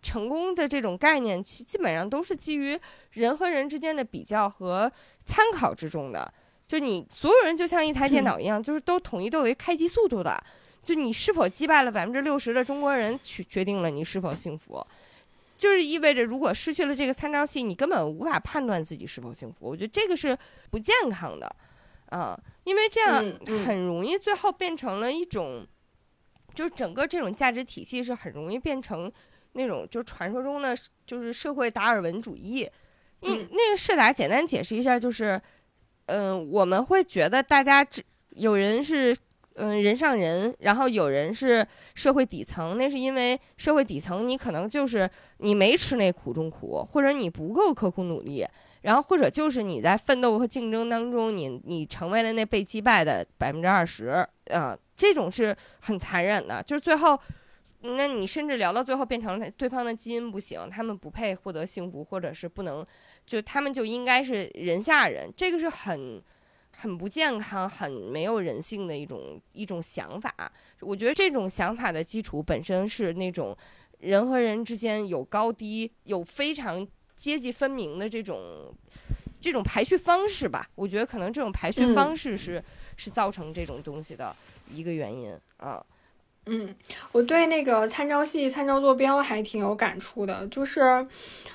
[0.00, 2.78] 成功的这种概念，其基本上都是基于
[3.12, 4.90] 人和人之间的比较和
[5.24, 6.32] 参考之中的。
[6.66, 10.42] 就你所有人就像一台电脑一样，就是都统一都为开机速度的。
[10.82, 14.84] 就你是否击败了百分之六十的中国人，决决定了你是否幸福。
[15.56, 19.58] 就是意味着，如果失去了这个参照系，你根本无法判断自己是否幸福。
[19.68, 20.36] 我觉得这个是
[20.70, 21.54] 不健康的。
[22.12, 23.24] 啊，因为这样
[23.64, 25.66] 很容易最后变成了一种，
[26.54, 29.10] 就是整个这种价值体系是很容易变成
[29.54, 30.76] 那种，就是传说中的
[31.06, 32.68] 就是社会达尔文主义。
[33.22, 35.40] 嗯，那个是达简单解释一下，就是，
[36.06, 39.16] 嗯，我们会觉得大家只有人是
[39.54, 45.08] 嗯人上人，然后有人是社会底层，那是因为社会底层你可能就是
[45.38, 48.46] 你没吃那苦中苦，或者你不够刻苦努力。
[48.82, 56.60] 然后或者就是你在奋斗和竞争当中，你你成为了那被击败的百分之二十，啊，这种是很残忍的。
[56.62, 57.18] 就是最后，
[57.82, 62.84] 那你甚至聊到最后变成对方的基因不行，他们不配获得幸福，或者是不能，
[63.24, 65.32] 就他们就应该是人下人。
[65.36, 66.20] 这个是很
[66.76, 70.34] 很不健康、很没有人性的一种一种想法。
[70.80, 73.56] 我觉得这种想法的基础本身是那种
[74.00, 76.84] 人和人之间有高低，有非常。
[77.16, 78.74] 阶级分明的这种
[79.40, 82.62] 这种排序方式吧，我觉得可能这种排序方式是
[82.96, 84.34] 是造成这种东西的
[84.70, 85.84] 一个原因啊。
[86.46, 86.74] 嗯，
[87.12, 91.06] 我对那个参照系、参照坐标还挺有感触的，就是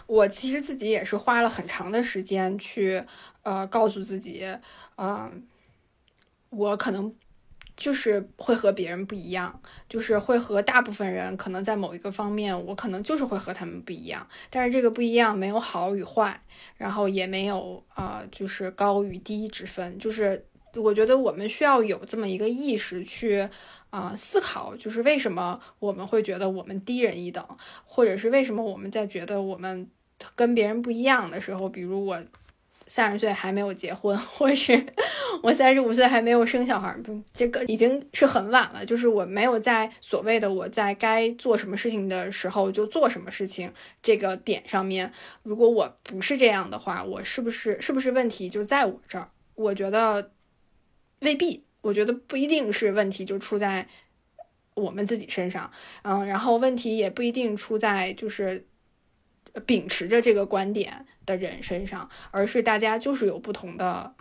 [0.05, 3.03] 我其实自己也是花了很长的时间去
[3.43, 4.45] 呃告诉自己，
[4.97, 5.45] 嗯，
[6.49, 7.13] 我可能。
[7.77, 14.27] 就是会和别人不一样，就是会和大部分人可能在某一个方面，我可能就是会和他们不一样。
[14.49, 16.41] 但是这个不一样没有好与坏，
[16.75, 19.97] 然后也没有啊，就是高与低之分。
[19.99, 20.43] 就是
[20.75, 23.47] 我觉得我们需要有这么一个意识去
[23.91, 27.45] 啊思考，就是为什么我们会觉得我们低人一等，
[27.85, 29.87] 或者是为什么我们在觉得我们
[30.35, 32.19] 跟别人不一样的时候，比如我。
[32.87, 34.83] 三十岁还没有结婚， 或是
[35.43, 38.85] 我三十五岁还没有生小孩，不，这个已经是很晚了。
[38.85, 45.11] 就是我没有在所谓的我在该做什么事情的时候就做什么事情这个点上面，
[45.43, 49.29] 如果我不是这样的话，我是不是是不是问题就在我这儿？
[49.55, 50.31] 我觉得
[51.19, 53.87] 未必，我觉得不一定是问题就出在
[54.75, 55.69] 我们自己身上，
[56.03, 58.65] 嗯，然后问题也不一定出在就是。
[59.65, 64.13] 秉持着这个观点的人身上，而是大家就是有不同的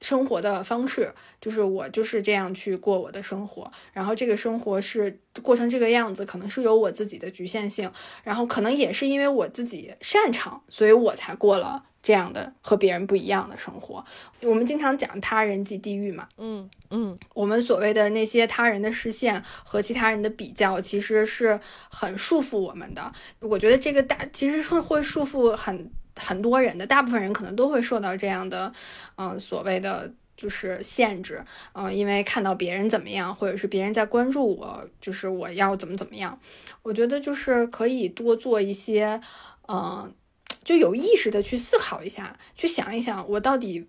[0.00, 7.90] 生活的方式，就是我就是这样去过我的生活，然后这个生活是过成这个样子，可能是有我自己的局限性，
[8.24, 11.84] 然后可能也是因为我自己擅长，所以我才过了。
[12.02, 14.04] 这样的和别人不一样的生活，
[14.40, 23.12] 我们经常讲他人即地狱嘛，嗯嗯，我们所谓的那些他人的视线和其他人的比较，其实是很束缚我们的。
[23.38, 28.72] 我觉得这个大其实是会束缚很很多人的，大部分人可能都会受到这样的，
[29.14, 36.36] 嗯，所谓的就是限制，嗯，因为看到别人怎么样，或者是别人在关注我，就是我要怎么怎么样。
[36.82, 39.20] 我觉得就是可以多做一些，
[39.68, 40.12] 嗯。
[40.64, 43.88] 就有意识的去思考一下，去想一想，我到底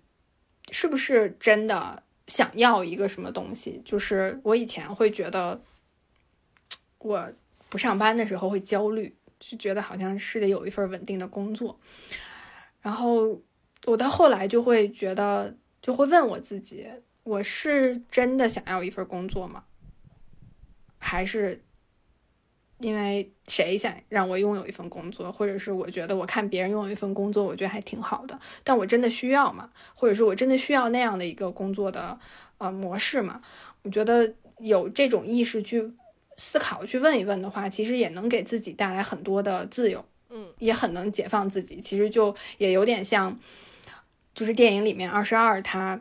[0.70, 3.80] 是不是真的想要一个什么东西？
[3.84, 5.62] 就是我以前会觉得，
[6.98, 7.32] 我
[7.68, 11.78] 不上班的时候会焦虑，就觉得好像是得有一份稳定的工作。
[12.80, 13.40] 然后
[13.84, 16.86] 我到后来就会觉得，就会问我自己，
[17.22, 19.64] 我是真的想要一份工作吗？
[20.98, 21.62] 还是？
[22.84, 29.70] 因为谁想让我拥有一份工作，或者是我觉得我看别人拥有一份工作，我觉得还挺好的，但我真的需要吗？
[29.94, 32.18] 或者是我真的需要那样的一个工作的
[32.58, 33.40] 呃模式吗？
[33.82, 35.90] 我觉得有这种意识去
[36.36, 41.80] 思考、去问一问的话，其实也能给自己带来很多的自由，嗯，也很能解放自己。
[41.80, 43.38] 其实就也有点像，
[44.34, 46.00] 就是电影里面二十二他。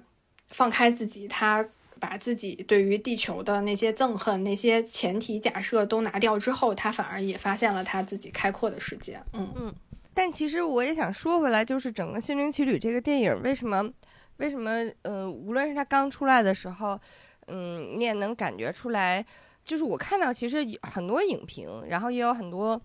[0.50, 1.68] 放开自己，他
[2.04, 9.18] 把自己对于地球的那些憎恨、那些前提假设都拿掉之后，他反而也发现了他自己开阔的世界。
[9.32, 9.74] 嗯嗯。
[10.14, 13.90] 但其实我也想说回来，就是整个《心灵奇旅》这个电影，为什么
[14.36, 14.70] 为什么
[15.04, 17.00] 呃，无论是它刚出来的时候，
[17.48, 19.26] 嗯，你也能感觉出来，
[19.64, 22.80] 就是我看到其实很多影评，然后也有很多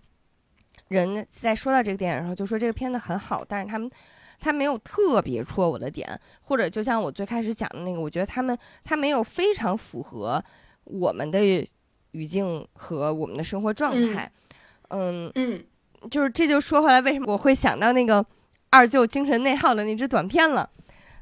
[0.87, 3.91] 人在说到这个电影的时候，就说这个片子很好，但是他们
[4.39, 10.43] 他没有特别戳我的点，或者就像我最开始讲的那个，我觉得他们他没有非常符合
[10.85, 11.39] 我们的
[12.11, 14.31] 语境和我们的生活状态，
[14.89, 15.63] 嗯嗯。
[16.09, 18.25] 就是这就说回来，为什么我会想到那个
[18.69, 20.69] 二舅精神内耗的那支短片了？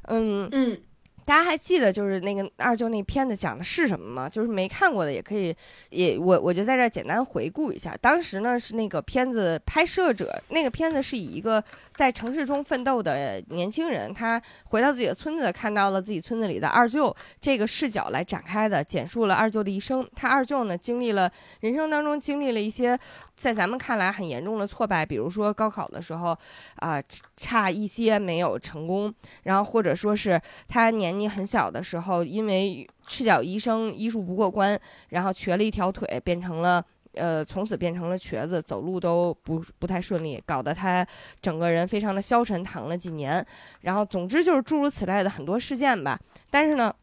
[0.04, 0.80] 嗯嗯。
[1.28, 4.26] 大家还记得就是那个二舅那片子讲的是什么吗？
[4.26, 5.54] 就是没看过的也可以，
[5.90, 7.94] 也我我就在这儿简单回顾一下。
[8.00, 11.62] 当时呢是那个片子拍摄者，那个片子是以一个
[11.94, 20.08] 在城市中奋斗的年轻人，他回到自己的村子，看到了自己村子里的二舅这个视角来展开的，简述了二舅的一生。
[20.16, 21.30] 他二舅呢经历了
[21.60, 22.98] 人生当中经历了一些
[23.36, 26.34] 在咱们看来很严重的挫败，比如说高考的时候
[26.76, 27.02] 啊
[27.36, 31.17] 差一些没有成功，然后或者说是他年。
[31.18, 34.78] 你很小的时候，因为赤脚医生医术不过关，
[35.08, 36.84] 然后瘸了一条腿，变成了
[37.14, 41.06] 呃，从此变成了瘸子，走路都不不太顺利，搞得他
[41.42, 43.44] 整个人非常的消沉，躺了几年。
[43.80, 46.18] 然后，总之就是诸如此类的很多事件吧。
[46.50, 46.94] 但是呢，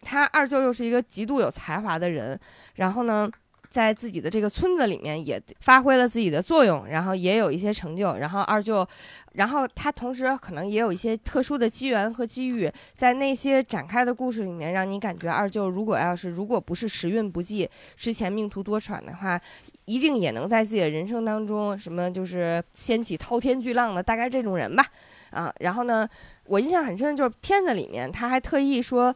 [0.00, 2.38] 他二舅又是一个极度有才华的人，
[2.74, 3.30] 然后呢。
[3.70, 8.16] 在自己的这个村子里面也发挥了自己的作用，然后也有一些成就。
[8.16, 8.84] 然后二舅，
[9.34, 19.40] 然后他同时可能也有一些特殊的机缘和机遇，在那些展开的故事里面，让你感觉二舅如果要是如果不是时运不济，之前命途多舛的话，
[19.84, 24.84] 一定也能在自己的人生当中什么就是掀起滔天巨浪的大概这种人吧。
[25.30, 26.08] 啊，然后呢，
[26.46, 29.14] 我印象很深的就是片子里面他还特意说。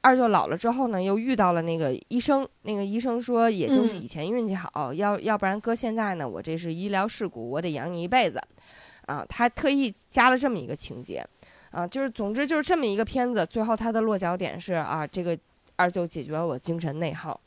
[0.00, 2.48] 二舅老了之后呢，又遇到了那个医生。
[2.62, 8.40] 那个医生说，也就是以前运气好，要要不然搁现在呢，我这是医疗事故，我得养你一辈子。
[9.06, 11.24] 啊，他特意加了这么一个情节。
[11.70, 15.36] 啊，就是总之就是这么一个片子，最后他的落脚点是啊，这个
[15.76, 17.40] 二舅解决了我精神内耗。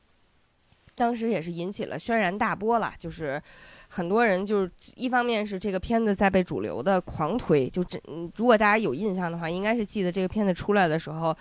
[0.95, 3.41] 当时也是引起了轩然大波了，就是
[3.89, 8.01] 很多人就是一方面是这个片子在被主流的狂推，就这
[8.35, 11.35] 如果大家有印象的话，应该是记得这个片子出来的时候。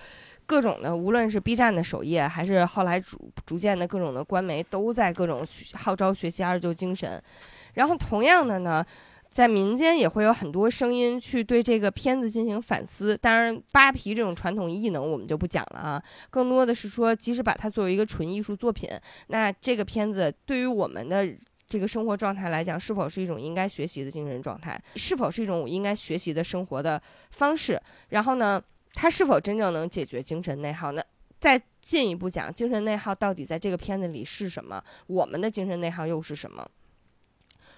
[0.47, 7.23] 各种的，无论是 B 站的首页，还是后来逐逐渐的各种的官媒，都在各种号召学习二舅精神。
[7.75, 8.85] 然后同样的呢，
[9.31, 13.17] 在民间也会有很多声音去对这个片子进行反思。
[13.17, 18.89] 当然，扒皮这种传统艺能我们就不讲了啊，更多的是说，即使把它作为一个纯艺术作品，
[19.29, 21.27] 那这个片子对于我们的
[21.67, 24.81] 这个生活状态来讲，是否是一种应该学习的精神状态？
[24.95, 27.01] 是否是一种我应该学习的生活的
[27.31, 27.81] 方式？
[28.11, 28.63] 然后呢？
[28.95, 30.93] 它是否真正能解决精神内耗？
[30.93, 31.05] 那
[31.41, 34.83] 再进一步讲，精神内耗到底在这个片子里是什么？
[35.09, 36.67] 我们的精神内耗又是什么？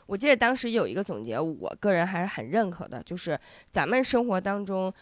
[0.06, 3.36] 我记得当时有一个总结，我个人还是很认可的，就是
[3.72, 4.92] 咱们生活当中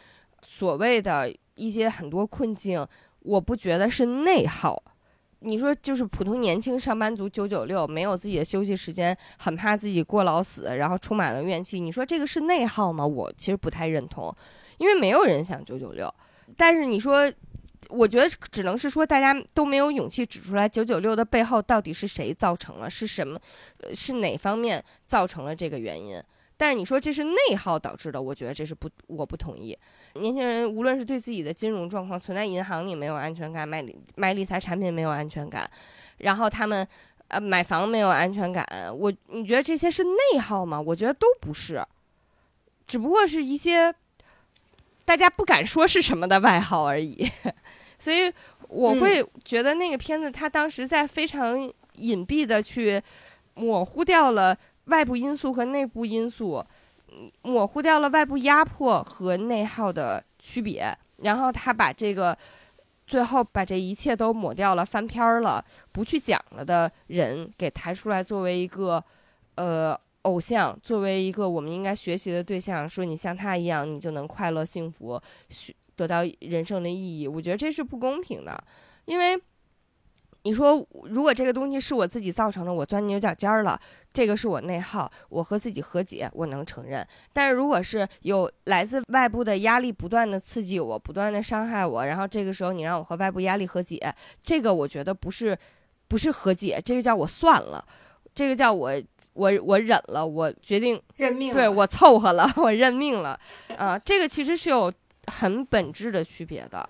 [0.42, 2.86] 所谓的一些很多困境，
[3.18, 4.82] 我不觉得是内耗。
[5.40, 11.78] 你说就是普通年轻上班族九九六，没有自己的休息时间，很怕自己过劳死，然后充满了怨气。
[11.80, 13.06] 你说这个是内耗吗？
[13.06, 14.34] 我其实不太认同。
[14.78, 16.12] 因为没有人想九九六，
[16.56, 17.30] 但是你说，
[17.90, 23.38] 我觉得只能是说大家都没有勇气指出来九九六的背后到底是谁造成了，是什么，
[23.94, 26.20] 是哪方面造成了这个原因？
[26.56, 29.76] 但是你说这是内耗导致的，我觉得这是不，我不同意。
[30.14, 35.68] 年轻人无论是对自己的金融状况存在银行里没有安全感，买理买理财产品没有安全感，
[36.18, 36.86] 然后他们
[37.28, 40.80] 呃买房没有安全感，我你觉得这些是内耗吗？
[40.80, 41.84] 我觉得都不是，
[42.86, 43.94] 只不过是一些。
[45.04, 47.30] 大家不敢说是什么的外号而已，
[47.98, 48.32] 所以
[48.68, 51.58] 我会觉得那个片子它当时在非常
[51.96, 53.00] 隐蔽的去
[53.54, 54.56] 模糊掉了
[54.86, 56.64] 外部因素和内部因素，
[57.42, 62.36] 模糊掉了外部压迫和内耗的区别，然后他把这个
[63.06, 69.04] 最后把这一切都抹掉了，翻篇儿了，不去讲了的人给抬出来作为一个
[69.56, 69.98] 呃。
[70.24, 75.20] 偶像作为一个我们应该学习的对象，说你像他一样，你就能快乐幸福，
[75.96, 77.28] 得到人生的意义。
[77.28, 78.64] 我觉得这是不公平的，
[79.04, 79.38] 因为
[80.44, 83.78] 你说如果这个东西是我自己造成的，我钻牛角尖儿了，
[84.14, 87.06] 这个是我内耗，我和自己和解，我能承认。
[87.34, 95.56] 但是如果是有来自外部的压力不断的刺激我，不断的伤害我，然后这个时候你让我和外部压力和解，这个我觉得不是
[96.08, 97.86] 不是和解，这个叫我算了，
[98.34, 98.90] 这个叫我。
[99.34, 101.52] 我我忍了，我决定认命。
[101.52, 103.38] 对我凑合了， 我认命了。
[103.76, 104.92] 啊，这个其实是有
[105.26, 106.88] 很本质的区别的。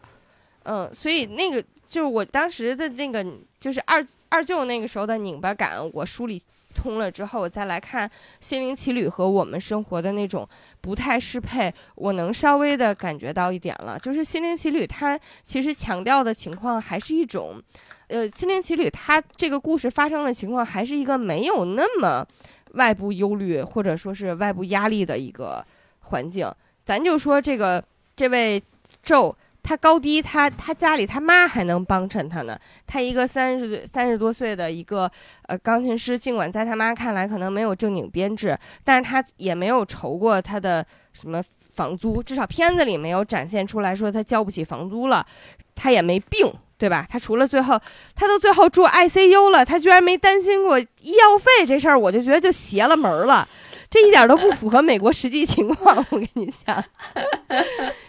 [0.64, 3.24] 嗯，所以那个就是我当时的那个，
[3.60, 6.40] 就是二二舅那个时候的拧巴感，我梳理
[6.74, 8.08] 通了之后，我再来看
[8.40, 10.48] 《心灵奇旅》和我们生活的那种
[10.80, 13.98] 不太适配，我能稍微的感觉到一点了。
[13.98, 17.62] 就是《心灵奇旅》它其实强调的情况还是一种，
[18.08, 22.26] 呃，《心灵奇旅》它这个故事发生的情况还是一个没有那么
[22.72, 25.64] 外部忧虑或者说是外部压力的一个
[26.00, 26.50] 环境。
[26.84, 27.84] 咱就说这个
[28.16, 28.62] 这位
[29.02, 29.36] 咒。
[29.66, 32.54] 他高低，他他家里他妈还能帮衬他呢。
[32.86, 35.10] 他一个三十岁三十多岁的一个
[35.44, 38.54] 呃钢琴师，尽管在他妈看来可能没有正经编制，
[38.84, 45.26] 但是他也没有愁过他的什么房租，至少片子里没有展现出来说他交不起房租了。
[45.74, 46.46] 他也没病，
[46.76, 47.06] 对吧？
[47.08, 47.80] 他除了最后，
[48.14, 53.48] 他都最后住 ICU 了，他居然没担心过医药费这事儿，我就觉得就邪了门了。
[53.90, 56.84] 这一点都不符合美国实际情况，我跟你讲，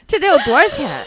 [0.08, 1.06] 这得有多少钱？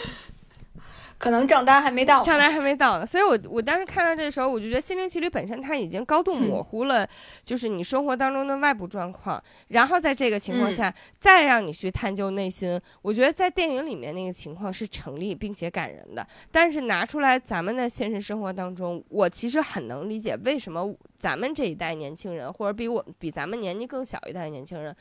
[1.19, 7.05] 可能账单还没到，账单还没到呢，所以我我当时看到这个时候，我就觉得《心灵奇旅》本身它已经高度模糊了，
[7.43, 24.95] 就是你生活当中的外部状况，然后在这个情况下再让你去探究内心，我觉得在电影里面那个情况是成立并且感人的，但是拿出来咱们的现实生活当中，我其实很能理解为什么咱们这一代年轻人，或者比我比咱们年纪更小一代年轻人，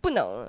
[0.00, 0.48] 不能。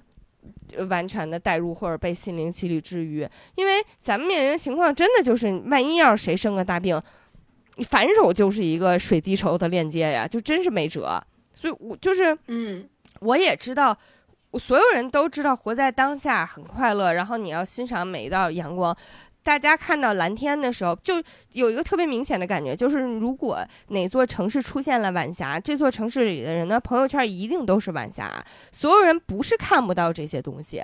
[0.89, 7.01] 完全的代入或者被心灵洗礼治愈，因为咱们面临的情况真的就是，万一要是谁生个大病，
[7.75, 11.21] 你反手就是一个水滴筹的链接呀，就真是没辙。
[11.53, 12.87] 所以，我就是，嗯，
[13.19, 13.97] 我也知道，
[14.59, 18.95] 所有人都知道活在当下很快乐，然后你要欣赏每一道阳光。
[19.43, 21.21] 大家看到蓝天的时候，就
[21.53, 28.31] 有一个特别明显的感觉，就是如果哪座城市出现了晚霞，这座城市里的人的朋友圈一定都是晚霞。
[28.71, 30.83] 所有人不是看不到这些东西，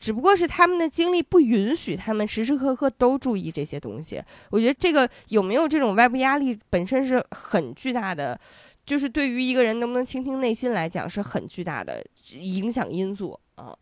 [0.00, 4.22] 只不过是他们的经历不允许他们时时刻刻都注意这些东西。
[4.50, 8.38] 我觉得这个有没有这种外部压力本身是很巨大的，
[8.86, 12.02] 就是对于一个人能不能倾听内心来讲是很巨大的
[12.40, 13.76] 影响因素啊。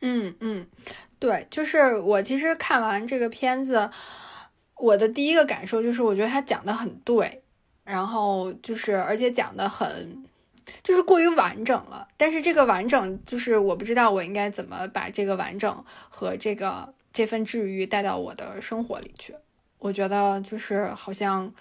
[0.00, 0.66] 嗯嗯，
[1.18, 3.90] 对，就是我其实看完这个片子，
[4.76, 7.42] 我的第一个感受就是，我觉得他讲的很对，
[7.84, 10.24] 然后就是而且讲的很，
[10.82, 12.06] 就是过于完整了。
[12.16, 19.34] 但是这个完整，就是我不知道我应该怎么把这个完整和这个这份治愈带到我的生活里去。
[19.78, 21.52] 我觉得就是好像。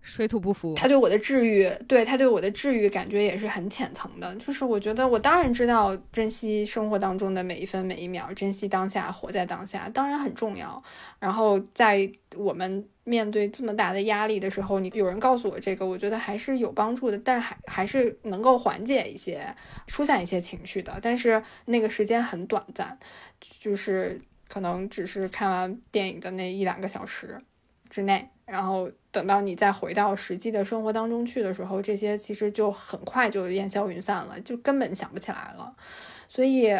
[0.00, 4.34] 水土不服，他对我的治愈，对他对我的治愈感觉也是很浅层的。
[4.36, 10.82] 就是我觉得我当然知道珍惜生活当中的每一分每一秒，珍惜当下，活在当下，当然很重要。
[11.18, 19.54] 然后在我们面对这么大的压力的时候，你有人告诉我这个，我觉得还是有帮助的，但还还是能够缓解一些、
[19.88, 20.98] 疏散一些情绪的。
[21.02, 22.98] 但是那个时间很短暂，
[23.60, 24.18] 就是
[24.48, 27.38] 可能只是看完电影的那一两个小时
[27.90, 28.30] 之内。
[28.50, 35.72] 然后等到你再回到实际的生活当中去的时候，这些其实就很快就烟消云散了，就根本想不起来了。
[36.28, 36.70] 所以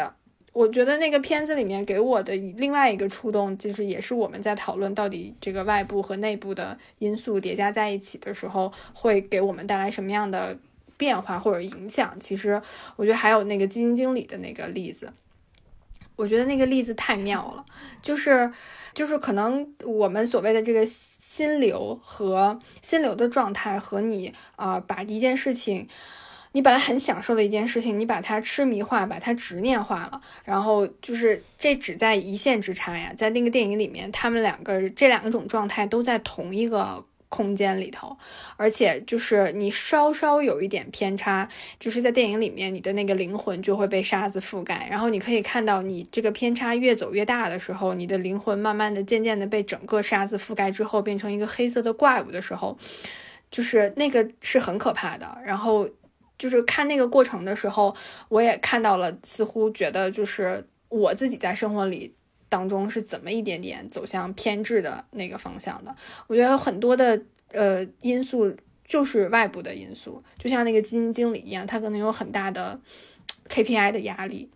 [0.51, 10.57] 我觉得那个片子里面给我的另外一个触动，其实也是我们在讨论到底这个外部和内部的因素叠加在一起的时候，会给我们带来什么样的
[10.97, 12.19] 变化或者影响。
[12.19, 12.59] 其实
[12.95, 15.13] 我觉得还有那个基金经理的那个例子。
[16.19, 17.65] 我觉得那个例子太妙了，
[18.01, 18.51] 就是，
[18.93, 25.87] 就是可能我们所谓的这个心流和心流的状态，和你啊把一件事情，
[26.51, 37.05] 你本来很享受的一件事情，你把它痴迷化，把它执念化了，然后就是这只在一线之差呀，在那个电影里面，他们两个这两种状态都在同一个。
[37.29, 38.17] 空间里头，
[38.57, 41.47] 而且就是你稍稍有一点偏差，
[41.79, 44.87] 就是在电影里面，你的那个灵魂就会被沙子覆盖。
[44.89, 52.77] 然后你可以看到，你这个偏差越走越大的时候，你的灵魂慢慢的、渐渐的被整个沙子覆盖之后，变成一个黑色的怪物的时候，
[53.51, 55.37] 就是那个是很可怕的。
[55.45, 55.87] 然后
[56.37, 57.95] 就是看那个过程的时候，
[58.29, 62.15] 我也看到了，似乎觉得就是我自己在生活里。
[62.49, 65.95] 当中是怎么一点点走向偏执的那个方向的？
[66.27, 67.21] 我觉得有很多的
[67.51, 68.53] 呃因素
[68.85, 72.79] 就是外部的因素，就像那个基金经理一样，他可能有很大的
[73.47, 74.49] KPI 的压力，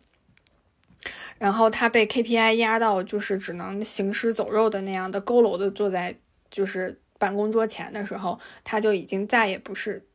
[1.37, 6.17] 然后他被 KPI 压到就是只能行尸走肉的那样的佝偻的坐在
[6.49, 10.05] 就是办公桌前的时候，他就已经再也不是。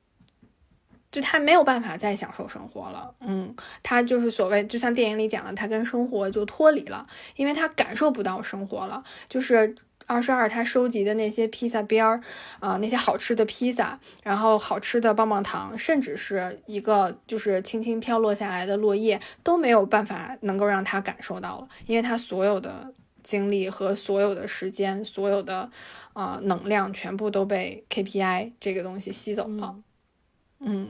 [1.10, 7.06] 就他没有办法再享受生活了，嗯，他就是所谓，就像电影里讲的，他跟生活就脱离了，
[7.36, 9.02] 因为他感受不到生活了。
[9.28, 9.74] 就是
[10.06, 12.20] 二十二，他收集的那些披萨边儿，
[12.60, 22.92] 啊，那些好吃的披萨，然后好吃的棒棒糖，甚至是一个就是轻轻飘落下来的落叶，都没有办法能够让他感受到了，因为他所有的。
[23.20, 25.68] 精力和所有的时间、所有的
[26.14, 29.74] 呃能量，全部都被 KPI 这个东西吸走了。
[29.76, 29.82] 嗯，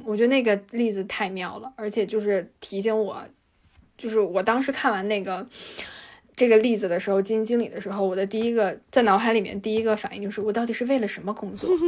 [0.04, 3.22] 我觉得那个例子太妙了，而且就是提醒我，
[3.96, 5.46] 就是我当时看完那个
[6.34, 11.68] 这个例子的时候，基金经理的时候，我的第一个在脑海里面第一个反应就是，我到底是为了什么工作？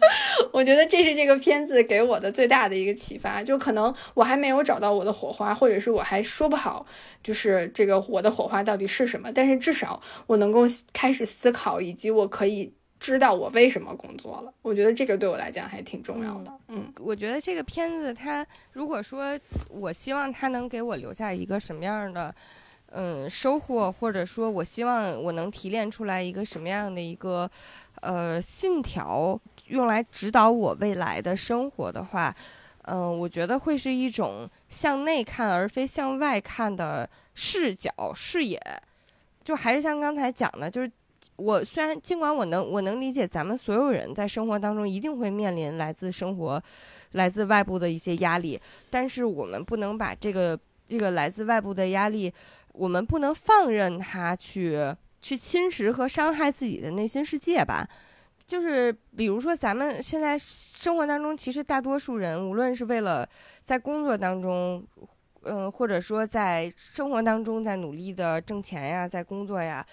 [0.52, 6.86] 我觉得这是这个片子给我的最大的一个启发，就可能我还没有找到我的火花，或者是我还说不好，
[7.22, 9.30] 就是这个我的火花到底是什么。
[9.32, 10.62] 但是至少我能够
[10.92, 14.52] 开始思考，以及我可以知道我为什么工作了。
[14.62, 16.52] 我觉得这个对我来讲还挺重要的。
[16.68, 19.36] 嗯，我觉得这个片子它如果说
[19.68, 22.32] 我希望它能给我留下一个什么样的
[22.92, 27.50] 嗯收获，或者说我希望我能提炼出来一个什么样的一个
[28.02, 29.40] 呃信条。
[29.66, 32.34] 用来指导我未来的生活的话，
[32.82, 38.60] 嗯，我觉得会是一种向内看而非向外看的视角视野。
[39.44, 40.90] 就还是像刚才讲的，就是
[41.40, 46.62] 我虽然尽管我能我能理解咱们所有人在生活当中一定会面临来自生活、
[47.12, 48.60] 来自外部的一些压力，
[48.90, 52.32] 但是我们不能把这个这个来自外部的压力，
[52.72, 57.88] 我们不能放任它去去侵蚀和伤害自己的内心世界吧。
[58.46, 63.28] 就是比如说，咱们现在生活当中，其实大多数人，无论是为了
[63.62, 64.84] 在工作当中，
[65.42, 69.86] 嗯，或者说在生活当中在努力的挣钱呀，在工作呀，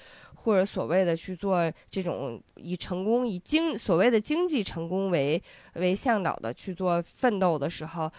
[0.47, 5.41] 或者所谓的去做这种以成功、以经所谓的经济成功为
[5.73, 8.09] 为向导的去做奋斗的时候，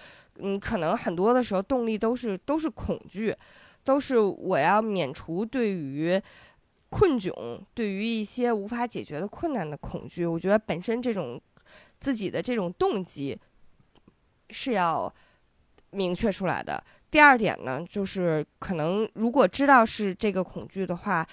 [0.40, 3.34] 嗯，可能很多的时候动力都是都是恐惧，
[3.82, 6.20] 都是我要免除对于。
[6.90, 11.38] 困窘对于一些无法解决的困难的恐惧，我觉得本身这种
[12.00, 13.38] 自己的这种动机
[14.48, 15.14] 是要
[15.90, 16.82] 明确出来的。
[17.10, 21.28] 第二点呢，就是可能如果知道是这个恐惧的话，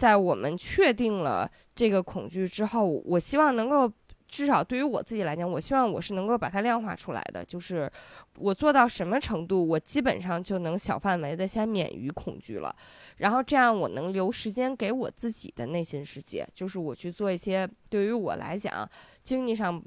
[0.00, 3.92] 在我们确定了这个恐惧之后，我希望能够。
[4.32, 7.44] 至少对于我自己来讲，我希望我是能够把它量化出来的。
[7.44, 7.90] 就是
[8.38, 12.72] 我做到什么程度，我基本上就能小范围的先免于恐惧了。
[13.16, 18.88] 然后这样我能留时间给我自己的内心世界，就是我去做一些对于我来讲
[19.24, 19.82] 经济上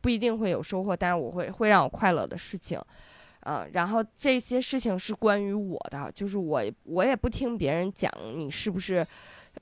[0.00, 2.80] 不一定会有收获，但是我会会让我快乐的事情。
[3.40, 9.04] 嗯，然后这些事情是关于我的，就是我我也不听别人讲你是不是。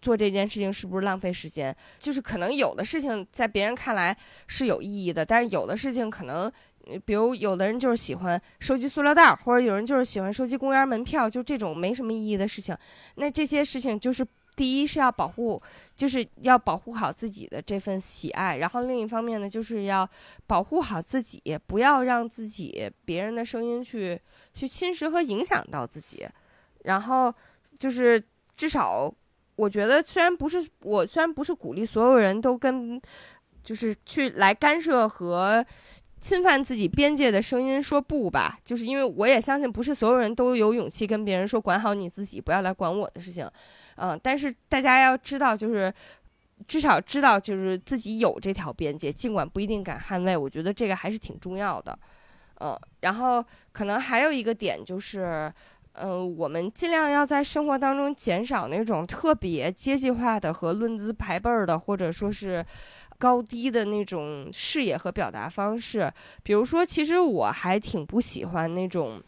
[0.00, 1.76] 做这件事情是不是浪费时间？
[1.98, 4.16] 就是可能有的事情在别人看来
[4.46, 6.50] 是有意义的，但是有的事情可能，
[7.04, 12.74] 比如有的人就是喜欢收集塑料袋，或者有人就是喜欢收集公园门票，就这种没什么意义的事情。
[13.16, 15.60] 那这些事情就是第一是要保护，
[15.94, 20.08] 就是要保护好自己的这份喜爱，然后另一方面呢，就是要
[20.46, 24.18] 保护好自己，不要让自己别人的声音去
[24.54, 26.26] 去侵蚀和影响到自己。
[26.84, 27.34] 然后
[27.78, 28.24] 就是
[28.56, 29.14] 至少。
[29.60, 32.98] 我觉得虽然不是我，虽然不是鼓励所有人都跟，
[33.62, 35.62] 就是去来干涉和
[36.18, 43.46] 侵犯自己边界的声音说不吧，就是因为我也相信不是所有人都有勇气跟别人说管好你自己，不要来管我的事情，
[43.96, 45.92] 嗯，但是大家要知道，就是
[46.66, 51.98] 至少知道就是自己有这条边界，尽管不一定敢捍卫，我觉得这个还是挺重要的，
[52.60, 55.52] 嗯，然后可能还有一个点就是。
[55.94, 62.64] 嗯，我们尽量要在生活当中减少那种特别阶级化的和论资排辈儿的，或者说是
[63.18, 66.10] 高低的那种视野和表达方式。
[66.42, 69.20] 比如说，其实我还挺不喜欢那种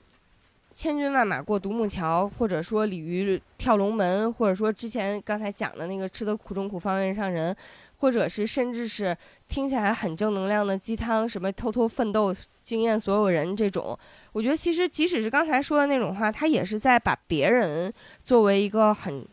[0.73, 7.55] 千军万马过独木桥，或者说鲤鱼跳龙门，或者说之前刚才讲的那个吃得苦中苦方为人上人。
[8.03, 9.17] 或者是甚至是
[9.47, 13.97] 听起来很正能量的鸡汤，什么偷偷奋斗、惊艳所有人这种，
[14.33, 19.25] 我觉得其实即使是刚才说的那种话，他也是在把别人作为一个很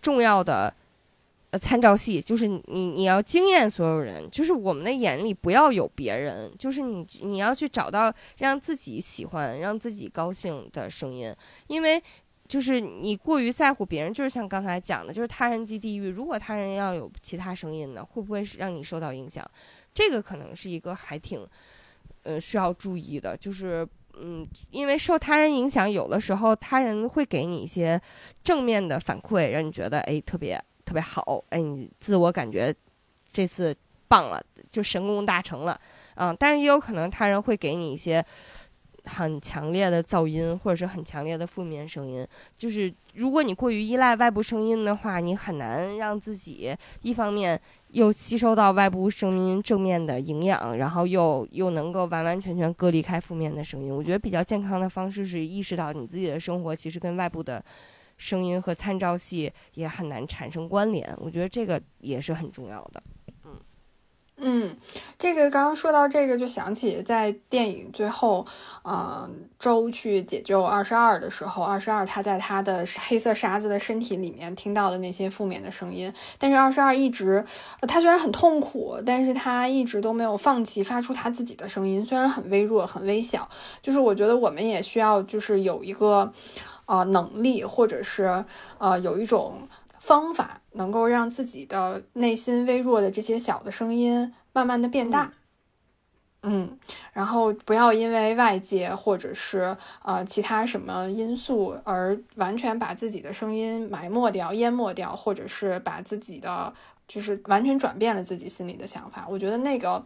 [0.00, 0.72] 重要的
[1.50, 11.30] 呃参照系，就是你你要惊艳所有人，就是我们的眼里不要有别人，就是你你要去找到让自己喜欢、让自己高兴的声音，
[11.66, 12.02] 因为。
[12.46, 16.08] 就是你过于在乎别人，就是像刚才讲的，就是他人即地狱。
[16.08, 19.42] 如果他人要有其他声音呢，会不会让你受到影响？
[19.94, 21.46] 这个可能是一个还挺，
[22.22, 23.34] 呃，需要注意的。
[23.34, 23.88] 就是，
[24.20, 27.98] 嗯，因为受他人影响，有的时候他人会给你一些
[28.42, 32.74] 正面的反馈，让你觉得哎特别特别好，哎你自我感觉
[33.32, 33.74] 这次
[34.06, 35.80] 棒了，就神功大成了，
[36.16, 36.36] 嗯。
[36.38, 38.24] 但是也有可能他人会给你一些。
[39.04, 42.26] 很强烈的噪音，或者是很强烈的负面声音，
[42.56, 53.94] 就是如果你过于依赖外部声音的话，你很难让自己一方面又吸收到外部声音正面的营养，然后又又能够完完全全隔离开负面的声音。
[53.94, 57.62] 我觉得比较健康的方式是意识到你自己的生活其实跟外部的
[58.16, 61.14] 声音和参照系也很难产生关联。
[61.18, 63.02] 我觉得这个也是很重要的。
[64.36, 64.76] 嗯，
[65.16, 68.44] 这个刚刚说到这个，就想起在电影最后，
[68.84, 77.44] 嗯，周去解救二十二的时候，二十二他在他的黑色沙子的身体里面听到的那些负面的声音，但是二十二一直，
[77.82, 83.48] 他虽然很痛苦，但是他一直都没有放弃发出他自己的声音，虽然很微弱、很微小。
[83.80, 86.32] 就是我觉得我们也需要，就是有一个，
[86.86, 88.44] 呃，能力，或者是
[88.78, 89.68] 呃，有一种。
[90.04, 95.32] 方法能够让自己的内心微弱的这些小的声音慢慢的变大，
[96.42, 96.78] 嗯，
[97.14, 106.70] 然后不要因为外界或者是呃其他什么因素而完全把自己的声音埋没掉、淹没掉，或者是把自己的
[107.08, 109.26] 就是完全转变了自己心里的想法。
[109.26, 110.04] 我觉得那个，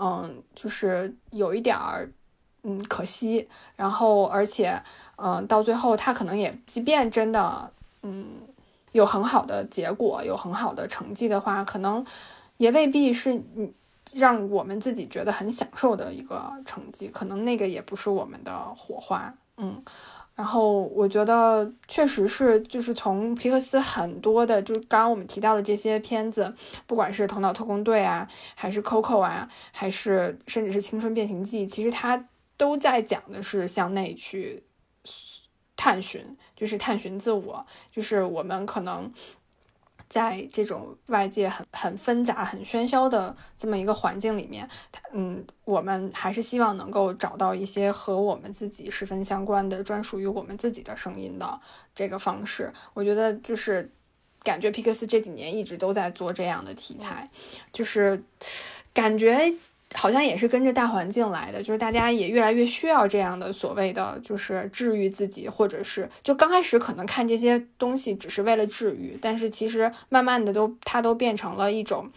[0.00, 2.08] 嗯，就是有一点儿，
[2.62, 3.48] 嗯，可惜。
[3.74, 4.80] 然后而且，
[5.16, 7.72] 嗯，到最后他可能也，即便真的，
[8.02, 8.46] 嗯。
[8.92, 12.04] 有很好的结果，有很好的成绩的话，可能
[12.56, 13.72] 也未必是嗯
[14.12, 19.82] 让我们自己觉得很享受的一个成绩，可能那个也不是我们的火花，嗯。
[20.36, 26.54] 然后我觉得确实是，就是从皮克斯很多的，就刚刚我们提到的这些片子，
[26.86, 32.26] 不管是《头脑特工队》啊，还是《Coco》啊，还是甚至是《青春变形记》，其实它
[32.56, 34.62] 都在讲的是向内去。
[35.80, 39.10] 探寻就是探寻自我，就是我们可能
[40.10, 44.68] 在这种外界很很纷杂、很喧嚣的这么一个环境里面，
[45.12, 51.58] 嗯，我们还是希望能够找到一些和我们自己十分相关的、专属于我们自己的声音的
[51.94, 52.70] 这个方式。
[52.92, 53.90] 我觉得就是
[54.42, 57.30] 感觉皮克斯这几年一直都在做这样的题材，
[57.72, 58.22] 就是
[58.92, 59.54] 感觉。
[59.94, 72.10] 好像也是跟着大环境来的，就是大家也越来越需要这样的所谓的，就是治愈自己，或者是就刚开始可能看这些东西只是为了治愈，但是其实慢慢的都它都变成了一种，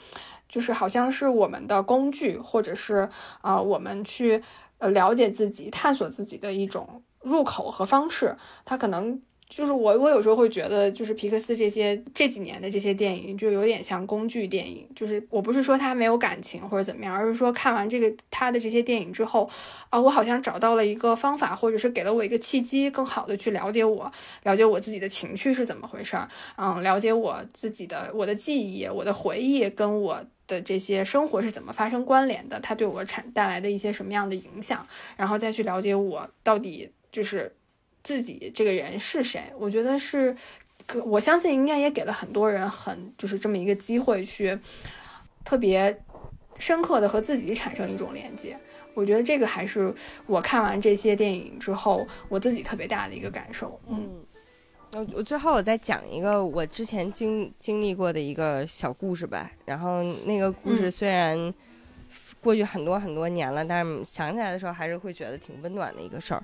[0.47, 3.09] 就是好像是我们的工具，或者是
[3.41, 4.43] 啊我们去
[4.77, 9.21] 呃了解自己、探索自己的一种入口和方式，它可能。
[9.49, 14.87] 就是我，我有时候会觉得，就是皮克斯这些这几年的这些电影，就有点像工具电影。
[14.95, 19.47] 就是我不是说他没有感情或者怎么样，而是说看完这个他的这些电影之后，
[19.89, 24.11] 啊，我好像找到了一个方法，或者是给了我一个契机，更好的去了解我，
[24.41, 37.53] 了解我自己的情绪是怎么回事儿，嗯，了解我自己的我的记忆、我的回忆跟我的这些生活是怎么发生关联的，它对我产带来的一些什么样的影响，然后再去了解我到底就是。
[38.03, 39.41] 自己这个人是谁？
[39.57, 40.35] 我觉得是，
[41.05, 44.57] 我相信应该也给了很多人很就是这么一个机会去
[45.45, 45.97] 特别
[46.59, 48.57] 深刻的和自己产生一种连接。
[48.93, 49.91] 我觉得这个还是
[50.27, 53.79] 我看完这些电影之后我自己特别大的一个感受。
[53.87, 54.23] 嗯，
[54.93, 59.49] 我我最后我再讲一个我之前经经历过的一个小故事吧。
[59.65, 61.51] 然后那个故事虽然
[62.41, 66.43] 过去很多很多年了，但是想起来的时候还是会觉得挺温暖的一个事儿。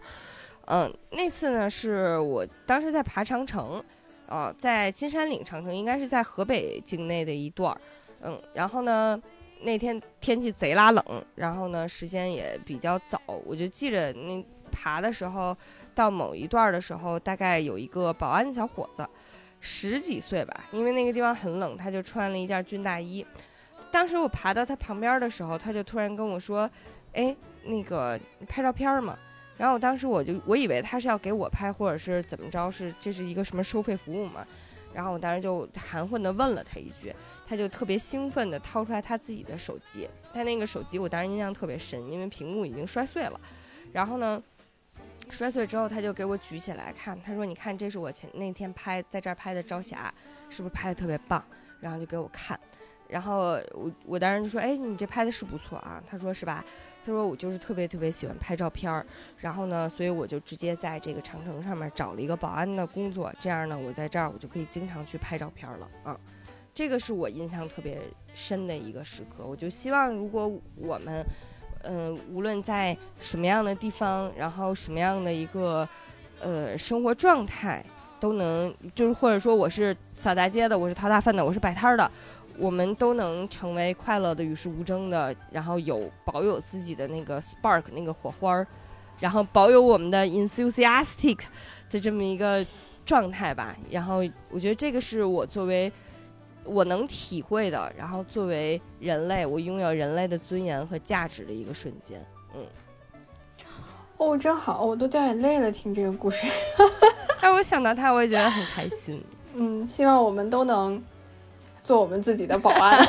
[0.70, 3.84] 嗯，那次呢是我当时在爬长城，
[4.28, 7.82] 啊，在金山岭长城，应该是在河北境内的一段儿，
[8.22, 9.20] 嗯，然后呢
[9.62, 15.58] 那天天气贼拉冷，然后呢时间也比较早，我就记着那爬的时候
[15.96, 19.04] 到某一段的时候，大概有一个保安小伙子，
[19.60, 23.26] 十几岁吧，因为那个地方很冷，他就穿了一件军大衣。
[23.92, 26.70] 当时我爬到他旁边的时候，他就突然跟我说
[27.14, 29.18] ：“哎，那个拍照片吗？”
[29.60, 34.48] 然后我当时我就我以为他是要给我拍，或者是怎么着，是这是一个什么收费服务嘛？
[34.94, 37.14] 然后我当时就含混的问了他一句，
[37.46, 43.40] 他就特别兴奋的掏出来他自己的手机，他那个手机我当时印象特别深，因为屏幕已经摔碎了。
[43.92, 44.42] 然后呢，
[45.30, 50.12] 摔碎之后他就给我举起来看，他说：“你看，这是我前那天拍在这儿拍的朝霞，
[50.50, 51.44] 是不是拍的特别棒？”
[51.82, 52.60] 然后就给我看。
[53.10, 56.02] 然后我我当时就说，哎，你这拍的是不错啊。
[56.08, 56.64] 他说是吧？
[57.04, 59.06] 他说我就是特别特别喜欢拍照片儿。
[59.40, 66.18] 然后呢，所以我就直接在这个长城上面找了一个保安的工作，这样呢，我在这儿我就可以经常去拍照片了啊。
[66.74, 68.00] 这个是我印象特别
[68.34, 69.44] 深的一个时刻。
[69.46, 71.26] 我就希望如果我们，
[71.82, 75.88] 嗯，无论在什么样的地方，然后什么样的一个
[76.40, 77.84] 呃生活状态，
[78.20, 82.10] 都能就是或者说我是扫大街的，我是掏大粪的，我是摆摊儿的。
[82.60, 88.68] 我们都能成为快乐的、与世无争的，然后有保有自己的那个 spark 那个火花儿，
[89.20, 91.40] 然后保有我们的 enthusiastic
[91.90, 92.66] 的这么一个
[93.06, 93.76] 状态吧。
[93.90, 94.18] 然后
[94.50, 95.92] 我觉得这个是我作为
[96.66, 102.24] 我能体会的，然后作为人类，我拥有人类的尊严和价值的一个瞬间。
[102.54, 102.66] 嗯，
[104.18, 106.46] 哦，真好，我都掉眼泪了，听这个故事。
[107.42, 109.24] 但 我想到他，我也觉得很开心。
[109.54, 111.02] 嗯，希望我们都能
[111.84, 113.06] 做我们自己的保安。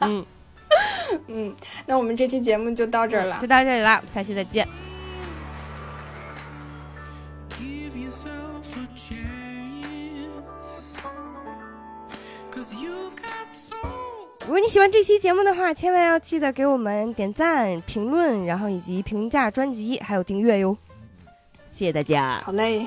[0.00, 0.24] 嗯
[1.28, 1.54] 嗯，
[1.86, 4.68] 那我们这期节目就到这儿了就，到这里啦，我们下期再见。
[7.58, 10.28] Give yourself a chance.
[12.52, 13.78] Cause you've got soul.
[14.40, 20.76] 如果你喜欢这期节目的话，千万要记得给我们点赞、评论，然后以及评价专辑，还有订阅哟。
[21.72, 22.40] 谢谢大家。
[22.44, 22.86] 好嘞。